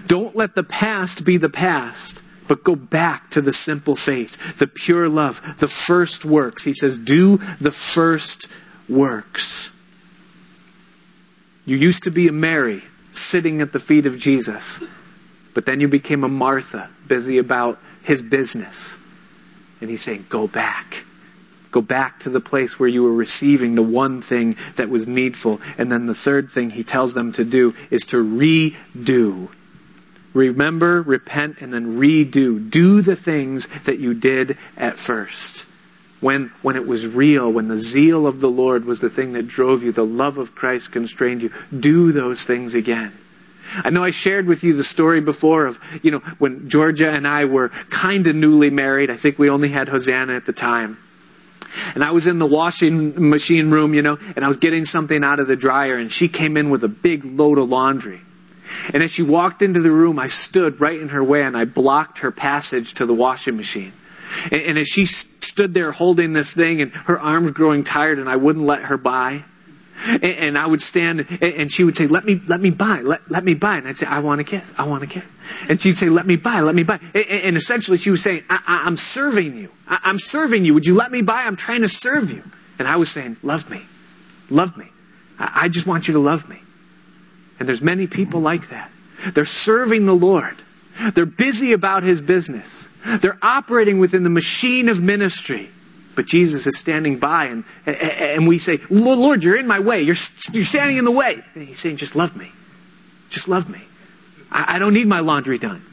Don't 0.07 0.35
let 0.35 0.55
the 0.55 0.65
past 0.65 1.25
be 1.25 1.37
the 1.37 1.49
past, 1.49 2.23
but 2.49 2.65
go 2.65 2.75
back 2.75 3.31
to 3.31 3.41
the 3.41 3.53
simple 3.53 3.97
faith, 3.97 4.59
the 4.59 4.67
pure 4.67 5.09
love, 5.09 5.59
the 5.59 5.69
first 5.69 6.25
works. 6.25 6.65
He 6.65 6.75
says, 6.75 6.99
do 6.99 7.39
the 7.61 7.71
first 7.71 8.49
works. 8.89 9.77
You 11.65 11.77
used 11.77 12.05
to 12.05 12.11
be 12.11 12.29
a 12.29 12.33
Mary 12.33 12.83
sitting 13.19 13.61
at 13.61 13.73
the 13.73 13.79
feet 13.79 14.07
of 14.07 14.19
Jesus. 14.19 14.85
But 15.55 15.67
then 15.67 15.81
you 15.81 15.89
became 15.89 16.25
a 16.25 16.29
Martha, 16.29 16.91
busy 17.07 17.39
about 17.39 17.79
his 18.03 18.23
business. 18.23 18.99
And 19.81 19.91
he's 19.91 20.03
saying, 20.03 20.27
Go 20.29 20.47
back. 20.47 21.05
Go 21.71 21.83
back 21.83 22.21
to 22.21 22.31
the 22.31 22.41
place 22.41 22.79
where 22.79 22.89
you 22.89 23.03
were 23.03 23.13
receiving 23.13 23.75
the 23.75 23.83
one 23.83 24.23
thing 24.23 24.57
that 24.77 24.89
was 24.89 25.07
needful. 25.07 25.61
And 25.77 25.93
then 25.93 26.07
the 26.07 26.15
third 26.15 26.51
thing 26.51 26.71
he 26.71 26.85
tells 26.85 27.13
them 27.13 27.33
to 27.33 27.45
do 27.45 27.75
is 27.91 28.03
to 28.07 28.25
redo. 28.25 29.51
Remember, 30.33 31.03
repent, 31.03 31.61
and 31.61 31.73
then 31.73 31.99
redo. 31.99 32.71
Do 32.71 33.03
the 33.03 33.17
things 33.17 33.67
that 33.85 33.99
you 33.99 34.15
did 34.15 34.57
at 34.77 34.99
first 34.99 35.67
when, 36.21 36.51
when 36.63 36.77
it 36.77 36.87
was 36.87 37.07
real, 37.07 37.53
when 37.53 37.69
the 37.69 37.79
zeal 37.79 38.27
of 38.27 38.41
the 38.41 38.51
Lord 38.51 38.85
was 38.85 39.01
the 39.01 39.11
thing 39.11 39.33
that 39.35 39.47
drove 39.47 39.83
you, 39.83 39.93
the 39.93 40.05
love 40.05 40.39
of 40.39 40.55
Christ 40.55 40.93
constrained 40.93 41.43
you, 41.43 41.53
do 41.79 42.13
those 42.13 42.43
things 42.45 42.75
again. 42.75 43.13
I 43.85 43.91
know 43.91 44.05
I 44.05 44.11
shared 44.11 44.47
with 44.47 44.65
you 44.65 44.75
the 44.75 44.85
story 44.85 45.21
before 45.21 45.67
of, 45.67 45.81
you 46.03 46.11
know, 46.11 46.21
when 46.39 46.69
Georgia 46.69 47.11
and 47.11 47.27
I 47.27 47.45
were 47.45 47.69
kind 47.91 48.27
of 48.27 48.37
newly 48.37 48.71
married. 48.71 49.11
I 49.11 49.17
think 49.17 49.39
we 49.39 49.51
only 49.51 49.69
had 49.69 49.89
Hosanna 49.89 50.35
at 50.35 50.47
the 50.47 50.53
time. 50.53 50.99
And 51.95 52.03
I 52.03 52.13
was 52.13 52.27
in 52.27 52.39
the 52.39 52.47
washing 52.47 53.29
machine 53.29 53.71
room, 53.71 53.93
you 53.93 54.03
know, 54.03 54.19
and 54.35 54.45
I 54.45 54.49
was 54.49 54.57
getting 54.57 54.85
something 54.85 55.23
out 55.23 55.41
of 55.41 55.47
the 55.47 55.57
dryer, 55.57 55.97
and 55.97 56.11
she 56.11 56.29
came 56.29 56.57
in 56.57 56.71
with 56.71 56.85
a 56.85 56.89
big 56.89 57.25
load 57.25 57.59
of 57.59 57.69
laundry. 57.69 58.21
And 58.93 59.03
as 59.03 59.11
she 59.11 59.23
walked 59.23 59.63
into 59.63 59.81
the 59.81 59.91
room, 59.91 60.19
I 60.19 60.29
stood 60.29 60.81
right 60.81 60.99
in 60.99 61.09
her 61.09 61.23
way 61.23 61.43
and 61.43 61.57
I 61.57 61.65
blocked 61.65 62.21
her 62.21 62.31
passage 62.31 62.95
to 62.95 63.07
the 63.07 63.15
washing 63.15 63.57
machine. 63.57 63.93
And, 64.51 64.63
and 64.63 64.79
as 64.79 64.89
she 64.89 65.07
stood 65.57 65.73
there 65.73 65.91
holding 65.91 66.35
this 66.35 66.53
thing 66.53 66.83
and 66.83 66.93
her 66.93 67.19
arms 67.19 67.51
growing 67.53 67.83
tired 67.83 68.19
and 68.19 68.29
I 68.29 68.37
wouldn't 68.37 68.67
let 68.67 68.83
her 68.83 68.99
by. 68.99 69.43
And, 70.07 70.23
and 70.23 70.59
I 70.59 70.67
would 70.67 70.83
stand 70.83 71.27
and 71.41 71.73
she 71.73 71.83
would 71.83 71.97
say, 71.97 72.07
let 72.07 72.27
me, 72.27 72.43
let 72.47 72.61
me 72.61 72.69
by, 72.69 73.01
let, 73.01 73.31
let 73.31 73.43
me 73.43 73.55
by. 73.55 73.79
And 73.79 73.89
I'd 73.89 73.97
say, 73.97 74.05
I 74.05 74.19
want 74.19 74.43
a 74.43 74.45
kiss, 74.45 74.71
I 74.77 74.87
want 74.87 75.03
a 75.03 75.07
kiss. 75.07 75.25
And 75.67 75.81
she'd 75.81 75.97
say, 75.97 76.11
let 76.11 76.27
me 76.27 76.37
by, 76.37 76.61
let 76.61 76.75
me 76.75 76.83
by. 76.83 77.01
And, 77.15 77.25
and 77.27 77.57
essentially 77.57 77.97
she 77.97 78.11
was 78.11 78.23
saying, 78.23 78.43
I, 78.51 78.83
am 78.87 78.99
serving 78.99 79.57
you. 79.57 79.73
I, 79.89 79.99
I'm 80.05 80.19
serving 80.19 80.67
you. 80.67 80.75
Would 80.75 80.85
you 80.85 80.95
let 80.95 81.11
me 81.11 81.23
by? 81.23 81.45
I'm 81.45 81.57
trying 81.57 81.81
to 81.81 81.89
serve 81.89 82.31
you. 82.31 82.43
And 82.79 82.87
I 82.87 82.97
was 82.97 83.11
saying, 83.11 83.39
love 83.43 83.71
me, 83.71 83.81
love 84.51 84.77
me. 84.77 84.89
I, 85.39 85.53
I 85.63 85.69
just 85.71 85.87
want 85.87 86.07
you 86.07 86.13
to 86.13 86.21
love 86.21 86.51
me. 86.51 86.61
And 87.59 87.67
there's 87.67 87.81
many 87.81 88.07
people 88.07 88.41
like 88.43 88.69
that. 88.69 88.91
They're 89.33 89.47
serving 89.47 90.05
the 90.05 90.15
Lord. 90.15 90.57
They're 91.13 91.27
busy 91.27 91.73
about 91.73 92.03
his 92.03 92.21
business. 92.21 92.89
They're 93.05 93.39
operating 93.43 93.99
within 93.99 94.23
the 94.23 94.31
machine 94.31 94.89
of 94.89 95.03
ministry. 95.03 95.71
But 96.15 96.25
Jesus 96.25 96.67
is 96.67 96.79
standing 96.79 97.19
by, 97.19 97.47
and, 97.47 97.65
and 97.87 98.49
we 98.49 98.59
say, 98.59 98.79
Lord, 98.89 99.45
you're 99.45 99.59
in 99.59 99.67
my 99.67 99.81
way. 99.81 99.99
You're, 99.99 100.17
you're 100.53 100.65
standing 100.65 100.97
in 100.97 101.05
the 101.05 101.11
way. 101.11 101.45
And 101.55 101.69
he's 101.69 101.79
saying, 101.79 101.99
just 101.99 102.17
love 102.17 102.35
me. 102.35 102.51
Just 103.29 103.49
love 103.49 103.69
me. 103.69 103.83
I, 104.51 104.77
I 104.77 104.79
don't 104.79 104.95
need 104.95 105.07
my 105.07 105.21
laundry 105.21 105.59
done. 105.59 105.85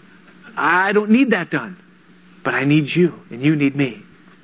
I 0.56 0.94
don't 0.94 1.10
need 1.10 1.32
that 1.32 1.50
done. 1.50 1.76
But 2.42 2.54
I 2.54 2.64
need 2.64 2.94
you, 2.94 3.22
and 3.30 3.42
you 3.42 3.56
need 3.56 3.76
me. 3.76 4.02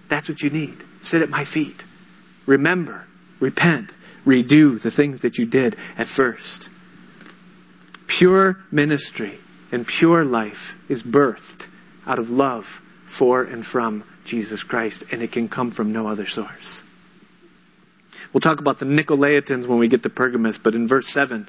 That's 0.10 0.28
what 0.28 0.42
you 0.42 0.50
need. 0.50 0.78
Sit 1.02 1.22
at 1.22 1.30
my 1.30 1.46
feet. 1.46 1.86
Remember, 2.46 3.06
repent, 3.40 3.94
redo 4.26 4.82
the 4.82 4.92
things 4.92 5.22
that 5.22 5.38
you 5.38 5.46
did 5.46 5.78
at 5.98 6.08
first. 6.08 6.70
Pure 8.08 8.60
ministry 8.72 9.38
and 9.72 9.86
pure 9.86 10.24
life 10.24 10.78
is 10.90 11.04
birthed 11.04 11.68
out 12.08 12.20
of 12.20 12.30
love 12.30 12.82
for 13.06 13.44
and 13.44 13.66
from 13.66 14.04
Jesus 14.26 14.64
Christ, 14.64 15.04
and 15.12 15.22
it 15.22 15.32
can 15.32 15.50
come 15.50 15.72
from 15.72 15.92
no 15.92 16.08
other 16.08 16.26
source. 16.26 16.84
We'll 18.32 18.42
talk 18.42 18.60
about 18.60 18.80
the 18.80 18.86
Nicolaitans 18.86 19.66
when 19.66 19.80
we 19.80 19.88
get 19.88 20.04
to 20.04 20.10
Pergamos, 20.10 20.60
but 20.60 20.76
in 20.76 20.88
verse 20.88 21.10
7, 21.10 21.48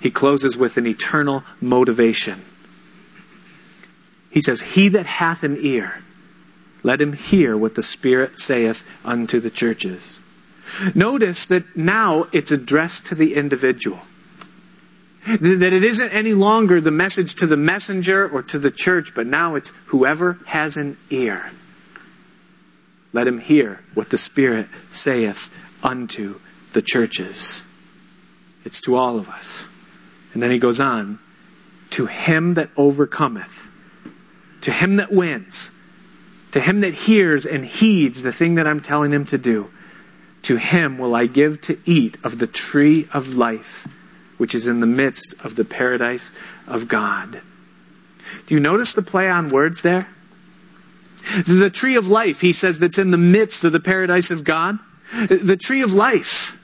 he 0.00 0.10
closes 0.10 0.56
with 0.56 0.76
an 0.76 0.86
eternal 0.86 1.44
motivation. 1.60 2.40
He 4.30 4.40
says, 4.40 4.60
He 4.60 4.88
that 4.88 5.06
hath 5.06 5.42
an 5.42 5.58
ear, 5.60 6.02
let 6.82 7.00
him 7.00 7.12
hear 7.12 7.56
what 7.56 7.74
the 7.74 7.82
Spirit 7.82 8.38
saith 8.38 8.86
unto 9.04 9.40
the 9.40 9.50
churches. 9.50 10.20
Notice 10.94 11.44
that 11.46 11.76
now 11.76 12.28
it's 12.32 12.52
addressed 12.52 13.06
to 13.06 13.14
the 13.14 13.34
individual. 13.34 14.00
That 15.28 15.72
it 15.74 15.84
isn't 15.84 16.10
any 16.10 16.32
longer 16.32 16.80
the 16.80 16.90
message 16.90 17.34
to 17.36 17.46
the 17.46 17.56
messenger 17.56 18.26
or 18.26 18.42
to 18.44 18.58
the 18.58 18.70
church, 18.70 19.14
but 19.14 19.26
now 19.26 19.56
it's 19.56 19.72
whoever 19.86 20.38
has 20.46 20.76
an 20.78 20.96
ear. 21.10 21.50
Let 23.12 23.26
him 23.26 23.38
hear 23.38 23.80
what 23.92 24.08
the 24.08 24.16
Spirit 24.16 24.68
saith 24.90 25.54
unto 25.82 26.40
the 26.72 26.80
churches. 26.80 27.62
It's 28.64 28.80
to 28.82 28.96
all 28.96 29.18
of 29.18 29.28
us. 29.28 29.68
And 30.32 30.42
then 30.42 30.50
he 30.50 30.58
goes 30.58 30.80
on 30.80 31.18
to 31.90 32.06
him 32.06 32.54
that 32.54 32.70
overcometh, 32.76 33.70
to 34.62 34.70
him 34.70 34.96
that 34.96 35.12
wins, 35.12 35.74
to 36.52 36.60
him 36.60 36.80
that 36.80 36.94
hears 36.94 37.44
and 37.44 37.64
heeds 37.64 38.22
the 38.22 38.32
thing 38.32 38.54
that 38.54 38.66
I'm 38.66 38.80
telling 38.80 39.12
him 39.12 39.26
to 39.26 39.38
do, 39.38 39.70
to 40.42 40.56
him 40.56 40.96
will 40.96 41.14
I 41.14 41.26
give 41.26 41.60
to 41.62 41.78
eat 41.84 42.16
of 42.24 42.38
the 42.38 42.46
tree 42.46 43.08
of 43.12 43.34
life 43.34 43.86
which 44.38 44.54
is 44.54 44.66
in 44.66 44.80
the 44.80 44.86
midst 44.86 45.34
of 45.44 45.56
the 45.56 45.64
paradise 45.64 46.32
of 46.66 46.88
God. 46.88 47.42
Do 48.46 48.54
you 48.54 48.60
notice 48.60 48.92
the 48.92 49.02
play 49.02 49.28
on 49.28 49.50
words 49.50 49.82
there? 49.82 50.08
The 51.46 51.70
tree 51.70 51.96
of 51.96 52.08
life, 52.08 52.40
he 52.40 52.52
says, 52.52 52.78
that's 52.78 52.98
in 52.98 53.10
the 53.10 53.18
midst 53.18 53.64
of 53.64 53.72
the 53.72 53.80
paradise 53.80 54.30
of 54.30 54.44
God. 54.44 54.78
The 55.28 55.56
tree 55.56 55.82
of 55.82 55.92
life. 55.92 56.54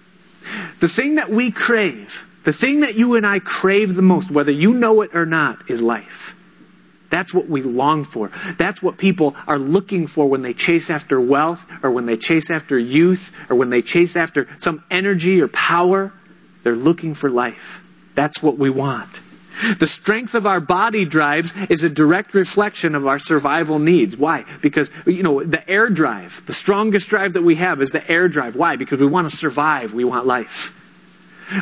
The 0.81 0.89
thing 0.89 1.17
that 1.17 1.31
we 1.31 1.51
crave, 1.51 2.27
the 2.45 2.53
thing 2.53 2.81
that 2.81 2.95
you 2.95 3.17
and 3.17 3.27
I 3.27 3.39
crave 3.39 3.95
the 3.95 4.03
most, 4.03 4.31
whether 4.31 4.53
you 4.53 4.75
know 4.75 5.03
it 5.03 5.15
or 5.15 5.27
not, 5.27 5.71
is 5.71 5.83
life. 5.83 6.35
That's 7.11 7.33
what 7.33 7.49
we 7.49 7.63
long 7.63 8.05
for. 8.05 8.31
That's 8.59 8.83
what 8.83 8.99
people 8.99 9.37
are 9.47 9.59
looking 9.59 10.07
for 10.07 10.29
when 10.29 10.43
they 10.43 10.53
chase 10.53 10.91
after 10.91 11.21
wealth 11.21 11.65
or 11.83 11.91
when 11.91 12.07
they 12.07 12.17
chase 12.17 12.51
after 12.51 12.79
youth 12.79 13.33
or 13.49 13.57
when 13.57 13.71
they 13.71 13.83
chase 13.83 14.17
after 14.17 14.49
some 14.59 14.83
energy 14.91 15.41
or 15.41 15.49
power. 15.49 16.13
They're 16.65 16.75
looking 16.75 17.15
for 17.15 17.31
life. 17.31 17.87
That's 18.17 18.43
what 18.43 18.59
we 18.59 18.71
want. 18.71 19.21
The 19.79 19.87
strength 19.87 20.35
of 20.35 20.47
our 20.47 20.61
body 20.61 21.05
drives 21.05 21.55
is 21.71 21.85
a 21.85 21.91
direct 21.91 22.35
reflection 22.35 22.95
of 22.95 23.07
our 23.07 23.21
survival 23.21 23.79
needs. 23.79 24.17
Why? 24.17 24.45
Because, 24.61 24.91
you 25.07 25.23
know, 25.23 25.45
the 25.45 25.69
air 25.71 25.89
drive, 25.91 26.43
the 26.47 26.53
strongest 26.53 27.09
drive 27.09 27.35
that 27.35 27.43
we 27.43 27.55
have 27.55 27.81
is 27.81 27.93
the 27.93 28.11
air 28.11 28.29
drive. 28.29 28.57
Why? 28.57 28.75
Because 28.77 28.99
we 28.99 29.07
want 29.07 29.31
to 29.31 29.37
survive. 29.37 29.95
We 29.95 30.05
want 30.05 30.27
life. 30.27 30.81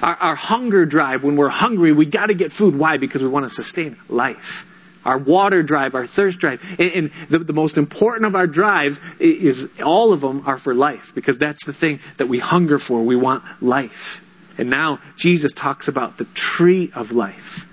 Our, 0.02 0.14
our 0.14 0.34
hunger 0.34 0.86
drive, 0.86 1.22
when 1.22 1.36
we're 1.36 1.50
hungry, 1.50 1.92
we 1.92 2.06
got 2.06 2.26
to 2.26 2.34
get 2.34 2.50
food. 2.50 2.78
Why? 2.78 2.96
Because 2.96 3.22
we 3.22 3.28
want 3.28 3.44
to 3.44 3.50
sustain 3.50 3.96
life. 4.08 4.66
Our 5.04 5.18
water 5.18 5.62
drive, 5.62 5.94
our 5.94 6.06
thirst 6.06 6.38
drive. 6.38 6.62
And, 6.78 6.92
and 6.92 7.10
the, 7.28 7.40
the 7.40 7.52
most 7.52 7.76
important 7.76 8.24
of 8.24 8.34
our 8.34 8.46
drives 8.46 9.00
is 9.18 9.68
all 9.84 10.12
of 10.12 10.20
them 10.20 10.44
are 10.46 10.58
for 10.58 10.74
life 10.74 11.12
because 11.14 11.38
that's 11.38 11.66
the 11.66 11.72
thing 11.72 12.00
that 12.16 12.28
we 12.28 12.38
hunger 12.38 12.78
for. 12.78 13.02
We 13.02 13.16
want 13.16 13.44
life. 13.60 14.21
And 14.58 14.70
now 14.70 14.98
Jesus 15.16 15.52
talks 15.52 15.88
about 15.88 16.18
the 16.18 16.24
tree 16.26 16.90
of 16.94 17.12
life. 17.12 17.68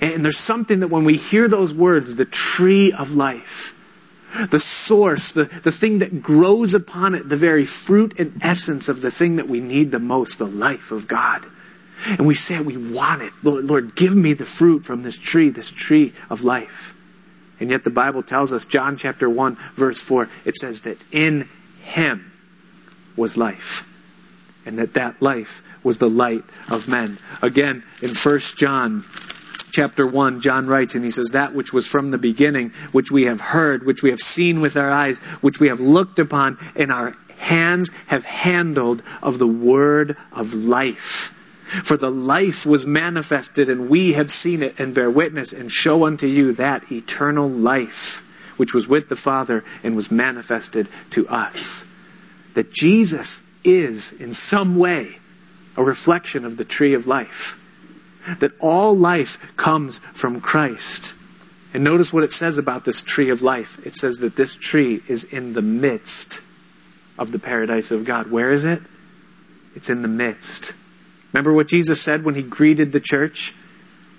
And 0.00 0.24
there's 0.24 0.38
something 0.38 0.80
that 0.80 0.88
when 0.88 1.04
we 1.04 1.16
hear 1.16 1.48
those 1.48 1.74
words, 1.74 2.14
the 2.14 2.24
tree 2.24 2.92
of 2.92 3.14
life, 3.14 3.74
the 4.50 4.60
source, 4.60 5.32
the, 5.32 5.44
the 5.44 5.72
thing 5.72 5.98
that 5.98 6.22
grows 6.22 6.72
upon 6.72 7.14
it, 7.14 7.28
the 7.28 7.36
very 7.36 7.64
fruit 7.64 8.18
and 8.18 8.38
essence 8.42 8.88
of 8.88 9.02
the 9.02 9.10
thing 9.10 9.36
that 9.36 9.48
we 9.48 9.60
need 9.60 9.90
the 9.90 9.98
most, 9.98 10.38
the 10.38 10.46
life 10.46 10.92
of 10.92 11.06
God. 11.08 11.44
And 12.06 12.26
we 12.26 12.34
say 12.34 12.60
we 12.60 12.76
want 12.76 13.22
it. 13.22 13.32
Lord, 13.42 13.64
Lord, 13.64 13.94
give 13.94 14.14
me 14.14 14.32
the 14.32 14.44
fruit 14.44 14.84
from 14.84 15.02
this 15.02 15.18
tree, 15.18 15.50
this 15.50 15.70
tree 15.70 16.14
of 16.30 16.42
life. 16.42 16.94
And 17.60 17.70
yet 17.70 17.84
the 17.84 17.90
Bible 17.90 18.22
tells 18.22 18.52
us, 18.52 18.64
John 18.64 18.96
chapter 18.96 19.28
1, 19.28 19.56
verse 19.74 20.00
4, 20.00 20.28
it 20.44 20.56
says 20.56 20.80
that 20.82 20.98
in 21.12 21.48
him 21.82 22.32
was 23.16 23.36
life. 23.36 23.88
And 24.64 24.78
that 24.78 24.94
that 24.94 25.20
life 25.20 25.62
was 25.82 25.98
the 25.98 26.10
light 26.10 26.44
of 26.70 26.88
men. 26.88 27.18
Again, 27.42 27.82
in 28.00 28.10
1 28.14 28.38
John 28.56 29.04
chapter 29.72 30.06
1, 30.06 30.40
John 30.40 30.66
writes, 30.66 30.94
and 30.94 31.04
he 31.04 31.10
says, 31.10 31.30
That 31.30 31.54
which 31.54 31.72
was 31.72 31.88
from 31.88 32.10
the 32.10 32.18
beginning, 32.18 32.72
which 32.92 33.10
we 33.10 33.24
have 33.24 33.40
heard, 33.40 33.84
which 33.84 34.02
we 34.02 34.10
have 34.10 34.20
seen 34.20 34.60
with 34.60 34.76
our 34.76 34.90
eyes, 34.90 35.18
which 35.40 35.58
we 35.58 35.68
have 35.68 35.80
looked 35.80 36.18
upon, 36.18 36.58
and 36.76 36.92
our 36.92 37.16
hands 37.38 37.90
have 38.06 38.24
handled 38.24 39.02
of 39.20 39.38
the 39.38 39.46
word 39.46 40.16
of 40.30 40.54
life. 40.54 41.38
For 41.84 41.96
the 41.96 42.10
life 42.10 42.66
was 42.66 42.84
manifested, 42.84 43.68
and 43.70 43.88
we 43.88 44.12
have 44.12 44.30
seen 44.30 44.62
it, 44.62 44.78
and 44.78 44.94
bear 44.94 45.10
witness, 45.10 45.52
and 45.52 45.72
show 45.72 46.04
unto 46.04 46.26
you 46.26 46.52
that 46.52 46.92
eternal 46.92 47.48
life, 47.48 48.20
which 48.58 48.74
was 48.74 48.86
with 48.86 49.08
the 49.08 49.16
Father 49.16 49.64
and 49.82 49.96
was 49.96 50.10
manifested 50.10 50.86
to 51.10 51.26
us. 51.28 51.86
That 52.52 52.72
Jesus 52.72 53.48
is, 53.64 54.12
in 54.12 54.32
some 54.32 54.76
way, 54.76 55.16
a 55.76 55.84
reflection 55.84 56.44
of 56.44 56.56
the 56.56 56.64
tree 56.64 56.94
of 56.94 57.06
life 57.06 57.58
that 58.38 58.52
all 58.60 58.96
life 58.96 59.54
comes 59.56 59.98
from 59.98 60.40
Christ. 60.40 61.16
And 61.74 61.82
notice 61.82 62.12
what 62.12 62.24
it 62.24 62.32
says 62.32 62.58
about 62.58 62.84
this 62.84 63.02
tree 63.02 63.30
of 63.30 63.42
life. 63.42 63.84
It 63.86 63.96
says 63.96 64.18
that 64.18 64.36
this 64.36 64.54
tree 64.54 65.02
is 65.08 65.24
in 65.24 65.54
the 65.54 65.62
midst 65.62 66.40
of 67.18 67.32
the 67.32 67.38
paradise 67.38 67.90
of 67.90 68.04
God. 68.04 68.30
Where 68.30 68.50
is 68.50 68.64
it? 68.64 68.80
It's 69.74 69.88
in 69.88 70.02
the 70.02 70.08
midst. 70.08 70.72
Remember 71.32 71.52
what 71.52 71.68
Jesus 71.68 72.00
said 72.00 72.24
when 72.24 72.34
he 72.34 72.42
greeted 72.42 72.92
the 72.92 73.00
church? 73.00 73.54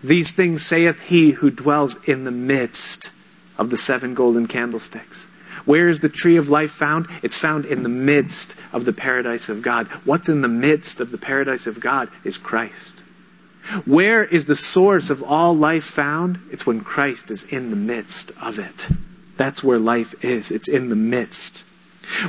These 0.04 0.32
things 0.32 0.66
saith 0.66 1.00
he 1.02 1.32
who 1.32 1.52
dwells 1.52 2.04
in 2.08 2.24
the 2.24 2.32
midst 2.32 3.12
of 3.58 3.70
the 3.70 3.78
seven 3.78 4.16
golden 4.16 4.48
candlesticks. 4.48 5.28
Where 5.66 5.88
is 5.90 6.00
the 6.00 6.10
tree 6.10 6.36
of 6.36 6.50
life 6.50 6.72
found? 6.72 7.08
It's 7.22 7.38
found 7.38 7.66
in 7.66 7.84
the 7.84 7.90
midst 7.90 8.56
of 8.72 8.86
the 8.86 8.94
paradise 8.94 9.50
of 9.50 9.62
God. 9.62 9.88
What's 10.06 10.30
in 10.30 10.42
the 10.42 10.48
midst 10.48 11.00
of 11.00 11.12
the 11.12 11.18
paradise 11.18 11.68
of 11.68 11.80
God 11.80 12.10
is 12.24 12.38
Christ. 12.38 13.00
Where 13.86 14.26
is 14.26 14.46
the 14.46 14.56
source 14.56 15.10
of 15.10 15.24
all 15.24 15.56
life 15.56 15.86
found? 15.86 16.40
It's 16.52 16.66
when 16.66 16.82
Christ 16.82 17.32
is 17.32 17.44
in 17.46 17.70
the 17.70 17.78
midst 17.78 18.32
of 18.42 18.60
it. 18.60 18.90
That's 19.38 19.64
where 19.64 19.80
life 19.80 20.24
is. 20.24 20.52
It's 20.52 20.68
in 20.68 20.90
the 20.90 20.96
midst. 20.96 21.66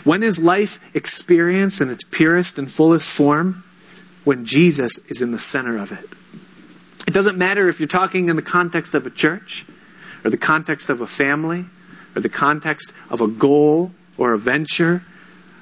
When 0.04 0.22
is 0.22 0.38
life 0.38 0.78
experienced 0.94 1.80
in 1.80 1.90
its 1.90 2.04
purest 2.04 2.56
and 2.56 2.70
fullest 2.70 3.10
form? 3.10 3.64
When 4.22 4.46
Jesus 4.46 4.98
is 5.10 5.20
in 5.20 5.32
the 5.32 5.38
center 5.38 5.76
of 5.76 5.92
it. 5.92 6.08
It 7.06 7.12
doesn't 7.12 7.36
matter 7.36 7.68
if 7.68 7.80
you're 7.80 7.88
talking 7.88 8.28
in 8.28 8.36
the 8.36 8.42
context 8.42 8.94
of 8.94 9.04
a 9.04 9.10
church, 9.10 9.66
or 10.24 10.30
the 10.30 10.38
context 10.38 10.88
of 10.88 11.02
a 11.02 11.06
family, 11.06 11.66
or 12.14 12.20
the 12.20 12.28
context 12.28 12.92
of 13.10 13.20
a 13.20 13.28
goal, 13.28 13.90
or 14.16 14.32
a 14.32 14.38
venture, 14.38 15.02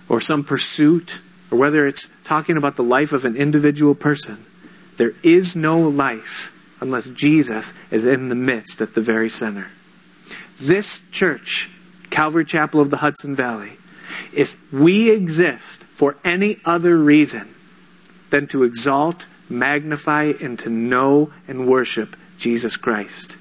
or 0.09 0.21
some 0.21 0.45
pursuit, 0.45 1.21
or 1.51 1.59
whether 1.59 1.87
it's 1.87 2.11
talking 2.25 2.57
about 2.57 2.77
the 2.77 2.83
life 2.83 3.13
of 3.13 3.25
an 3.25 3.37
individual 3.37 3.95
person. 3.95 4.45
There 4.97 5.15
is 5.23 5.57
no 5.57 5.81
life 5.81 6.51
unless 6.81 7.09
Jesus 7.09 7.73
is 7.91 8.05
in 8.05 8.29
the 8.29 8.35
midst 8.35 8.81
at 8.81 8.95
the 8.95 9.01
very 9.01 9.31
center. 9.31 9.69
This 10.61 11.09
church, 11.11 11.71
Calvary 12.11 12.45
Chapel 12.45 12.81
of 12.81 12.91
the 12.91 12.99
Hudson 12.99 13.35
Valley, 13.35 13.73
if 14.35 14.57
we 14.73 15.11
exist 15.11 15.85
for 15.85 16.17
any 16.25 16.59
other 16.65 16.99
reason 16.99 17.55
than 18.31 18.47
to 18.49 18.65
exalt, 18.65 19.27
magnify, 19.49 20.33
and 20.41 20.59
to 20.59 20.69
know 20.69 21.33
and 21.47 21.67
worship 21.67 22.17
Jesus 22.39 22.77
Christ, 22.77 23.37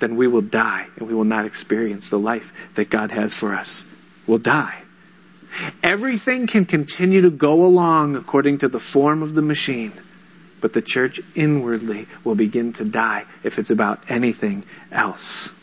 then 0.00 0.16
we 0.16 0.26
will 0.26 0.42
die 0.42 0.86
and 0.96 1.06
we 1.06 1.14
will 1.14 1.24
not 1.24 1.44
experience 1.44 2.08
the 2.08 2.18
life 2.18 2.52
that 2.74 2.90
God 2.90 3.10
has 3.10 3.36
for 3.36 3.54
us. 3.54 3.84
We'll 4.26 4.38
die. 4.38 4.82
Everything 5.82 6.46
can 6.46 6.64
continue 6.64 7.22
to 7.22 7.30
go 7.30 7.64
along 7.64 8.16
according 8.16 8.58
to 8.58 8.68
the 8.68 8.80
form 8.80 9.22
of 9.22 9.34
the 9.34 9.42
machine 9.42 9.92
but 10.60 10.72
the 10.72 10.82
church 10.82 11.20
inwardly 11.34 12.06
will 12.24 12.34
begin 12.34 12.72
to 12.74 12.84
die 12.84 13.24
if 13.42 13.58
it's 13.58 13.70
about 13.70 14.10
anything 14.10 14.64
else. 14.92 15.54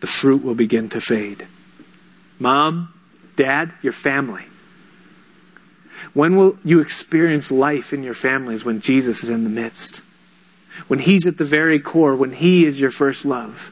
The 0.00 0.06
fruit 0.06 0.44
will 0.44 0.54
begin 0.54 0.88
to 0.90 1.00
fade. 1.00 1.46
Mom, 2.38 2.92
dad, 3.36 3.72
your 3.82 3.92
family. 3.92 4.44
When 6.12 6.36
will 6.36 6.58
you 6.64 6.80
experience 6.80 7.50
life 7.50 7.92
in 7.92 8.02
your 8.02 8.14
families 8.14 8.64
when 8.64 8.80
Jesus 8.80 9.24
is 9.24 9.30
in 9.30 9.44
the 9.44 9.50
midst? 9.50 10.02
When 10.88 10.98
He's 10.98 11.26
at 11.26 11.38
the 11.38 11.44
very 11.44 11.78
core, 11.78 12.14
when 12.14 12.32
He 12.32 12.64
is 12.64 12.80
your 12.80 12.90
first 12.90 13.24
love. 13.24 13.70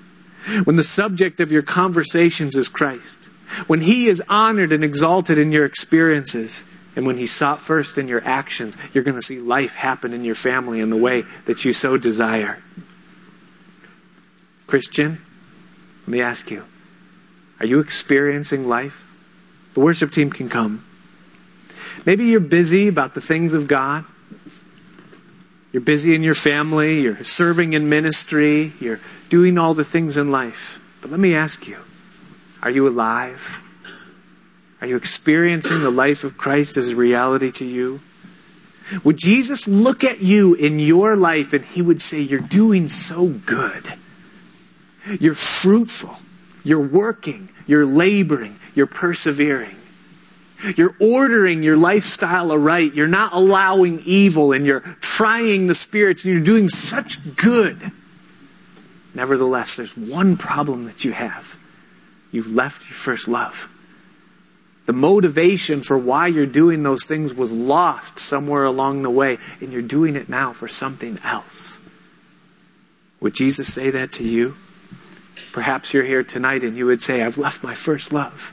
When 0.64 0.76
the 0.76 0.82
subject 0.82 1.40
of 1.40 1.52
your 1.52 1.62
conversations 1.62 2.56
is 2.56 2.68
Christ. 2.68 3.24
When 3.66 3.80
He 3.80 4.06
is 4.06 4.22
honored 4.28 4.72
and 4.72 4.82
exalted 4.82 5.38
in 5.38 5.52
your 5.52 5.64
experiences 5.64 6.64
and 6.96 7.06
when 7.06 7.16
He's 7.16 7.32
sought 7.32 7.60
first 7.60 7.98
in 7.98 8.08
your 8.08 8.24
actions, 8.24 8.76
you're 8.92 9.04
going 9.04 9.16
to 9.16 9.22
see 9.22 9.38
life 9.38 9.74
happen 9.74 10.12
in 10.12 10.24
your 10.24 10.34
family 10.34 10.80
in 10.80 10.90
the 10.90 10.96
way 10.96 11.24
that 11.46 11.64
you 11.64 11.72
so 11.72 11.96
desire. 11.96 12.62
Christian, 14.66 15.20
let 16.02 16.08
me 16.08 16.20
ask 16.20 16.50
you 16.50 16.64
are 17.60 17.66
you 17.66 17.78
experiencing 17.78 18.68
life? 18.68 19.08
The 19.74 19.80
worship 19.80 20.10
team 20.10 20.30
can 20.30 20.48
come. 20.48 20.84
Maybe 22.04 22.24
you're 22.26 22.40
busy 22.40 22.88
about 22.88 23.14
the 23.14 23.20
things 23.20 23.52
of 23.52 23.68
God. 23.68 24.04
You're 25.72 25.82
busy 25.82 26.14
in 26.14 26.22
your 26.22 26.34
family, 26.34 27.00
you're 27.00 27.24
serving 27.24 27.72
in 27.72 27.88
ministry, 27.88 28.72
you're 28.78 29.00
doing 29.30 29.56
all 29.56 29.72
the 29.74 29.84
things 29.84 30.16
in 30.16 30.30
life. 30.30 30.78
But 31.00 31.10
let 31.10 31.20
me 31.20 31.34
ask 31.34 31.66
you 31.66 31.78
are 32.62 32.70
you 32.70 32.88
alive? 32.88 33.58
Are 34.80 34.86
you 34.86 34.96
experiencing 34.96 35.80
the 35.80 35.90
life 35.90 36.24
of 36.24 36.36
Christ 36.36 36.76
as 36.76 36.90
a 36.90 36.96
reality 36.96 37.52
to 37.52 37.64
you? 37.64 38.00
Would 39.04 39.16
Jesus 39.16 39.68
look 39.68 40.04
at 40.04 40.20
you 40.20 40.54
in 40.54 40.78
your 40.78 41.16
life 41.16 41.52
and 41.52 41.64
he 41.64 41.80
would 41.82 42.02
say, 42.02 42.20
You're 42.20 42.40
doing 42.40 42.88
so 42.88 43.28
good. 43.28 43.92
You're 45.20 45.34
fruitful. 45.34 46.16
You're 46.64 46.80
working. 46.80 47.48
You're 47.66 47.86
laboring. 47.86 48.58
You're 48.74 48.86
persevering. 48.86 49.76
You're 50.76 50.94
ordering 51.00 51.62
your 51.62 51.76
lifestyle 51.76 52.52
aright. 52.52 52.94
You're 52.94 53.08
not 53.08 53.32
allowing 53.32 54.00
evil 54.04 54.52
and 54.52 54.64
you're 54.64 54.80
trying 55.00 55.66
the 55.66 55.74
spirits 55.74 56.24
and 56.24 56.32
you're 56.32 56.42
doing 56.42 56.68
such 56.68 57.36
good. 57.36 57.92
Nevertheless, 59.14 59.76
there's 59.76 59.96
one 59.96 60.36
problem 60.36 60.84
that 60.84 61.04
you 61.04 61.12
have. 61.12 61.56
You've 62.30 62.54
left 62.54 62.84
your 62.84 62.94
first 62.94 63.28
love. 63.28 63.68
The 64.86 64.92
motivation 64.92 65.82
for 65.82 65.96
why 65.96 66.26
you're 66.26 66.46
doing 66.46 66.82
those 66.82 67.04
things 67.04 67.34
was 67.34 67.52
lost 67.52 68.18
somewhere 68.18 68.64
along 68.64 69.02
the 69.02 69.10
way, 69.10 69.38
and 69.60 69.72
you're 69.72 69.80
doing 69.80 70.16
it 70.16 70.28
now 70.28 70.52
for 70.52 70.66
something 70.66 71.18
else. 71.22 71.78
Would 73.20 73.34
Jesus 73.34 73.72
say 73.72 73.90
that 73.90 74.12
to 74.12 74.24
you? 74.24 74.56
Perhaps 75.52 75.92
you're 75.92 76.04
here 76.04 76.24
tonight 76.24 76.64
and 76.64 76.74
you 76.74 76.86
would 76.86 77.02
say, 77.02 77.22
I've 77.22 77.38
left 77.38 77.62
my 77.62 77.74
first 77.74 78.12
love. 78.12 78.52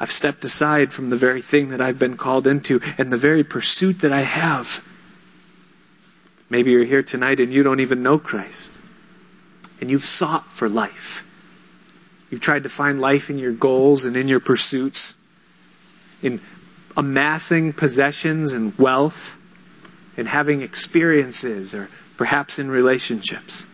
I've 0.00 0.10
stepped 0.12 0.44
aside 0.44 0.92
from 0.92 1.10
the 1.10 1.16
very 1.16 1.42
thing 1.42 1.70
that 1.70 1.80
I've 1.80 1.98
been 1.98 2.16
called 2.16 2.46
into 2.46 2.80
and 2.96 3.12
the 3.12 3.16
very 3.16 3.42
pursuit 3.42 4.00
that 4.00 4.12
I 4.12 4.20
have. 4.20 4.86
Maybe 6.50 6.70
you're 6.70 6.84
here 6.84 7.02
tonight 7.02 7.40
and 7.40 7.52
you 7.52 7.62
don't 7.62 7.80
even 7.80 8.02
know 8.02 8.18
Christ. 8.18 8.78
and 9.80 9.90
you've 9.90 10.04
sought 10.04 10.50
for 10.50 10.68
life. 10.68 11.24
You've 12.30 12.40
tried 12.40 12.64
to 12.64 12.68
find 12.68 13.00
life 13.00 13.30
in 13.30 13.38
your 13.38 13.52
goals 13.52 14.04
and 14.04 14.16
in 14.16 14.28
your 14.28 14.40
pursuits, 14.40 15.20
in 16.22 16.40
amassing 16.96 17.72
possessions 17.72 18.52
and 18.52 18.76
wealth, 18.78 19.38
in 20.16 20.26
having 20.26 20.62
experiences, 20.62 21.74
or 21.74 21.88
perhaps 22.16 22.58
in 22.58 22.70
relationships. 22.70 23.64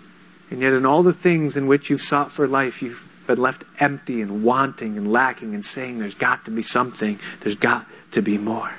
And 0.51 0.61
yet, 0.61 0.73
in 0.73 0.85
all 0.87 1.03
the 1.03 1.15
things 1.15 1.57
in 1.57 1.67
which 1.67 1.91
you've 1.91 2.03
sought 2.03 2.31
for 2.31 2.47
life, 2.47 2.83
you've 2.83 3.09
been 3.27 3.39
left 3.39 3.65
empty 3.79 4.21
and 4.21 4.45
wanting 4.45 4.97
and 4.97 5.13
lacking 5.13 5.55
and 5.55 5.65
saying, 5.65 5.99
There's 5.99 6.15
got 6.15 6.45
to 6.45 6.51
be 6.51 6.63
something, 6.63 7.19
there's 7.41 7.57
got 7.57 7.87
to 8.13 8.23
be 8.23 8.39
more. 8.39 8.73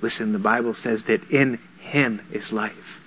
Listen, 0.00 0.32
the 0.32 0.38
Bible 0.38 0.74
says 0.74 1.04
that 1.04 1.30
in 1.30 1.58
Him 1.80 2.20
is 2.30 2.52
life. 2.52 3.04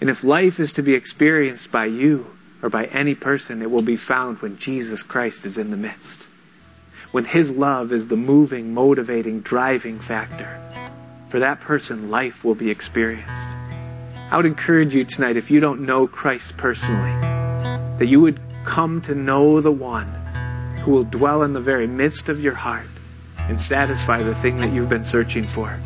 And 0.00 0.10
if 0.10 0.22
life 0.22 0.60
is 0.60 0.72
to 0.72 0.82
be 0.82 0.94
experienced 0.94 1.72
by 1.72 1.86
you 1.86 2.26
or 2.62 2.68
by 2.68 2.84
any 2.86 3.14
person, 3.14 3.62
it 3.62 3.70
will 3.70 3.82
be 3.82 3.96
found 3.96 4.38
when 4.40 4.58
Jesus 4.58 5.02
Christ 5.02 5.46
is 5.46 5.58
in 5.58 5.70
the 5.70 5.76
midst. 5.76 6.28
When 7.10 7.24
His 7.24 7.50
love 7.50 7.92
is 7.92 8.08
the 8.08 8.16
moving, 8.16 8.74
motivating, 8.74 9.40
driving 9.40 9.98
factor. 9.98 10.60
For 11.28 11.38
that 11.38 11.60
person, 11.60 12.10
life 12.10 12.44
will 12.44 12.54
be 12.54 12.70
experienced. 12.70 13.50
I 14.30 14.36
would 14.36 14.46
encourage 14.46 14.94
you 14.94 15.04
tonight, 15.04 15.36
if 15.36 15.50
you 15.50 15.58
don't 15.58 15.80
know 15.80 16.06
Christ 16.06 16.56
personally, 16.56 17.10
that 17.98 18.06
you 18.06 18.20
would 18.20 18.40
come 18.64 19.00
to 19.02 19.14
know 19.14 19.60
the 19.60 19.72
one 19.72 20.06
who 20.82 20.92
will 20.92 21.04
dwell 21.04 21.42
in 21.42 21.52
the 21.52 21.60
very 21.60 21.86
midst 21.86 22.28
of 22.28 22.40
your 22.40 22.54
heart 22.54 22.86
and 23.38 23.60
satisfy 23.60 24.22
the 24.22 24.34
thing 24.34 24.58
that 24.58 24.72
you've 24.72 24.88
been 24.88 25.04
searching 25.04 25.44
for. 25.44 25.78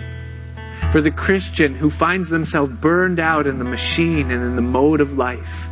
For 0.92 1.00
the 1.00 1.10
Christian 1.10 1.74
who 1.74 1.90
finds 1.90 2.28
themselves 2.28 2.70
burned 2.70 3.18
out 3.18 3.46
in 3.46 3.58
the 3.58 3.64
machine 3.64 4.30
and 4.30 4.42
in 4.42 4.54
the 4.54 4.62
mode 4.62 5.00
of 5.00 5.16
life, 5.18 5.66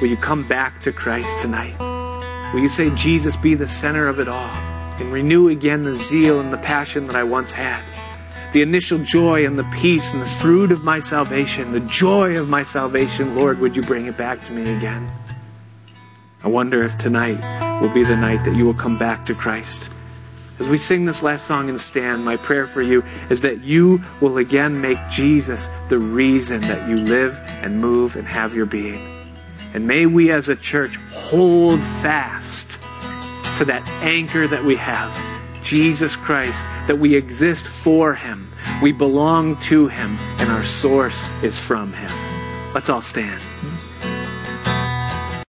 will 0.00 0.08
you 0.08 0.16
come 0.16 0.46
back 0.48 0.82
to 0.82 0.92
Christ 0.92 1.38
tonight? 1.38 1.78
Will 2.52 2.60
you 2.60 2.68
say, 2.68 2.90
Jesus, 2.94 3.36
be 3.36 3.54
the 3.54 3.68
center 3.68 4.08
of 4.08 4.18
it 4.18 4.26
all 4.26 4.50
and 4.98 5.12
renew 5.12 5.48
again 5.48 5.84
the 5.84 5.94
zeal 5.94 6.40
and 6.40 6.52
the 6.52 6.58
passion 6.58 7.06
that 7.06 7.14
I 7.14 7.22
once 7.22 7.52
had? 7.52 7.82
The 8.52 8.62
initial 8.62 8.98
joy 8.98 9.44
and 9.44 9.58
the 9.58 9.70
peace 9.76 10.12
and 10.12 10.22
the 10.22 10.26
fruit 10.26 10.72
of 10.72 10.82
my 10.82 11.00
salvation, 11.00 11.72
the 11.72 11.80
joy 11.80 12.38
of 12.38 12.48
my 12.48 12.62
salvation, 12.62 13.36
Lord, 13.36 13.60
would 13.60 13.76
you 13.76 13.82
bring 13.82 14.06
it 14.06 14.16
back 14.16 14.42
to 14.44 14.52
me 14.52 14.62
again? 14.62 15.08
I 16.42 16.48
wonder 16.48 16.84
if 16.84 16.96
tonight 16.96 17.80
will 17.80 17.88
be 17.88 18.04
the 18.04 18.16
night 18.16 18.44
that 18.44 18.56
you 18.56 18.64
will 18.64 18.74
come 18.74 18.96
back 18.96 19.26
to 19.26 19.34
Christ. 19.34 19.90
As 20.60 20.68
we 20.68 20.78
sing 20.78 21.04
this 21.04 21.22
last 21.22 21.46
song 21.46 21.68
and 21.68 21.80
stand, 21.80 22.24
my 22.24 22.36
prayer 22.36 22.66
for 22.66 22.80
you 22.80 23.04
is 23.28 23.40
that 23.40 23.62
you 23.62 24.02
will 24.20 24.38
again 24.38 24.80
make 24.80 24.98
Jesus 25.10 25.68
the 25.88 25.98
reason 25.98 26.60
that 26.62 26.88
you 26.88 26.96
live 26.96 27.36
and 27.62 27.80
move 27.80 28.14
and 28.14 28.26
have 28.26 28.54
your 28.54 28.66
being. 28.66 29.00
And 29.74 29.86
may 29.86 30.06
we 30.06 30.30
as 30.30 30.48
a 30.48 30.56
church 30.56 30.96
hold 31.12 31.82
fast 31.82 32.80
to 33.58 33.64
that 33.64 33.86
anchor 34.02 34.46
that 34.46 34.62
we 34.62 34.76
have, 34.76 35.12
Jesus 35.64 36.14
Christ, 36.14 36.64
that 36.86 36.98
we 36.98 37.16
exist 37.16 37.66
for 37.66 38.14
Him, 38.14 38.52
we 38.80 38.92
belong 38.92 39.56
to 39.62 39.88
Him, 39.88 40.16
and 40.38 40.50
our 40.50 40.64
source 40.64 41.24
is 41.42 41.58
from 41.58 41.92
Him. 41.92 42.10
Let's 42.74 42.90
all 42.90 43.02
stand. 43.02 43.42